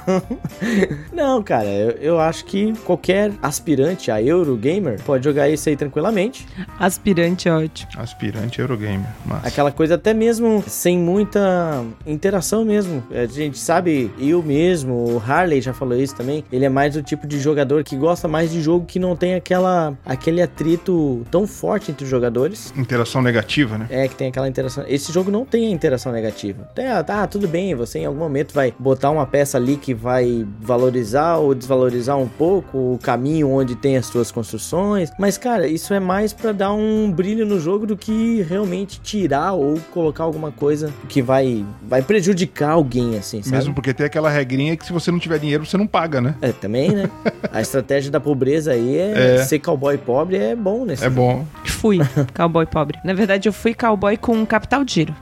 Não, 1.11 1.43
cara, 1.43 1.67
eu, 1.67 1.91
eu 1.99 2.19
acho 2.19 2.45
que 2.45 2.73
qualquer 2.85 3.33
aspirante 3.41 4.09
a 4.09 4.21
Eurogamer 4.21 5.01
pode 5.01 5.25
jogar 5.25 5.49
isso 5.49 5.67
aí 5.67 5.75
tranquilamente. 5.75 6.47
Aspirante 6.79 7.49
é 7.49 7.53
ótimo. 7.53 7.89
aspirante 7.97 8.59
Eurogamer. 8.59 9.09
Mas... 9.25 9.45
Aquela 9.45 9.71
coisa 9.71 9.95
até 9.95 10.13
mesmo 10.13 10.63
sem 10.65 10.97
muita 10.97 11.83
interação 12.07 12.63
mesmo. 12.63 13.03
A 13.11 13.25
gente 13.25 13.59
sabe, 13.59 14.09
eu 14.17 14.41
mesmo, 14.41 14.93
o 14.93 15.21
Harley 15.25 15.59
já 15.59 15.73
falou 15.73 15.99
isso 15.99 16.15
também. 16.15 16.43
Ele 16.49 16.63
é 16.63 16.69
mais 16.69 16.95
o 16.95 17.03
tipo 17.03 17.27
de 17.27 17.37
jogador 17.37 17.83
que 17.83 17.97
gosta 17.97 18.29
mais 18.29 18.49
de 18.49 18.61
jogo 18.61 18.85
que 18.85 18.97
não 18.97 19.13
tem 19.15 19.35
aquela 19.35 19.93
aquele 20.05 20.41
atrito 20.41 21.25
tão 21.29 21.45
forte 21.45 21.91
entre 21.91 22.05
os 22.05 22.09
jogadores. 22.09 22.73
Interação 22.77 23.21
negativa, 23.21 23.77
né? 23.77 23.87
É, 23.89 24.04
que 24.07 24.15
tem 24.15 24.27
aquela 24.27 24.47
interação. 24.47 24.83
Esse 24.87 25.11
jogo 25.11 25.31
não 25.31 25.45
tem 25.45 25.67
a 25.67 25.69
interação 25.69 26.11
negativa. 26.11 26.67
É, 26.75 27.01
tá, 27.03 27.25
tudo 27.27 27.47
bem, 27.47 27.73
você 27.75 27.99
em 27.99 28.05
algum 28.05 28.19
momento 28.19 28.53
vai 28.53 28.73
botar 28.77 29.09
uma 29.11 29.25
peça 29.25 29.57
ali 29.57 29.77
que 29.77 29.93
vai 29.93 30.45
valorizar 30.61 31.37
ou 31.37 31.53
desvalorizar 31.55 32.17
um 32.17 32.27
pouco 32.27 32.77
o 32.77 32.99
caminho 33.01 33.49
onde 33.49 33.75
tem 33.75 33.97
as 33.97 34.05
suas 34.05 34.31
construções. 34.31 35.09
Mas, 35.19 35.37
cara, 35.37 35.67
isso 35.67 35.93
é 35.93 35.99
mais 35.99 36.33
pra 36.33 36.51
dar 36.51 36.73
um 36.73 37.11
brilho 37.11 37.45
no 37.45 37.59
jogo 37.59 37.85
do 37.85 37.95
que 37.97 38.41
realmente 38.43 38.99
tirar 39.01 39.53
ou 39.53 39.79
colocar 39.91 40.23
alguma 40.23 40.51
coisa 40.51 40.91
que 41.07 41.21
vai, 41.21 41.65
vai 41.81 42.01
prejudicar 42.01 42.71
alguém, 42.71 43.17
assim, 43.17 43.41
sabe? 43.41 43.55
Mesmo 43.55 43.73
porque 43.73 43.93
tem 43.93 44.05
aquela 44.05 44.29
regrinha 44.29 44.75
que 44.75 44.85
se 44.85 44.93
você 44.93 45.11
não 45.11 45.19
tiver 45.19 45.39
dinheiro, 45.39 45.65
você 45.65 45.77
não 45.77 45.87
paga, 45.87 46.19
né? 46.21 46.35
É, 46.41 46.51
também, 46.51 46.91
né? 46.91 47.09
a 47.51 47.61
estratégia 47.61 48.11
da 48.11 48.19
pobreza 48.19 48.71
aí 48.71 48.97
é, 48.97 49.35
É. 49.35 49.43
ser 49.43 49.59
cowboy 49.59 49.97
pobre 49.97 50.37
é 50.37 50.55
bom 50.55 50.85
nesse 50.85 51.03
É 51.05 51.09
bom. 51.09 51.45
Fui 51.65 51.99
cowboy 52.33 52.65
pobre. 52.65 52.99
Na 53.03 53.13
verdade, 53.13 53.47
eu 53.47 53.53
fui 53.53 53.73
cowboy 53.73 53.94
com 54.21 54.35
um 54.37 54.45
capital 54.45 54.83
giro. 54.87 55.15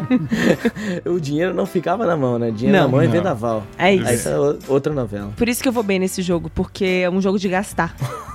o 1.04 1.20
dinheiro 1.20 1.52
não 1.54 1.66
ficava 1.66 2.06
na 2.06 2.16
mão, 2.16 2.38
né? 2.38 2.50
Dinheiro 2.50 2.76
Não. 2.78 2.84
na 2.86 2.88
mão 2.90 3.00
é 3.00 3.04
Não. 3.06 3.12
vendaval. 3.12 3.62
É 3.78 3.94
isso. 3.94 4.08
Essa 4.08 4.30
é 4.30 4.38
outra 4.68 4.92
novela. 4.92 5.32
Por 5.36 5.48
isso 5.48 5.62
que 5.62 5.68
eu 5.68 5.72
vou 5.72 5.82
bem 5.82 5.98
nesse 5.98 6.22
jogo, 6.22 6.50
porque 6.54 6.84
é 7.04 7.10
um 7.10 7.20
jogo 7.20 7.38
de 7.38 7.48
gastar. 7.48 7.94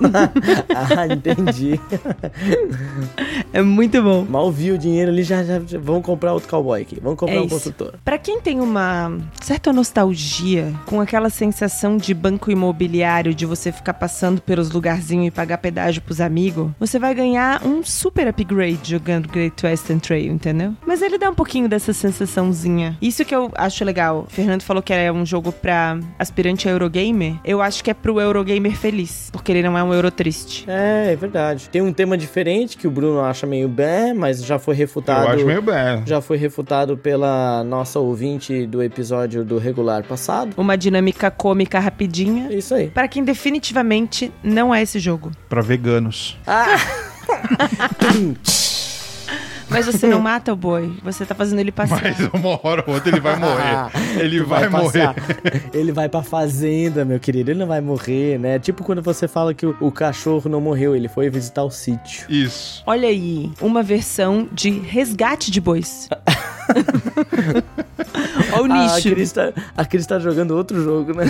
ah, 0.74 1.06
entendi. 1.12 1.80
É 3.52 3.62
muito 3.62 4.02
bom. 4.02 4.24
Mal 4.28 4.50
vi 4.52 4.72
o 4.72 4.78
dinheiro 4.78 5.10
ali, 5.10 5.22
já, 5.22 5.42
já, 5.42 5.60
já- 5.60 5.78
vamos 5.78 6.04
comprar 6.04 6.32
outro 6.32 6.48
cowboy 6.48 6.80
aqui. 6.82 6.98
Vamos 7.02 7.18
comprar 7.18 7.36
É 7.36 7.40
um 7.40 7.44
isso. 7.46 7.54
construtor. 7.54 7.94
Pra 8.04 8.18
quem 8.18 8.40
tem 8.40 8.60
uma 8.60 9.16
certa 9.40 9.72
nostalgia 9.72 10.72
com 10.86 11.00
aquela 11.00 11.30
sensação 11.30 11.96
de 11.96 12.12
banco 12.14 12.50
imobiliário, 12.50 13.34
de 13.34 13.46
você 13.46 13.72
ficar 13.72 13.94
passando 13.94 14.40
pelos 14.40 14.70
lugarzinhos 14.70 15.26
e 15.28 15.30
pagar 15.30 15.58
pedágio 15.58 16.02
pros 16.02 16.20
amigos, 16.20 16.70
você 16.78 16.98
vai 16.98 17.14
ganhar 17.14 17.64
um 17.64 17.82
super 17.82 18.28
upgrade 18.28 18.90
jogando 18.90 19.28
Great 19.36 19.66
Western 19.66 20.00
Trail, 20.00 20.32
entendeu? 20.32 20.74
Mas 20.86 21.02
ele 21.02 21.18
dá 21.18 21.28
um 21.28 21.34
pouquinho 21.34 21.68
dessa 21.68 21.92
sensaçãozinha. 21.92 22.96
Isso 23.02 23.22
que 23.22 23.34
eu 23.34 23.50
acho 23.54 23.84
legal. 23.84 24.24
O 24.26 24.30
Fernando 24.30 24.62
falou 24.62 24.82
que 24.82 24.94
é 24.94 25.12
um 25.12 25.26
jogo 25.26 25.52
pra 25.52 25.98
aspirante 26.18 26.66
a 26.66 26.72
Eurogamer. 26.72 27.34
Eu 27.44 27.60
acho 27.60 27.84
que 27.84 27.90
é 27.90 27.94
pro 27.94 28.18
Eurogamer 28.18 28.74
feliz, 28.74 29.28
porque 29.30 29.52
ele 29.52 29.62
não 29.62 29.76
é 29.76 29.82
um 29.82 29.92
Euro 29.92 30.10
triste. 30.10 30.64
É, 30.66 31.12
é 31.12 31.16
verdade. 31.16 31.68
Tem 31.68 31.82
um 31.82 31.92
tema 31.92 32.16
diferente 32.16 32.78
que 32.78 32.86
o 32.86 32.90
Bruno 32.90 33.20
acha 33.20 33.46
meio 33.46 33.68
bem, 33.68 34.14
mas 34.14 34.42
já 34.42 34.58
foi 34.58 34.74
refutado. 34.74 35.26
Eu 35.26 35.34
acho 35.34 35.46
meio 35.46 35.62
bem. 35.62 36.02
Já 36.06 36.22
foi 36.22 36.38
refutado 36.38 36.96
pela 36.96 37.62
nossa 37.64 37.98
ouvinte 37.98 38.66
do 38.66 38.82
episódio 38.82 39.44
do 39.44 39.58
regular 39.58 40.02
passado. 40.04 40.54
Uma 40.56 40.78
dinâmica 40.78 41.30
cômica 41.30 41.78
rapidinha. 41.78 42.48
É 42.50 42.54
isso 42.54 42.74
aí. 42.74 42.88
Para 42.88 43.06
quem 43.06 43.22
definitivamente 43.22 44.32
não 44.42 44.74
é 44.74 44.80
esse 44.80 44.98
jogo. 44.98 45.30
Pra 45.48 45.60
veganos. 45.60 46.38
Ah! 46.46 46.76
Mas 49.68 49.86
você 49.86 50.06
não 50.06 50.20
mata 50.22 50.52
o 50.52 50.56
boi, 50.56 50.92
você 51.02 51.24
tá 51.26 51.34
fazendo 51.34 51.58
ele 51.58 51.72
passear. 51.72 52.00
Mas 52.02 52.20
uma 52.32 52.60
hora 52.62 52.84
ou 52.86 52.94
outra 52.94 53.10
ele 53.10 53.20
vai 53.20 53.36
morrer. 53.36 53.90
Ele 54.20 54.38
Tu 54.40 54.46
vai, 54.46 54.68
morrer. 54.68 55.06
passar. 55.06 55.14
Ele 55.74 55.92
vai 55.92 56.08
pra 56.08 56.22
fazenda, 56.22 57.04
meu 57.04 57.18
querido. 57.20 57.50
Ele 57.50 57.58
não 57.58 57.66
vai 57.66 57.80
morrer, 57.80 58.38
né? 58.38 58.58
Tipo 58.58 58.82
quando 58.84 59.02
você 59.02 59.26
fala 59.28 59.52
que 59.52 59.66
o, 59.66 59.76
o 59.80 59.90
cachorro 59.92 60.48
não 60.48 60.60
morreu, 60.60 60.94
ele 60.96 61.08
foi 61.08 61.28
visitar 61.28 61.62
o 61.64 61.70
sítio. 61.70 62.26
Isso. 62.30 62.82
Olha 62.86 63.08
aí, 63.08 63.50
uma 63.60 63.82
versão 63.82 64.48
de 64.52 64.70
resgate 64.70 65.50
de 65.50 65.60
bois. 65.60 66.08
Olha 68.60 68.72
o 68.74 68.76
Ah, 68.76 68.92
a 68.92 68.96
nicho. 68.96 69.10
Cris, 69.10 69.32
tá, 69.32 69.52
a 69.76 69.84
Cris 69.84 70.06
tá 70.06 70.18
jogando 70.18 70.52
outro 70.52 70.82
jogo, 70.82 71.14
né? 71.14 71.24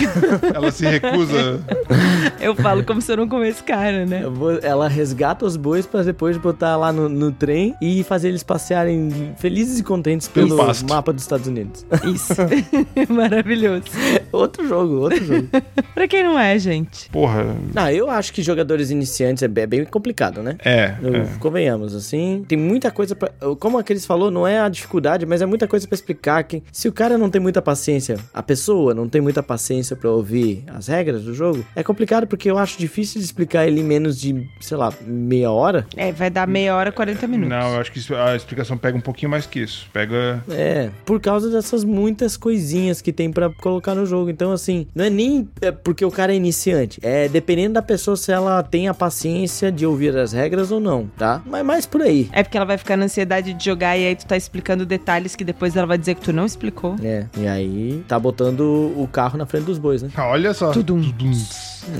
Ela 0.53 0.71
se 0.71 0.85
recusa. 0.85 1.59
Eu 2.39 2.55
falo 2.55 2.83
como 2.83 3.01
se 3.01 3.11
eu 3.11 3.17
não 3.17 3.27
comesse 3.27 3.63
cara, 3.63 4.05
né? 4.05 4.23
Vou- 4.29 4.59
Ela 4.61 4.87
resgata 4.87 5.45
os 5.45 5.55
bois 5.57 5.85
pra 5.85 6.03
depois 6.03 6.37
botar 6.37 6.75
lá 6.77 6.91
no, 6.91 7.09
no 7.09 7.31
trem 7.31 7.73
e 7.81 8.03
fazer 8.03 8.29
eles 8.29 8.43
passearem 8.43 9.33
felizes 9.37 9.79
e 9.79 9.83
contentes 9.83 10.27
pelo 10.27 10.55
mapa 10.89 11.11
dos 11.13 11.23
Estados 11.23 11.47
Unidos. 11.47 11.85
Isso. 12.05 12.33
Maravilhoso. 13.09 13.83
outro 14.31 14.67
jogo, 14.67 14.95
outro 15.01 15.23
jogo. 15.25 15.47
Pra 15.93 16.07
quem 16.07 16.23
não 16.23 16.37
é, 16.37 16.57
gente. 16.59 17.09
Porra. 17.09 17.55
Não, 17.73 17.89
eu 17.89 18.09
acho 18.09 18.31
que 18.33 18.41
jogadores 18.41 18.91
iniciantes 18.91 19.43
é 19.43 19.47
bem, 19.47 19.63
é 19.63 19.67
bem 19.67 19.85
complicado, 19.85 20.41
né? 20.43 20.57
É. 20.63 20.95
Eu- 21.01 21.15
é. 21.15 21.27
Convenhamos, 21.39 21.95
assim, 21.95 22.43
tem 22.47 22.57
muita 22.57 22.91
coisa 22.91 23.15
pra. 23.15 23.29
Como 23.59 23.77
a 23.77 23.83
Cris 23.83 24.05
falou, 24.05 24.29
não 24.31 24.47
é 24.47 24.59
a 24.59 24.69
dificuldade, 24.69 25.25
mas 25.25 25.41
é 25.41 25.45
muita 25.45 25.67
coisa 25.67 25.87
pra 25.87 25.95
explicar 25.95 26.43
que 26.43 26.61
se 26.71 26.87
o 26.87 26.91
cara 26.91 27.16
não 27.17 27.29
tem 27.29 27.41
muita 27.41 27.61
paciência, 27.61 28.17
a 28.33 28.43
pessoa 28.43 28.93
não 28.93 29.07
tem 29.07 29.21
muita 29.21 29.41
paciência 29.41 29.95
pra 29.95 30.09
ouvir 30.09 30.63
as 30.67 30.87
regras 30.87 31.23
do 31.23 31.33
jogo, 31.33 31.65
é 31.75 31.83
complicado 31.83 32.27
porque 32.27 32.49
eu 32.49 32.57
acho 32.57 32.77
difícil 32.77 33.19
de 33.19 33.25
explicar 33.25 33.67
ele 33.67 33.81
em 33.81 33.83
menos 33.83 34.19
de, 34.19 34.47
sei 34.59 34.77
lá, 34.77 34.93
meia 35.05 35.51
hora. 35.51 35.85
É, 35.95 36.11
vai 36.11 36.29
dar 36.29 36.47
meia 36.47 36.75
hora, 36.75 36.91
40 36.91 37.27
minutos. 37.27 37.49
Não, 37.49 37.73
eu 37.73 37.81
acho 37.81 37.91
que 37.91 38.13
a 38.13 38.35
explicação 38.35 38.77
pega 38.77 38.97
um 38.97 39.01
pouquinho 39.01 39.31
mais 39.31 39.45
que 39.45 39.59
isso. 39.59 39.87
Pega. 39.91 40.43
É, 40.49 40.89
por 41.05 41.19
causa 41.19 41.49
dessas 41.49 41.83
muitas 41.83 42.37
coisinhas 42.37 43.01
que 43.01 43.13
tem 43.13 43.31
pra 43.31 43.49
colocar 43.49 43.95
no 43.95 44.05
jogo. 44.05 44.29
Então, 44.29 44.51
assim, 44.51 44.87
não 44.93 45.05
é 45.05 45.09
nem 45.09 45.47
é 45.61 45.71
porque 45.71 46.03
o 46.03 46.11
cara 46.11 46.33
é 46.33 46.35
iniciante. 46.35 46.99
É 47.01 47.27
dependendo 47.27 47.75
da 47.75 47.81
pessoa 47.81 48.17
se 48.17 48.31
ela 48.31 48.61
tem 48.63 48.87
a 48.87 48.93
paciência 48.93 49.71
de 49.71 49.85
ouvir 49.85 50.15
as 50.17 50.33
regras 50.33 50.71
ou 50.71 50.79
não, 50.79 51.07
tá? 51.17 51.41
Mas 51.45 51.65
mais 51.65 51.85
por 51.85 52.01
aí. 52.01 52.29
É 52.31 52.43
porque 52.43 52.57
ela 52.57 52.65
vai 52.65 52.77
ficar 52.77 52.97
na 52.97 53.05
ansiedade 53.05 53.53
de 53.53 53.63
jogar 53.63 53.97
e 53.97 54.05
aí 54.05 54.15
tu 54.15 54.25
tá 54.25 54.35
explicando 54.35 54.85
detalhes 54.85 55.35
que 55.35 55.43
depois 55.43 55.75
ela 55.75 55.87
vai 55.87 55.97
dizer 55.97 56.15
que 56.15 56.21
tu 56.21 56.33
não 56.33 56.45
explicou. 56.45 56.95
É, 57.01 57.25
e 57.37 57.47
aí 57.47 58.03
tá 58.07 58.17
botando 58.19 58.61
o 58.61 59.07
carro 59.11 59.37
na 59.37 59.45
frente 59.45 59.65
dos 59.65 59.77
bois, 59.77 60.01
né? 60.01 60.09
Olha 60.17 60.53
só. 60.53 60.71
Tudum. 60.71 61.01
Tudum. 61.01 61.31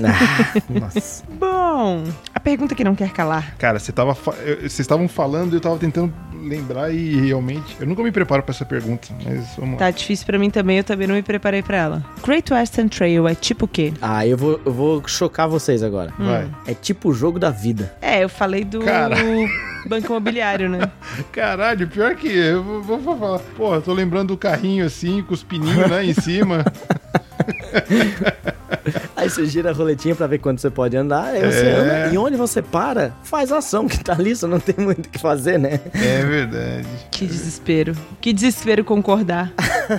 Ah, 0.04 0.62
nossa. 0.68 1.24
Bom, 1.38 2.04
a 2.34 2.40
pergunta 2.40 2.74
que 2.74 2.82
não 2.84 2.94
quer 2.94 3.10
calar. 3.10 3.54
Cara, 3.58 3.78
você 3.78 3.92
tava 3.92 4.14
vocês 4.14 4.80
estavam 4.80 5.08
falando 5.08 5.52
e 5.52 5.56
eu 5.56 5.60
tava 5.60 5.76
tentando 5.78 6.12
lembrar 6.42 6.90
e 6.92 7.20
realmente. 7.26 7.76
Eu 7.80 7.86
nunca 7.86 8.02
me 8.02 8.10
preparo 8.12 8.42
pra 8.42 8.54
essa 8.54 8.64
pergunta, 8.64 9.08
mas 9.24 9.46
vamos 9.56 9.72
lá. 9.72 9.78
Tá 9.78 9.90
difícil 9.90 10.24
pra 10.26 10.38
mim 10.38 10.50
também, 10.50 10.78
eu 10.78 10.84
também 10.84 11.06
não 11.06 11.14
me 11.14 11.22
preparei 11.22 11.62
pra 11.62 11.76
ela. 11.76 12.04
Great 12.24 12.52
Western 12.52 12.88
Trail 12.88 13.26
é 13.28 13.34
tipo 13.34 13.64
o 13.64 13.68
quê? 13.68 13.92
Ah, 14.00 14.26
eu 14.26 14.36
vou, 14.36 14.60
eu 14.64 14.72
vou 14.72 15.02
chocar 15.06 15.48
vocês 15.48 15.82
agora. 15.82 16.12
Vai. 16.18 16.48
É 16.66 16.74
tipo 16.74 17.10
o 17.10 17.14
jogo 17.14 17.38
da 17.38 17.50
vida. 17.50 17.94
É, 18.00 18.22
eu 18.24 18.28
falei 18.28 18.64
do 18.64 18.80
Cara. 18.80 19.16
banco 19.88 20.06
imobiliário, 20.06 20.68
né? 20.68 20.90
Caralho, 21.32 21.88
pior 21.88 22.14
que 22.14 22.28
eu 22.28 22.62
vou, 22.62 22.98
vou- 22.98 23.16
falar. 23.18 23.38
Porra, 23.56 23.80
tô 23.80 23.92
lembrando 23.92 24.28
do 24.28 24.36
carrinho 24.36 24.84
assim, 24.84 25.22
com 25.22 25.32
os 25.34 25.42
pininhos, 25.42 25.88
né, 25.90 26.04
em 26.04 26.12
cima. 26.14 26.64
Aí 29.16 29.28
você 29.28 29.44
gira 29.46 29.70
a 29.70 29.72
roletinha 29.72 30.14
pra 30.14 30.26
ver 30.26 30.38
quando 30.38 30.58
você 30.60 30.70
pode 30.70 30.96
andar, 30.96 31.24
aí 31.34 31.40
você 31.40 31.66
É. 31.66 31.74
anda. 31.74 32.14
E 32.14 32.18
onde 32.18 32.36
você 32.36 32.62
para, 32.62 33.12
faz 33.24 33.50
a 33.52 33.58
ação 33.58 33.88
que 33.88 34.02
tá 34.02 34.12
ali, 34.12 34.34
você 34.34 34.46
não 34.46 34.60
tem 34.60 34.74
muito 34.78 35.06
o 35.06 35.08
que 35.10 35.18
fazer, 35.18 35.58
né? 35.58 35.80
É 35.94 36.24
verdade. 36.24 36.86
Que 37.10 37.26
desespero. 37.26 37.94
Que 38.20 38.32
desespero 38.32 38.84
concordar. 38.84 39.52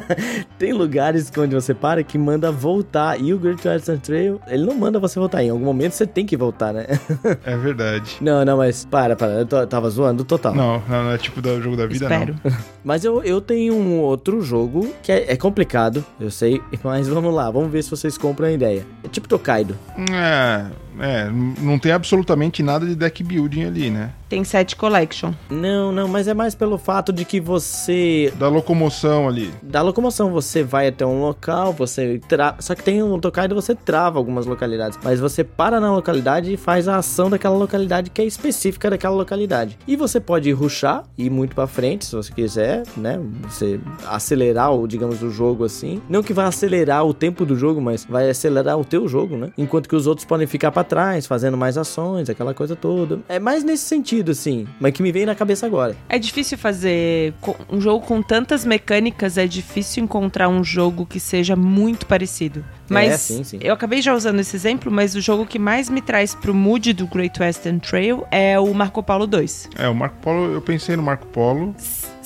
Tem 0.58 0.72
lugares 0.72 1.32
onde 1.38 1.54
você 1.56 1.74
para 1.74 2.04
que 2.04 2.18
manda 2.18 2.52
voltar. 2.52 3.20
E 3.20 3.34
o 3.34 3.40
Great 3.40 3.68
Western 3.68 4.00
Trail, 4.00 4.40
ele 4.48 4.66
não 4.66 4.76
manda 4.76 5.00
você 5.00 5.20
voltar. 5.20 5.44
Em 5.44 5.50
algum 5.50 5.66
momento 5.66 5.94
você 5.94 6.06
tem 6.08 6.26
que 6.26 6.38
voltar, 6.38 6.74
né? 6.74 6.86
É 7.46 7.58
verdade. 7.58 8.18
Não, 8.22 8.46
não, 8.46 8.58
mas 8.58 8.86
para, 8.86 9.16
para. 9.16 9.32
Eu 9.34 9.46
tô- 9.46 9.66
tava 9.68 9.90
zoando 9.90 10.24
total. 10.24 10.54
Não, 10.56 10.82
não, 10.88 11.04
não 11.06 11.12
é 11.12 11.18
tipo 11.18 11.42
do 11.42 11.62
jogo 11.62 11.76
da 11.76 11.86
vida, 11.88 12.06
Espero. 12.06 12.36
não. 12.44 12.52
Mas 12.84 13.04
eu, 13.04 13.22
eu 13.24 13.42
tenho 13.42 13.74
um 13.74 14.00
outro 14.00 14.42
jogo 14.42 14.88
que 15.04 15.12
é, 15.12 15.34
é 15.34 15.36
complicado, 15.36 16.06
eu 16.20 16.30
sei. 16.32 16.62
Mas 16.84 17.08
vamos 17.08 17.34
lá, 17.34 17.50
vamos 17.52 17.59
ver 17.68 17.84
se 17.84 17.90
vocês 17.90 18.18
compram 18.18 18.48
a 18.48 18.52
ideia. 18.52 18.86
É 19.04 19.08
tipo 19.08 19.28
Tokaido. 19.28 19.76
É, 20.12 20.66
é, 21.00 21.30
não 21.30 21.80
tem 21.80 21.92
absolutamente 21.92 22.62
nada 22.62 22.86
de 22.86 22.96
deck 22.96 23.24
building 23.24 23.66
ali, 23.66 23.90
né? 23.90 24.12
Tem 24.28 24.44
set 24.44 24.76
collection. 24.76 25.34
Não, 25.50 25.92
não, 25.92 26.08
mas 26.08 26.28
é 26.28 26.34
mais 26.34 26.54
pelo 26.54 26.78
fato 26.78 27.12
de 27.12 27.26
que 27.26 27.40
você 27.40 28.32
Da 28.38 28.48
locomoção 28.48 29.28
ali. 29.28 29.52
da 29.64 29.82
locomoção, 29.82 30.32
você 30.32 30.62
vai 30.64 30.88
até 30.88 31.06
um 31.06 31.22
local, 31.22 31.74
você 31.74 32.20
tra... 32.28 32.56
só 32.60 32.76
que 32.76 32.84
tem 32.84 33.02
um 33.02 33.20
Tokaido 33.20 33.56
você 33.56 33.74
trava 33.74 34.20
algumas 34.20 34.46
localidades, 34.46 35.00
mas 35.04 35.20
você 35.20 35.44
para 35.44 35.80
na 35.80 35.92
localidade 35.92 36.54
e 36.54 36.58
faz 36.58 36.88
a 36.88 36.98
ação 36.98 37.30
daquela 37.30 37.56
localidade 37.58 38.10
que 38.12 38.22
é 38.22 38.26
específica 38.26 38.90
daquela 38.90 39.16
localidade. 39.16 39.78
E 39.88 39.96
você 39.96 40.20
pode 40.20 40.52
rushar 40.52 41.04
e 41.18 41.26
ir 41.26 41.30
muito 41.30 41.56
pra 41.56 41.66
frente, 41.66 42.06
se 42.06 42.16
você 42.16 42.32
quiser, 42.32 42.84
né? 42.96 43.20
Você 43.50 43.80
acelerar 44.06 44.74
o, 44.74 44.88
digamos, 44.88 45.24
o 45.24 45.32
jogo 45.32 45.64
assim. 45.66 46.02
Não 46.08 46.22
que 46.22 46.34
vai 46.34 46.46
acelerar 46.46 47.04
o 47.06 47.14
tempo 47.14 47.46
do 47.46 47.56
jogo, 47.56 47.82
mas 47.82 48.06
vai 48.06 48.30
acelerar 48.30 48.78
o 48.78 48.86
teu 48.86 49.08
jogo, 49.08 49.36
né? 49.38 49.50
Enquanto 49.58 49.90
que 49.90 49.96
os 49.96 50.06
outros 50.06 50.26
podem 50.26 50.46
ficar 50.46 50.72
pra 50.72 50.84
trás, 50.90 51.26
fazendo 51.28 51.56
mais 51.56 51.78
ações, 51.78 52.30
aquela 52.30 52.54
coisa 52.54 52.76
toda. 52.76 53.20
É 53.30 53.40
mais 53.40 53.64
nesse 53.64 53.84
sentido 53.86 54.32
assim, 54.32 54.68
mas 54.80 54.92
que 54.92 55.02
me 55.04 55.12
vem 55.12 55.26
na 55.26 55.36
cabeça 55.36 55.66
agora. 55.66 55.96
É 56.10 56.18
difícil 56.20 56.58
fazer 56.58 57.34
um 57.72 57.80
jogo 57.80 58.06
com 58.06 58.22
tantas 58.22 58.66
mecânicas, 58.66 59.38
é 59.38 59.48
difícil 59.48 60.04
encontrar 60.04 60.50
um 60.50 60.64
jogo 60.64 61.06
que 61.06 61.20
seja 61.20 61.56
muito 61.56 62.06
parecido. 62.06 62.66
Mas 62.90 63.14
É, 63.14 63.18
sim, 63.18 63.44
sim. 63.44 63.60
eu 63.62 63.74
acabei 63.74 64.02
já 64.02 64.16
usando 64.16 64.40
esse 64.40 64.56
exemplo, 64.56 64.92
mas 64.92 65.14
o 65.16 65.22
jogo 65.22 65.46
que 65.46 65.60
mais 65.60 65.90
me 65.90 66.02
traz 66.02 66.34
pro 66.34 66.54
mood 66.56 66.92
do 66.94 67.06
Great 67.06 67.40
Western 67.40 67.80
Trail 67.80 68.26
é 68.32 68.60
o 68.60 68.74
Marco 68.74 69.04
Polo 69.04 69.28
2. 69.28 69.70
É, 69.78 69.88
o 69.88 69.94
Marco 69.94 70.18
Polo, 70.22 70.52
eu 70.54 70.62
pensei 70.62 70.96
no 70.96 71.04
Marco 71.04 71.28
Polo. 71.28 71.76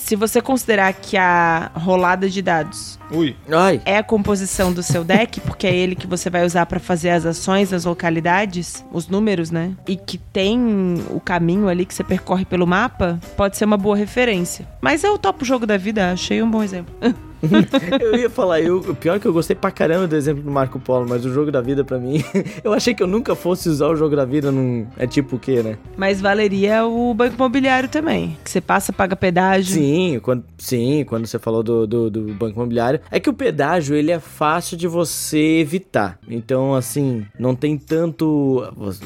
Se 0.03 0.17
você 0.17 0.41
considerar 0.41 0.91
que 0.91 1.15
a 1.15 1.71
rolada 1.75 2.29
de 2.29 2.41
dados 2.41 2.99
Ui, 3.09 3.37
Ai, 3.49 3.81
é 3.85 3.97
a 3.97 4.03
composição 4.03 4.73
do 4.73 4.83
seu 4.83 5.01
deck, 5.01 5.39
porque 5.39 5.65
é 5.65 5.73
ele 5.73 5.95
que 5.95 6.05
você 6.05 6.29
vai 6.29 6.45
usar 6.45 6.65
pra 6.65 6.77
fazer 6.77 7.11
as 7.11 7.25
ações, 7.25 7.71
as 7.71 7.85
localidades, 7.85 8.83
os 8.91 9.07
números, 9.07 9.49
né? 9.49 9.71
E 9.87 9.95
que 9.95 10.17
tem 10.17 11.01
o 11.09 11.21
caminho 11.21 11.69
ali 11.69 11.85
que 11.85 11.93
você 11.93 12.03
percorre 12.03 12.43
pelo 12.43 12.67
mapa, 12.67 13.17
pode 13.37 13.55
ser 13.55 13.63
uma 13.63 13.77
boa 13.77 13.95
referência. 13.95 14.67
Mas 14.81 15.03
topo 15.17 15.43
o 15.43 15.45
jogo 15.45 15.65
da 15.65 15.77
vida, 15.77 16.11
achei 16.11 16.43
um 16.43 16.51
bom 16.51 16.61
exemplo. 16.61 16.93
Eu 17.99 18.15
ia 18.15 18.29
falar, 18.29 18.61
eu, 18.61 18.77
o 18.77 18.95
pior 18.95 19.15
é 19.15 19.19
que 19.19 19.27
eu 19.27 19.33
gostei 19.33 19.55
pra 19.55 19.71
caramba 19.71 20.07
do 20.07 20.15
exemplo 20.15 20.41
do 20.43 20.49
Marco 20.51 20.79
Polo, 20.79 21.05
mas 21.07 21.25
o 21.25 21.31
jogo 21.33 21.51
da 21.51 21.61
vida 21.61 21.83
pra 21.83 21.97
mim, 21.99 22.23
eu 22.63 22.73
achei 22.73 22.93
que 22.93 23.03
eu 23.03 23.07
nunca 23.07 23.35
fosse 23.35 23.69
usar 23.69 23.87
o 23.87 23.95
jogo 23.95 24.15
da 24.15 24.25
vida 24.25 24.51
num. 24.51 24.85
É 24.97 25.05
tipo 25.07 25.35
o 25.35 25.39
quê, 25.39 25.61
né? 25.61 25.77
Mas 25.97 26.21
valeria 26.21 26.85
o 26.85 27.13
banco 27.13 27.35
imobiliário 27.35 27.89
também. 27.89 28.37
Que 28.43 28.49
você 28.49 28.61
passa, 28.61 28.91
paga 28.93 29.15
pedágio. 29.15 29.75
Sim, 29.75 30.19
quando, 30.21 30.43
sim, 30.57 31.03
quando 31.07 31.25
você 31.27 31.37
falou 31.39 31.61
do, 31.63 31.85
do, 31.85 32.09
do 32.09 32.21
banco 32.33 32.55
imobiliário. 32.55 32.99
É 33.11 33.19
que 33.19 33.29
o 33.29 33.33
pedágio, 33.33 33.95
ele 33.95 34.11
é 34.11 34.19
fácil 34.19 34.77
de 34.77 34.87
você 34.87 35.59
evitar. 35.59 36.17
Então, 36.27 36.73
assim, 36.73 37.25
não 37.37 37.55
tem 37.55 37.77
tanto. 37.77 38.63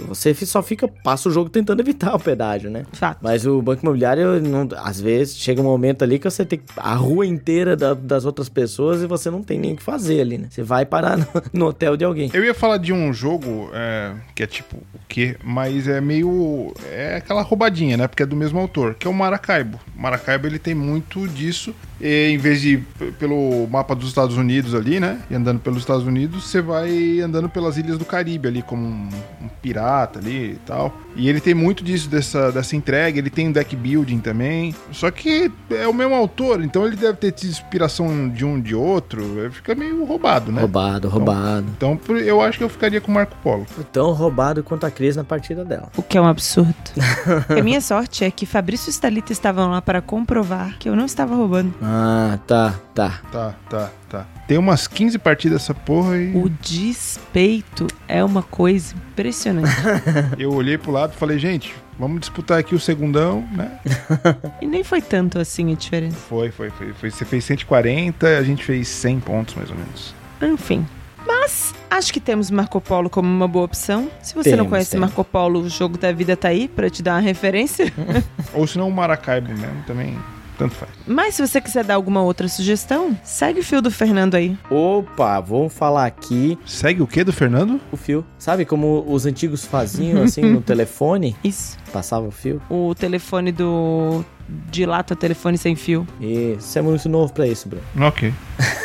Você 0.07 0.33
só 0.45 0.61
fica, 0.61 0.87
passa 0.87 1.29
o 1.29 1.31
jogo 1.31 1.49
tentando 1.49 1.79
evitar 1.81 2.15
o 2.15 2.19
pedágio, 2.19 2.69
né? 2.69 2.85
Fato. 2.93 3.19
Mas 3.21 3.45
o 3.45 3.61
banco 3.61 3.83
imobiliário, 3.83 4.41
não- 4.41 4.67
às 4.77 4.99
vezes, 4.99 5.37
chega 5.37 5.61
um 5.61 5.65
momento 5.65 6.03
ali 6.03 6.19
que 6.19 6.29
você 6.29 6.45
tem 6.45 6.59
a 6.77 6.93
rua 6.95 7.25
inteira 7.25 7.75
da- 7.75 7.93
das 7.93 8.25
outras 8.27 8.49
pessoas 8.49 9.01
e 9.01 9.07
você 9.07 9.29
não 9.29 9.41
tem 9.41 9.59
nem 9.59 9.73
o 9.73 9.75
que 9.75 9.83
fazer 9.83 10.21
ali, 10.21 10.37
né? 10.37 10.47
Você 10.49 10.63
vai 10.63 10.85
parar 10.85 11.17
no, 11.17 11.27
no 11.53 11.65
hotel 11.67 11.97
de 11.97 12.05
alguém. 12.05 12.29
eu 12.33 12.43
ia 12.43 12.53
falar 12.53 12.77
de 12.77 12.93
um 12.93 13.11
jogo 13.11 13.69
é, 13.73 14.13
que 14.35 14.43
é 14.43 14.47
tipo 14.47 14.75
o 14.77 14.99
quê? 15.07 15.35
Mas 15.43 15.87
é 15.87 15.99
meio. 15.99 16.73
É 16.91 17.15
aquela 17.17 17.41
roubadinha, 17.41 17.97
né? 17.97 18.07
Porque 18.07 18.23
é 18.23 18.25
do 18.25 18.35
mesmo 18.35 18.59
autor, 18.59 18.95
que 18.95 19.07
é 19.07 19.09
o 19.09 19.13
Maracaibo. 19.13 19.79
O 19.97 20.01
Maracaibo 20.01 20.47
ele 20.47 20.59
tem 20.59 20.75
muito 20.75 21.27
disso. 21.27 21.73
E, 21.99 22.29
em 22.29 22.37
vez 22.37 22.61
de 22.61 22.73
ir 22.73 22.85
pelo 23.17 23.67
mapa 23.67 23.95
dos 23.95 24.09
Estados 24.09 24.37
Unidos 24.37 24.75
ali, 24.75 24.99
né? 24.99 25.19
E 25.31 25.35
andando 25.35 25.59
pelos 25.59 25.79
Estados 25.79 26.05
Unidos, 26.05 26.43
você 26.43 26.61
vai 26.61 27.19
andando 27.19 27.49
pelas 27.49 27.77
ilhas 27.77 27.97
do 27.97 28.05
Caribe 28.05 28.47
ali, 28.47 28.61
como 28.61 28.85
um, 28.85 29.09
um 29.41 29.47
pirata 29.61 30.19
ali 30.19 30.51
e 30.51 30.59
tal. 30.65 30.95
E 31.15 31.27
ele 31.27 31.41
tem 31.41 31.55
muito 31.55 31.83
disso, 31.83 32.07
dessa, 32.07 32.51
dessa 32.51 32.75
entrega. 32.75 33.17
Ele 33.17 33.29
tem 33.29 33.47
um 33.47 33.51
deck 33.51 33.75
building 33.75 34.19
também. 34.19 34.75
Só 34.91 35.09
que 35.09 35.51
é 35.71 35.87
o 35.87 35.93
mesmo 35.93 36.13
autor, 36.13 36.63
então 36.63 36.85
ele 36.85 36.95
deve 36.95 37.17
ter 37.17 37.31
tido 37.31 37.49
inspiração 37.49 38.07
de 38.29 38.45
um 38.45 38.59
de 38.59 38.73
outro. 38.73 39.21
Aí 39.41 39.49
Fica 39.51 39.75
meio 39.75 40.03
roubado, 40.05 40.51
né? 40.51 40.61
Roubado, 40.61 41.09
roubado. 41.09 41.65
Então 41.75 41.97
por- 41.97 42.17
eu 42.17 42.41
acho 42.41 42.57
que 42.57 42.63
eu 42.63 42.69
ficaria 42.69 43.01
com 43.01 43.11
o 43.11 43.13
Marco 43.13 43.35
Polo. 43.43 43.65
Tão 43.91 44.11
roubado 44.13 44.63
quanto 44.63 44.85
a 44.85 44.91
Cris 44.91 45.15
na 45.15 45.23
partida 45.23 45.65
dela. 45.65 45.89
O 45.97 46.01
que 46.01 46.17
é 46.17 46.21
um 46.21 46.27
absurdo. 46.27 46.73
a 47.49 47.61
minha 47.61 47.81
sorte 47.81 48.23
é 48.23 48.31
que 48.31 48.45
Fabrício 48.45 48.89
e 48.89 48.91
Stalita 48.91 49.31
estavam 49.31 49.69
lá 49.71 49.81
para 49.81 50.01
comprovar 50.01 50.77
que 50.79 50.87
eu 50.89 50.95
não 50.95 51.05
estava 51.05 51.35
roubando. 51.35 51.73
Ah, 51.81 52.39
tá, 52.47 52.73
tá. 52.93 53.21
Tá, 53.31 53.55
tá, 53.69 53.89
tá. 54.09 54.25
Tem 54.47 54.57
umas 54.57 54.87
15 54.87 55.17
partidas 55.19 55.63
essa 55.63 55.73
porra 55.73 56.17
e 56.17 56.33
O 56.35 56.49
despeito 56.49 57.87
é 58.07 58.23
uma 58.23 58.41
coisa 58.43 58.95
impressionante. 59.11 59.69
eu 60.39 60.53
olhei 60.53 60.77
pro 60.77 60.91
lado 60.91 61.13
e 61.13 61.17
falei, 61.17 61.37
gente, 61.37 61.75
vamos 61.99 62.19
disputar 62.19 62.59
aqui 62.59 62.75
o 62.75 62.79
segundão, 62.79 63.47
né? 63.51 63.79
e 64.61 64.67
nem 64.67 64.83
foi 64.83 65.01
tanto 65.01 65.39
assim 65.39 65.71
a 65.71 65.75
diferença. 65.75 66.15
Foi, 66.15 66.51
foi, 66.51 66.69
foi, 66.69 66.93
foi. 66.93 67.11
Você 67.11 67.25
fez 67.25 67.43
140, 67.45 68.27
a 68.27 68.43
gente 68.43 68.63
fez 68.63 68.87
100 68.87 69.19
pontos 69.19 69.55
mais 69.55 69.69
ou 69.69 69.75
menos. 69.75 70.15
Enfim. 70.41 70.85
Mas 71.25 71.73
acho 71.89 72.13
que 72.13 72.21
temos 72.21 72.49
Marco 72.49 72.79
Polo 72.79 73.09
como 73.09 73.27
uma 73.27 73.47
boa 73.47 73.65
opção. 73.65 74.09
Se 74.21 74.33
você 74.33 74.51
não 74.51 74.59
Temos, 74.59 74.69
conhece 74.69 74.91
temos. 74.91 75.09
Marco 75.09 75.23
Polo, 75.25 75.61
o 75.61 75.69
jogo 75.69 75.97
da 75.97 76.11
vida 76.11 76.37
tá 76.37 76.47
aí 76.47 76.69
pra 76.69 76.89
te 76.89 77.03
dar 77.03 77.15
uma 77.15 77.19
referência. 77.19 77.91
Ou 78.53 78.65
se 78.65 78.77
não 78.77 78.87
o 78.87 78.91
Maracaibo 78.91 79.49
mesmo, 79.49 79.83
também 79.85 80.17
tanto 80.57 80.75
faz. 80.75 80.91
Mas 81.05 81.35
se 81.35 81.45
você 81.45 81.61
quiser 81.61 81.83
dar 81.83 81.95
alguma 81.95 82.21
outra 82.21 82.47
sugestão, 82.47 83.17
segue 83.23 83.59
o 83.59 83.63
fio 83.63 83.81
do 83.81 83.91
Fernando 83.91 84.35
aí. 84.35 84.57
Opa, 84.69 85.39
vamos 85.39 85.73
falar 85.73 86.05
aqui 86.05 86.57
Segue 86.65 87.01
o 87.01 87.07
que 87.07 87.23
do 87.23 87.31
Fernando? 87.33 87.79
o 87.91 87.97
fio. 87.97 88.25
Sabe 88.37 88.65
como 88.65 89.05
os 89.07 89.25
antigos 89.25 89.65
faziam 89.65 90.23
assim 90.23 90.41
no 90.41 90.61
telefone? 90.61 91.35
Isso. 91.43 91.77
Passava 91.91 92.27
o 92.27 92.31
fio? 92.31 92.61
O 92.69 92.93
telefone 92.95 93.51
do. 93.51 94.23
Dilata 94.47 95.15
telefone 95.15 95.57
sem 95.57 95.75
fio. 95.75 96.07
Isso 96.19 96.77
é 96.77 96.81
muito 96.81 97.07
novo 97.09 97.33
pra 97.33 97.47
isso, 97.47 97.67
Bruno. 97.67 97.83
Ok. 98.01 98.33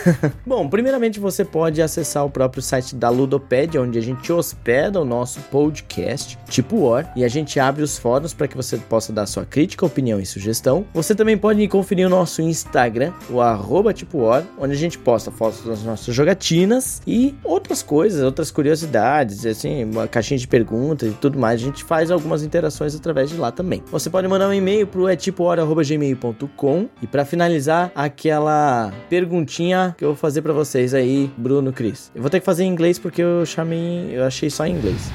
Bom, 0.47 0.69
primeiramente 0.69 1.21
você 1.21 1.45
pode 1.45 1.81
acessar 1.81 2.25
o 2.25 2.31
próprio 2.31 2.63
site 2.63 2.95
da 2.95 3.09
Ludopédia, 3.09 3.81
onde 3.81 3.99
a 3.99 4.03
gente 4.03 4.33
hospeda 4.33 5.01
o 5.01 5.05
nosso 5.05 5.41
podcast, 5.43 6.39
tipo 6.49 6.89
War, 6.89 7.13
e 7.17 7.25
a 7.25 7.29
gente 7.29 7.59
abre 7.61 7.83
os 7.83 7.99
fóruns 7.99 8.35
para 8.35 8.49
que 8.49 8.57
você 8.57 8.77
possa 8.77 9.13
dar 9.13 9.27
sua 9.27 9.45
crítica, 9.45 9.87
opinião 9.87 10.21
e 10.21 10.27
sugestão. 10.27 10.85
Você 10.93 11.15
também 11.15 11.39
pode 11.39 11.67
conferir 11.69 12.07
o 12.07 12.11
nosso 12.11 12.43
Instagram, 12.43 13.13
o 13.31 13.41
arroba 13.41 13.93
tipo 13.93 14.19
War, 14.19 14.45
onde 14.59 14.73
a 14.73 14.77
gente 14.77 14.99
posta 14.99 15.31
fotos 15.31 15.65
das 15.65 15.83
nossas 15.83 16.15
jogatinas 16.15 17.01
e 17.07 17.35
outras 17.45 17.83
coisas, 17.83 18.23
outras 18.23 18.51
curiosidades, 18.51 19.47
assim, 19.47 19.85
uma 19.85 20.09
caixinha 20.09 20.39
de 20.39 20.49
perguntas 20.49 21.11
e 21.11 21.15
tudo 21.15 21.39
mais. 21.39 21.61
A 21.61 21.65
gente 21.65 21.85
faz 21.85 22.11
algumas 22.11 22.43
interações 22.43 22.95
através 22.95 23.31
de 23.31 23.37
lá 23.37 23.51
também. 23.51 23.83
Você 23.91 24.11
pode 24.11 24.27
mandar 24.29 24.49
um 24.49 24.55
e-mail 24.55 24.87
pro 24.87 25.09
é 25.09 25.17
tipo 25.17 25.45
gmail.com 25.57 26.89
e 27.01 27.07
para 27.07 27.25
finalizar 27.25 27.91
aquela 27.95 28.93
perguntinha 29.09 29.95
que 29.97 30.05
eu 30.05 30.09
vou 30.09 30.17
fazer 30.17 30.43
para 30.43 30.53
vocês 30.53 30.95
aí, 30.95 31.31
Bruno, 31.37 31.73
Cris. 31.73 32.11
Eu 32.15 32.23
vou 32.23 32.31
ter 32.31 32.41
que 32.41 32.47
fazer 32.47 32.65
em 32.65 32.69
inglês 32.69 32.99
porque 32.99 33.23
eu 33.23 33.45
chamei, 33.45 34.11
eu 34.13 34.25
achei 34.25 34.49
só 34.51 34.67
em 34.67 34.75
inglês. 34.77 35.13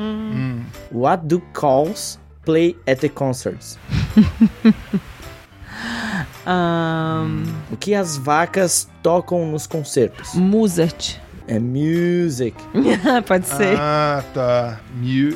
What 0.92 1.26
do 1.26 1.40
calls 1.52 2.18
play 2.44 2.76
at 2.86 2.98
the 3.00 3.08
concerts? 3.08 3.78
Ahn, 6.46 7.44
O 7.70 7.76
que 7.76 7.94
as 7.94 8.16
vacas 8.16 8.88
tocam 9.02 9.46
nos 9.46 9.66
concertos? 9.66 10.34
Mozart. 10.34 11.16
É 11.50 11.58
music. 11.58 12.56
Pode 13.26 13.44
ser. 13.44 13.76
Ah, 13.76 14.22
tá. 14.32 14.78
Mu 14.94 15.34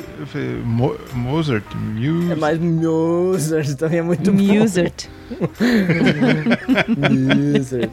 Mo 0.63 0.95
Mozart. 1.13 1.65
Mu 1.75 2.31
É 2.31 2.35
mais 2.35 2.57
Mozart, 2.57 3.75
também 3.75 3.99
é 3.99 4.01
muito 4.01 4.31
bom. 4.31 4.41
Mozart. 4.41 5.07
Mozart. 6.97 7.91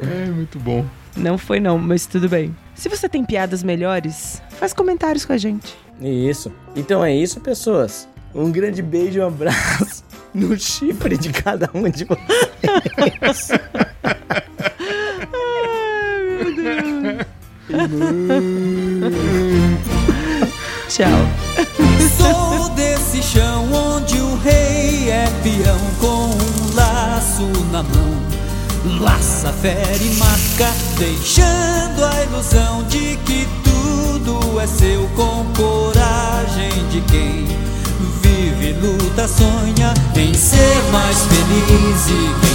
É 0.00 0.30
muito 0.30 0.58
bom. 0.58 0.84
Não 1.16 1.38
foi 1.38 1.60
não, 1.60 1.78
mas 1.78 2.04
tudo 2.04 2.28
bem. 2.28 2.54
Se 2.74 2.90
você 2.90 3.08
tem 3.08 3.24
piadas 3.24 3.62
melhores, 3.62 4.42
faz 4.50 4.74
comentários 4.74 5.24
com 5.24 5.32
a 5.32 5.38
gente. 5.38 5.74
Isso. 6.02 6.52
Então 6.76 7.02
é 7.02 7.14
isso, 7.14 7.40
pessoas. 7.40 8.06
Um 8.34 8.52
grande 8.52 8.82
beijo 8.82 9.20
e 9.20 9.22
um 9.22 9.28
abraço 9.28 10.04
no 10.34 10.58
chifre 10.58 11.16
de 11.16 11.30
cada 11.32 11.70
um 11.72 11.88
de 11.88 12.04
vocês. 12.04 13.48
Tchau. 20.88 21.28
Sou 22.16 22.70
desse 22.70 23.22
chão 23.22 23.70
onde 23.72 24.18
o 24.18 24.36
rei 24.38 25.10
é 25.10 25.26
peão 25.42 25.78
com 26.00 26.30
um 26.30 26.74
laço 26.74 27.46
na 27.70 27.82
mão. 27.82 28.14
Laça, 29.00 29.52
fere 29.52 30.06
e 30.06 30.14
marca, 30.16 30.72
deixando 30.98 32.02
a 32.04 32.22
ilusão 32.24 32.82
de 32.84 33.18
que 33.24 33.46
tudo 33.62 34.58
é 34.60 34.66
seu 34.66 35.06
com 35.16 35.44
coragem 35.54 36.70
de 36.90 37.02
quem 37.02 37.46
vive, 38.22 38.72
luta, 38.80 39.28
sonha 39.28 39.92
em 40.16 40.32
ser 40.32 40.82
mais 40.90 41.26
feliz 41.26 42.08
e 42.08 42.54